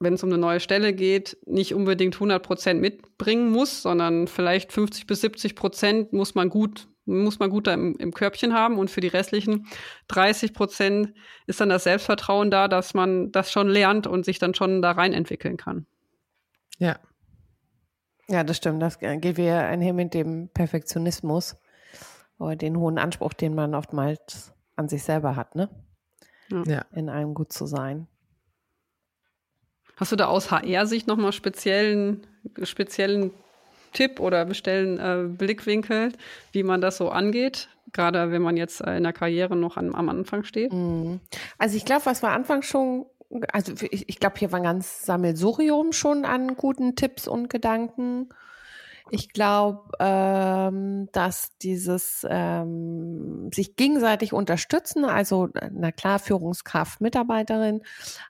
wenn 0.00 0.14
es 0.14 0.22
um 0.24 0.30
eine 0.30 0.38
neue 0.38 0.60
Stelle 0.60 0.92
geht, 0.92 1.36
nicht 1.46 1.74
unbedingt 1.74 2.14
100 2.14 2.42
Prozent 2.42 2.80
mitbringen 2.80 3.50
muss, 3.50 3.82
sondern 3.82 4.26
vielleicht 4.26 4.72
50 4.72 5.06
bis 5.06 5.20
70 5.20 5.54
Prozent 5.54 6.12
muss 6.12 6.34
man 6.34 6.48
gut 6.48 6.88
muss 7.06 7.38
man 7.38 7.50
gut 7.50 7.66
da 7.66 7.74
im, 7.74 7.96
im 7.96 8.14
Körbchen 8.14 8.54
haben 8.54 8.78
und 8.78 8.90
für 8.90 9.00
die 9.00 9.08
restlichen 9.08 9.66
30 10.08 10.54
Prozent 10.54 11.12
ist 11.46 11.60
dann 11.60 11.68
das 11.68 11.84
Selbstvertrauen 11.84 12.50
da, 12.50 12.68
dass 12.68 12.94
man 12.94 13.32
das 13.32 13.50
schon 13.50 13.68
lernt 13.68 14.06
und 14.06 14.24
sich 14.24 14.38
dann 14.38 14.54
schon 14.54 14.80
da 14.80 14.92
rein 14.92 15.12
entwickeln 15.12 15.56
kann. 15.56 15.86
Ja. 16.78 16.98
Ja, 18.28 18.44
das 18.44 18.58
stimmt. 18.58 18.80
Das 18.80 19.00
geht 19.00 19.38
wieder 19.38 19.66
einher 19.66 19.92
mit 19.92 20.14
dem 20.14 20.50
Perfektionismus 20.50 21.56
oder 22.38 22.54
den 22.54 22.76
hohen 22.76 22.98
Anspruch, 22.98 23.32
den 23.32 23.56
man 23.56 23.74
oftmals 23.74 24.52
an 24.76 24.88
sich 24.88 25.02
selber 25.02 25.34
hat, 25.34 25.56
ne? 25.56 25.68
Ja. 26.66 26.84
In 26.92 27.08
einem 27.08 27.34
gut 27.34 27.52
zu 27.52 27.66
sein. 27.66 28.06
Hast 30.00 30.12
du 30.12 30.16
da 30.16 30.28
aus 30.28 30.50
HR-Sicht 30.50 31.06
nochmal 31.06 31.32
speziellen, 31.32 32.26
speziellen 32.62 33.32
Tipp 33.92 34.18
oder 34.18 34.46
bestellen 34.46 34.98
äh, 34.98 35.28
Blickwinkel, 35.28 36.12
wie 36.52 36.62
man 36.62 36.80
das 36.80 36.96
so 36.96 37.10
angeht? 37.10 37.68
Gerade 37.92 38.32
wenn 38.32 38.40
man 38.40 38.56
jetzt 38.56 38.80
äh, 38.80 38.96
in 38.96 39.02
der 39.02 39.12
Karriere 39.12 39.56
noch 39.56 39.76
an, 39.76 39.94
am 39.94 40.08
Anfang 40.08 40.44
steht? 40.44 40.72
Mhm. 40.72 41.20
Also 41.58 41.76
ich 41.76 41.84
glaube, 41.84 42.06
was 42.06 42.22
wir 42.22 42.30
Anfang 42.30 42.62
schon, 42.62 43.04
also 43.52 43.74
ich, 43.90 44.08
ich 44.08 44.18
glaube, 44.18 44.38
hier 44.38 44.50
war 44.52 44.60
ein 44.60 44.64
ganz 44.64 45.04
Sammelsurium 45.04 45.92
schon 45.92 46.24
an 46.24 46.56
guten 46.56 46.96
Tipps 46.96 47.28
und 47.28 47.50
Gedanken. 47.50 48.30
Ich 49.12 49.32
glaube, 49.32 49.90
ähm, 49.98 51.08
dass 51.12 51.56
dieses 51.58 52.26
ähm, 52.28 53.50
sich 53.52 53.74
gegenseitig 53.76 54.32
unterstützen, 54.32 55.04
also 55.04 55.48
na 55.72 55.90
klar 55.90 56.18
Führungskraft, 56.18 57.00
Mitarbeiterin, 57.00 57.82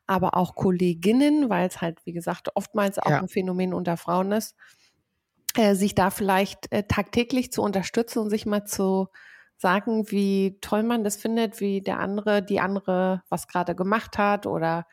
aber 0.07 0.37
auch 0.37 0.55
Kolleginnen, 0.55 1.51
weil 1.51 1.69
es 1.69 1.81
halt 1.81 2.05
wie 2.07 2.13
gesagt 2.13 2.49
oftmals 2.55 2.99
auch 2.99 3.11
ja. 3.11 3.19
ein 3.19 3.29
Phänomen 3.29 3.75
unter 3.75 3.97
Frauen 3.97 4.33
ist, 4.33 4.57
äh, 5.57 5.75
sich 5.75 5.95
da 5.95 6.11
vielleicht 6.11 6.73
äh, 6.73 6.85
tagtäglich 6.85 7.53
zu 7.53 7.63
unterstützen 7.63 8.21
und 8.21 8.31
sich 8.31 8.47
mal 8.47 8.65
zu 8.65 9.09
sagen, 9.59 10.11
wie 10.11 10.59
toll 10.63 10.83
man 10.83 11.05
das 11.05 11.17
findet, 11.17 11.61
wie 11.61 11.83
der 11.83 11.99
andere, 11.99 12.43
die 12.43 12.61
andere 12.61 13.23
was 13.29 13.47
gerade 13.47 13.75
gemacht 13.75 14.17
hat 14.17 14.47
oder 14.47 14.87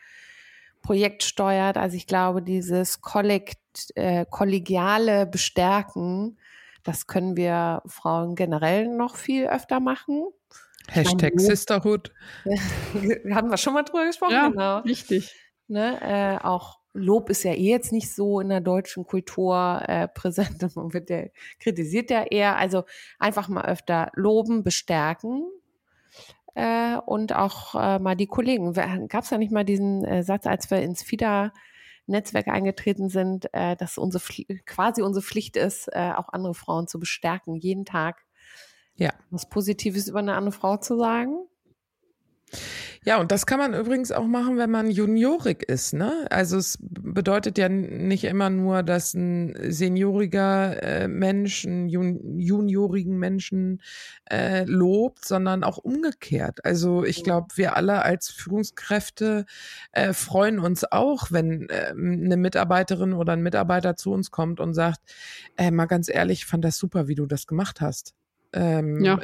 Projekt 0.82 1.23
steuert. 1.23 1.78
Also 1.78 1.95
ich 1.95 2.08
glaube, 2.08 2.41
dieses 2.41 3.02
Kollekt, 3.02 3.58
äh, 3.95 4.25
kollegiale 4.29 5.25
Bestärken, 5.25 6.37
das 6.83 7.07
können 7.07 7.35
wir 7.35 7.81
Frauen 7.85 8.35
generell 8.35 8.87
noch 8.87 9.15
viel 9.15 9.47
öfter 9.47 9.79
machen. 9.79 10.27
Hashtag 10.89 11.35
meine, 11.35 11.47
Sisterhood. 11.47 12.13
haben 12.45 13.49
wir 13.49 13.57
schon 13.57 13.73
mal 13.73 13.83
drüber 13.83 14.05
gesprochen? 14.05 14.33
Ja, 14.33 14.49
genau. 14.49 14.79
richtig. 14.79 15.35
Ne, 15.67 15.99
äh, 16.01 16.45
auch 16.45 16.79
Lob 16.93 17.29
ist 17.29 17.43
ja 17.43 17.51
eh 17.51 17.69
jetzt 17.69 17.91
nicht 17.91 18.13
so 18.13 18.39
in 18.39 18.49
der 18.49 18.61
deutschen 18.61 19.05
Kultur 19.05 19.81
äh, 19.87 20.07
präsent. 20.07 20.61
Man 20.75 20.93
wird 20.93 21.09
ja, 21.09 21.23
kritisiert 21.59 22.09
ja 22.09 22.23
eher. 22.23 22.57
Also 22.57 22.85
einfach 23.19 23.49
mal 23.49 23.65
öfter 23.65 24.09
loben, 24.15 24.63
bestärken 24.63 25.45
äh, 26.55 26.97
und 27.05 27.35
auch 27.35 27.75
äh, 27.75 27.99
mal 27.99 28.15
die 28.15 28.27
Kollegen. 28.27 28.73
Gab 29.09 29.23
es 29.23 29.29
ja 29.29 29.37
nicht 29.37 29.51
mal 29.51 29.63
diesen 29.65 30.03
äh, 30.05 30.23
Satz, 30.23 30.47
als 30.47 30.71
wir 30.71 30.81
ins 30.81 31.03
FIDA 31.03 31.53
Netzwerk 32.08 32.48
eingetreten 32.48 33.10
sind, 33.10 33.54
äh, 33.54 33.76
dass 33.76 33.98
unsere 33.98 34.24
quasi 34.65 35.02
unsere 35.02 35.24
Pflicht 35.24 35.56
ist, 35.58 35.88
äh, 35.91 36.12
auch 36.15 36.30
andere 36.30 36.54
Frauen 36.54 36.88
zu 36.88 37.00
bestärken, 37.00 37.56
jeden 37.56 37.86
Tag 37.86 38.26
ja. 38.96 39.13
was 39.30 39.48
Positives 39.50 40.08
über 40.08 40.20
eine 40.20 40.36
andere 40.36 40.52
Frau 40.52 40.78
zu 40.78 40.98
sagen. 40.98 41.38
Ja, 43.03 43.19
und 43.19 43.31
das 43.31 43.45
kann 43.45 43.60
man 43.60 43.73
übrigens 43.73 44.12
auch 44.12 44.25
machen, 44.25 44.57
wenn 44.57 44.69
man 44.69 44.91
juniorig 44.91 45.63
ist. 45.63 45.93
Ne? 45.93 46.27
Also 46.29 46.57
es 46.57 46.77
bedeutet 46.81 47.57
ja 47.57 47.69
nicht 47.69 48.25
immer 48.25 48.49
nur, 48.49 48.83
dass 48.83 49.13
ein 49.13 49.55
senioriger 49.71 50.81
äh, 50.83 51.07
Mensch 51.07 51.65
einen 51.65 51.88
jun 51.88 52.38
juniorigen 52.38 53.17
Menschen 53.17 53.81
äh, 54.29 54.65
lobt, 54.65 55.25
sondern 55.25 55.63
auch 55.63 55.77
umgekehrt. 55.77 56.65
Also 56.65 57.03
ich 57.05 57.23
glaube, 57.23 57.47
wir 57.55 57.77
alle 57.77 58.01
als 58.01 58.29
Führungskräfte 58.29 59.45
äh, 59.93 60.13
freuen 60.13 60.60
uns 60.60 60.83
auch, 60.91 61.31
wenn 61.31 61.69
äh, 61.69 61.91
eine 61.91 62.38
Mitarbeiterin 62.38 63.13
oder 63.13 63.33
ein 63.33 63.41
Mitarbeiter 63.41 63.95
zu 63.95 64.12
uns 64.12 64.31
kommt 64.31 64.60
und 64.60 64.73
sagt, 64.73 64.99
äh, 65.57 65.71
mal 65.71 65.86
ganz 65.86 66.10
ehrlich, 66.10 66.39
ich 66.39 66.45
fand 66.45 66.65
das 66.65 66.77
super, 66.77 67.07
wie 67.07 67.15
du 67.15 67.25
das 67.25 67.47
gemacht 67.47 67.79
hast. 67.81 68.15
Ähm, 68.53 69.03
ja. 69.03 69.19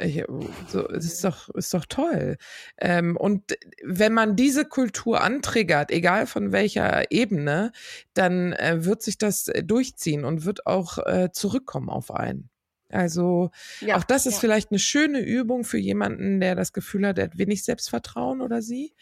So, 0.68 0.88
es 0.88 1.04
ist 1.06 1.24
doch, 1.24 1.48
ist 1.50 1.72
doch 1.72 1.86
toll. 1.86 2.36
Ähm, 2.78 3.16
und 3.16 3.56
wenn 3.82 4.12
man 4.12 4.36
diese 4.36 4.64
Kultur 4.64 5.22
antriggert, 5.22 5.90
egal 5.90 6.26
von 6.26 6.52
welcher 6.52 7.10
Ebene, 7.10 7.72
dann 8.14 8.52
äh, 8.52 8.84
wird 8.84 9.02
sich 9.02 9.18
das 9.18 9.48
äh, 9.48 9.62
durchziehen 9.62 10.24
und 10.24 10.44
wird 10.44 10.66
auch 10.66 10.98
äh, 10.98 11.30
zurückkommen 11.32 11.88
auf 11.88 12.10
einen. 12.10 12.50
Also 12.94 13.50
ja, 13.80 13.96
auch 13.96 14.04
das 14.04 14.26
ist 14.26 14.34
ja. 14.34 14.40
vielleicht 14.40 14.70
eine 14.70 14.78
schöne 14.78 15.20
Übung 15.20 15.64
für 15.64 15.78
jemanden, 15.78 16.40
der 16.40 16.54
das 16.54 16.72
Gefühl 16.72 17.06
hat, 17.06 17.18
er 17.18 17.24
hat 17.24 17.38
wenig 17.38 17.64
Selbstvertrauen 17.64 18.40
oder 18.40 18.62
sie, 18.62 18.94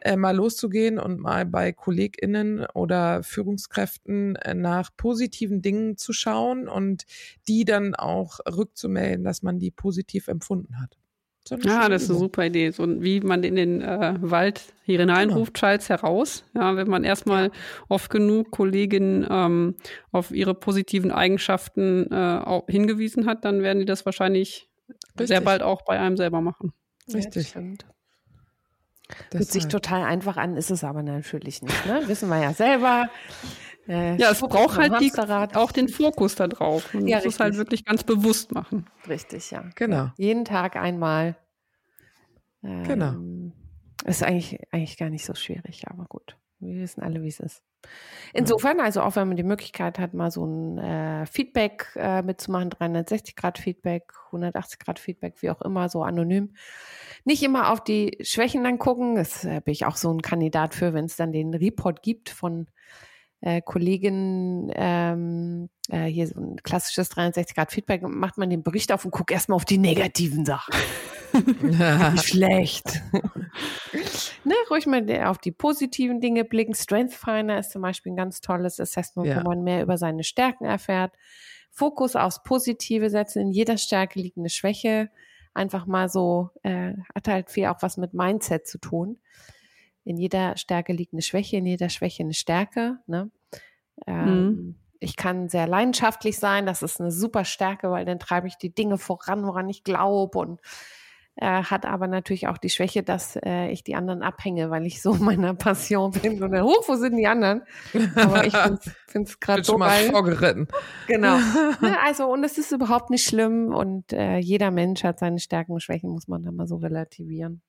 äh, 0.00 0.16
mal 0.16 0.36
loszugehen 0.36 0.98
und 0.98 1.18
mal 1.18 1.46
bei 1.46 1.72
KollegInnen 1.72 2.66
oder 2.74 3.22
Führungskräften 3.22 4.36
äh, 4.36 4.54
nach 4.54 4.90
positiven 4.96 5.62
Dingen 5.62 5.96
zu 5.96 6.12
schauen 6.12 6.68
und 6.68 7.04
die 7.48 7.64
dann 7.64 7.94
auch 7.94 8.40
rückzumelden, 8.40 9.24
dass 9.24 9.42
man 9.42 9.58
die 9.58 9.70
positiv 9.70 10.28
empfunden 10.28 10.80
hat. 10.80 10.98
Ja, 11.50 11.88
das 11.88 12.04
ist 12.04 12.10
eine 12.10 12.18
super 12.18 12.46
Idee. 12.46 12.70
So 12.70 12.86
wie 13.02 13.20
man 13.20 13.42
in 13.42 13.56
den 13.56 13.80
äh, 13.80 14.14
Wald 14.20 14.62
hier 14.82 15.00
hineinruft, 15.00 15.54
genau. 15.54 15.60
schallt 15.60 15.88
heraus. 15.88 16.44
Ja, 16.54 16.76
wenn 16.76 16.88
man 16.88 17.04
erstmal 17.04 17.44
ja. 17.44 17.50
oft 17.88 18.10
genug 18.10 18.50
Kolleginnen 18.50 19.26
ähm, 19.28 19.76
auf 20.12 20.30
ihre 20.30 20.54
positiven 20.54 21.10
Eigenschaften 21.10 22.10
äh, 22.10 22.60
hingewiesen 22.68 23.26
hat, 23.26 23.44
dann 23.44 23.62
werden 23.62 23.80
die 23.80 23.86
das 23.86 24.04
wahrscheinlich 24.06 24.68
Richtig. 24.88 25.28
sehr 25.28 25.40
bald 25.40 25.62
auch 25.62 25.82
bei 25.82 25.98
einem 25.98 26.16
selber 26.16 26.40
machen. 26.40 26.72
Richtig. 27.12 27.54
Ja, 27.54 27.62
Hört 29.32 29.44
sich 29.44 29.68
total 29.68 30.02
einfach 30.02 30.36
an, 30.36 30.56
ist 30.56 30.70
es 30.70 30.84
aber 30.84 31.02
natürlich 31.02 31.62
nicht. 31.62 31.86
Ne? 31.86 32.02
Wissen 32.06 32.28
wir 32.28 32.42
ja 32.42 32.52
selber. 32.52 33.08
Äh, 33.88 34.16
ja, 34.16 34.30
es 34.30 34.40
braucht 34.40 34.76
halt 34.76 35.00
die, 35.00 35.12
auch 35.56 35.72
den 35.72 35.88
Fokus 35.88 36.34
da 36.34 36.46
drauf. 36.46 36.92
Man 36.92 37.06
ja, 37.06 37.16
muss 37.18 37.26
es 37.26 37.40
halt 37.40 37.56
wirklich 37.56 37.84
ganz 37.84 38.04
bewusst 38.04 38.52
machen. 38.52 38.86
Richtig, 39.08 39.50
ja. 39.50 39.64
Genau. 39.76 40.10
Jeden 40.16 40.44
Tag 40.44 40.76
einmal. 40.76 41.36
Ähm, 42.62 42.84
genau. 42.84 43.14
Ist 44.04 44.22
eigentlich, 44.22 44.60
eigentlich 44.70 44.98
gar 44.98 45.08
nicht 45.08 45.24
so 45.24 45.34
schwierig, 45.34 45.88
aber 45.88 46.04
gut. 46.04 46.36
Wir 46.60 46.82
wissen 46.82 47.02
alle, 47.02 47.22
wie 47.22 47.28
es 47.28 47.40
ist. 47.40 47.62
Insofern, 48.34 48.80
also 48.80 49.00
auch 49.00 49.16
wenn 49.16 49.28
man 49.28 49.36
die 49.36 49.44
Möglichkeit 49.44 49.98
hat, 49.98 50.12
mal 50.12 50.30
so 50.30 50.44
ein 50.44 50.78
äh, 50.78 51.26
Feedback 51.26 51.92
äh, 51.94 52.22
mitzumachen, 52.22 52.70
360 52.70 53.36
Grad 53.36 53.58
Feedback, 53.58 54.12
180 54.26 54.80
Grad 54.80 54.98
Feedback, 54.98 55.40
wie 55.40 55.50
auch 55.50 55.62
immer, 55.62 55.88
so 55.88 56.02
anonym. 56.02 56.54
Nicht 57.24 57.42
immer 57.42 57.70
auf 57.72 57.82
die 57.82 58.18
Schwächen 58.22 58.64
dann 58.64 58.78
gucken. 58.78 59.14
Das 59.14 59.44
äh, 59.44 59.60
bin 59.64 59.72
ich 59.72 59.86
auch 59.86 59.96
so 59.96 60.12
ein 60.12 60.20
Kandidat 60.20 60.74
für, 60.74 60.92
wenn 60.92 61.04
es 61.04 61.16
dann 61.16 61.32
den 61.32 61.54
Report 61.54 62.02
gibt 62.02 62.28
von 62.28 62.66
äh, 63.40 63.62
Kolleginnen, 63.62 64.70
ähm, 64.74 65.68
äh, 65.88 66.04
hier 66.04 66.26
so 66.26 66.40
ein 66.40 66.56
klassisches 66.62 67.08
360 67.10 67.54
Grad 67.54 67.72
Feedback, 67.72 68.02
macht 68.02 68.38
man 68.38 68.50
den 68.50 68.62
Bericht 68.62 68.92
auf 68.92 69.04
und 69.04 69.10
guckt 69.10 69.30
erstmal 69.30 69.56
auf 69.56 69.64
die 69.64 69.78
negativen 69.78 70.44
Sachen. 70.44 70.74
Nicht 71.62 72.28
schlecht. 72.28 73.02
ne, 74.44 74.54
ruhig 74.70 74.86
mal 74.86 75.24
auf 75.24 75.38
die 75.38 75.52
positiven 75.52 76.20
Dinge 76.20 76.44
blicken. 76.44 76.74
Strength 76.74 77.14
Finder 77.14 77.58
ist 77.58 77.70
zum 77.70 77.82
Beispiel 77.82 78.12
ein 78.12 78.16
ganz 78.16 78.40
tolles 78.40 78.80
Assessment, 78.80 79.28
ja. 79.28 79.38
wo 79.38 79.48
man 79.48 79.62
mehr 79.62 79.82
über 79.82 79.98
seine 79.98 80.24
Stärken 80.24 80.64
erfährt. 80.64 81.12
Fokus 81.70 82.16
aufs 82.16 82.42
Positive 82.42 83.10
setzen. 83.10 83.40
In 83.42 83.50
jeder 83.50 83.76
Stärke 83.76 84.18
liegt 84.18 84.38
eine 84.38 84.48
Schwäche. 84.48 85.10
Einfach 85.54 85.86
mal 85.86 86.08
so, 86.08 86.50
äh, 86.62 86.94
hat 87.14 87.28
halt 87.28 87.50
viel 87.50 87.66
auch 87.66 87.82
was 87.82 87.96
mit 87.98 88.14
Mindset 88.14 88.66
zu 88.66 88.78
tun. 88.78 89.18
In 90.08 90.16
jeder 90.16 90.56
Stärke 90.56 90.94
liegt 90.94 91.12
eine 91.12 91.20
Schwäche, 91.20 91.58
in 91.58 91.66
jeder 91.66 91.90
Schwäche 91.90 92.22
eine 92.22 92.32
Stärke. 92.32 92.96
Ne? 93.06 93.30
Ähm, 94.06 94.46
mhm. 94.46 94.74
Ich 95.00 95.16
kann 95.16 95.50
sehr 95.50 95.66
leidenschaftlich 95.66 96.38
sein, 96.38 96.64
das 96.64 96.82
ist 96.82 96.98
eine 96.98 97.10
super 97.10 97.44
Stärke, 97.44 97.90
weil 97.90 98.06
dann 98.06 98.18
treibe 98.18 98.48
ich 98.48 98.56
die 98.56 98.74
Dinge 98.74 98.96
voran, 98.96 99.44
woran 99.44 99.68
ich 99.68 99.84
glaube 99.84 100.38
und 100.38 100.62
äh, 101.36 101.62
hat 101.62 101.84
aber 101.84 102.08
natürlich 102.08 102.48
auch 102.48 102.56
die 102.56 102.70
Schwäche, 102.70 103.02
dass 103.02 103.36
äh, 103.44 103.68
ich 103.68 103.84
die 103.84 103.96
anderen 103.96 104.22
abhänge, 104.22 104.70
weil 104.70 104.86
ich 104.86 105.02
so 105.02 105.12
meiner 105.20 105.52
Passion 105.52 106.12
bin. 106.12 106.42
Und 106.42 106.52
dann, 106.52 106.64
hoch, 106.64 106.88
wo 106.88 106.94
sind 106.94 107.14
die 107.18 107.26
anderen? 107.26 107.64
Aber 108.16 108.46
ich 108.46 108.56
finde 109.08 109.28
es 109.28 109.38
gerade 109.38 109.62
so 109.62 109.72
schon 109.72 109.80
mal 109.80 110.04
vorgeritten. 110.04 110.68
Genau. 111.06 111.36
Ne, 111.82 111.98
also, 112.02 112.32
und 112.32 112.42
es 112.44 112.56
ist 112.56 112.72
überhaupt 112.72 113.10
nicht 113.10 113.28
schlimm 113.28 113.74
und 113.74 114.14
äh, 114.14 114.38
jeder 114.38 114.70
Mensch 114.70 115.04
hat 115.04 115.18
seine 115.18 115.38
Stärken 115.38 115.72
und 115.72 115.82
Schwächen, 115.82 116.08
muss 116.08 116.28
man 116.28 116.42
da 116.42 116.50
mal 116.50 116.66
so 116.66 116.76
relativieren. 116.76 117.60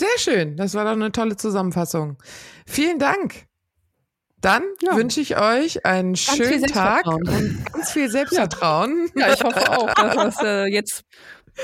Ja. 0.00 0.06
Sehr 0.06 0.18
schön. 0.18 0.56
Das 0.56 0.74
war 0.74 0.84
doch 0.84 0.92
eine 0.92 1.12
tolle 1.12 1.36
Zusammenfassung. 1.36 2.16
Vielen 2.66 2.98
Dank. 2.98 3.46
Dann 4.40 4.62
ja. 4.80 4.96
wünsche 4.96 5.20
ich 5.20 5.38
euch 5.38 5.84
einen 5.84 6.14
ganz 6.14 6.20
schönen 6.20 6.66
Tag 6.66 7.06
und 7.06 7.26
ganz 7.72 7.90
viel 7.90 8.08
Selbstvertrauen. 8.08 9.10
Ja, 9.14 9.32
ich 9.32 9.44
hoffe 9.44 9.70
auch, 9.70 9.92
dass 9.92 10.14
das 10.14 10.42
äh, 10.42 10.64
jetzt 10.66 11.04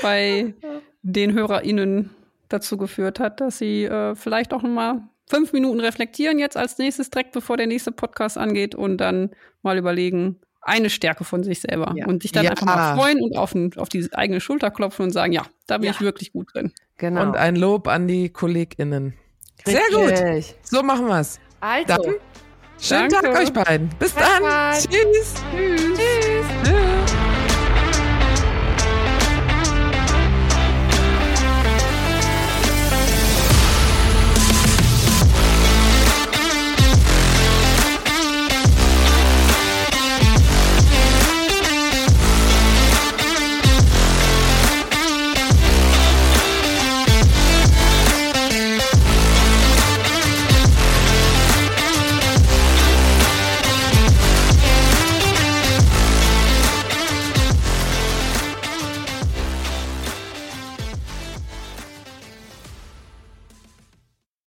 bei 0.03 0.53
den 1.01 1.33
HörerInnen 1.33 2.11
dazu 2.49 2.77
geführt 2.77 3.19
hat, 3.19 3.41
dass 3.41 3.57
sie 3.57 3.85
äh, 3.85 4.15
vielleicht 4.15 4.53
auch 4.53 4.61
nochmal 4.61 5.01
fünf 5.27 5.53
Minuten 5.53 5.79
reflektieren 5.79 6.39
jetzt 6.39 6.55
als 6.55 6.77
nächstes 6.77 7.09
direkt, 7.09 7.31
bevor 7.31 7.57
der 7.57 7.67
nächste 7.67 7.91
Podcast 7.91 8.37
angeht 8.37 8.75
und 8.75 8.97
dann 8.97 9.31
mal 9.63 9.77
überlegen, 9.77 10.39
eine 10.67 10.89
Stärke 10.89 11.23
von 11.23 11.43
sich 11.43 11.61
selber 11.61 11.93
ja. 11.95 12.05
und 12.05 12.21
sich 12.21 12.31
dann 12.31 12.43
ja. 12.43 12.51
einfach 12.51 12.65
mal 12.65 12.95
freuen 12.95 13.21
und 13.21 13.37
auf, 13.37 13.55
ein, 13.55 13.71
auf 13.77 13.89
die 13.89 14.07
eigene 14.13 14.41
Schulter 14.41 14.69
klopfen 14.69 15.05
und 15.05 15.11
sagen, 15.11 15.31
ja, 15.31 15.43
da 15.65 15.77
bin 15.77 15.85
ja. 15.85 15.91
ich 15.91 16.01
wirklich 16.01 16.33
gut 16.33 16.53
drin. 16.53 16.73
Genau. 16.97 17.21
Und 17.21 17.37
ein 17.37 17.55
Lob 17.55 17.87
an 17.87 18.07
die 18.07 18.29
KollegInnen. 18.29 19.13
Sehr 19.65 19.81
gut. 19.93 20.55
So 20.63 20.83
machen 20.83 21.07
wir 21.07 21.19
es. 21.19 21.39
Also. 21.59 21.87
Dann 21.87 22.15
Schönen 22.79 23.09
Danke. 23.09 23.31
Tag 23.31 23.41
euch 23.41 23.53
beiden. 23.53 23.89
Bis 23.97 24.13
dann. 24.13 24.43
Tschüss. 24.73 25.33
Tschüss. 25.51 25.95
Tschüss. 25.95 26.96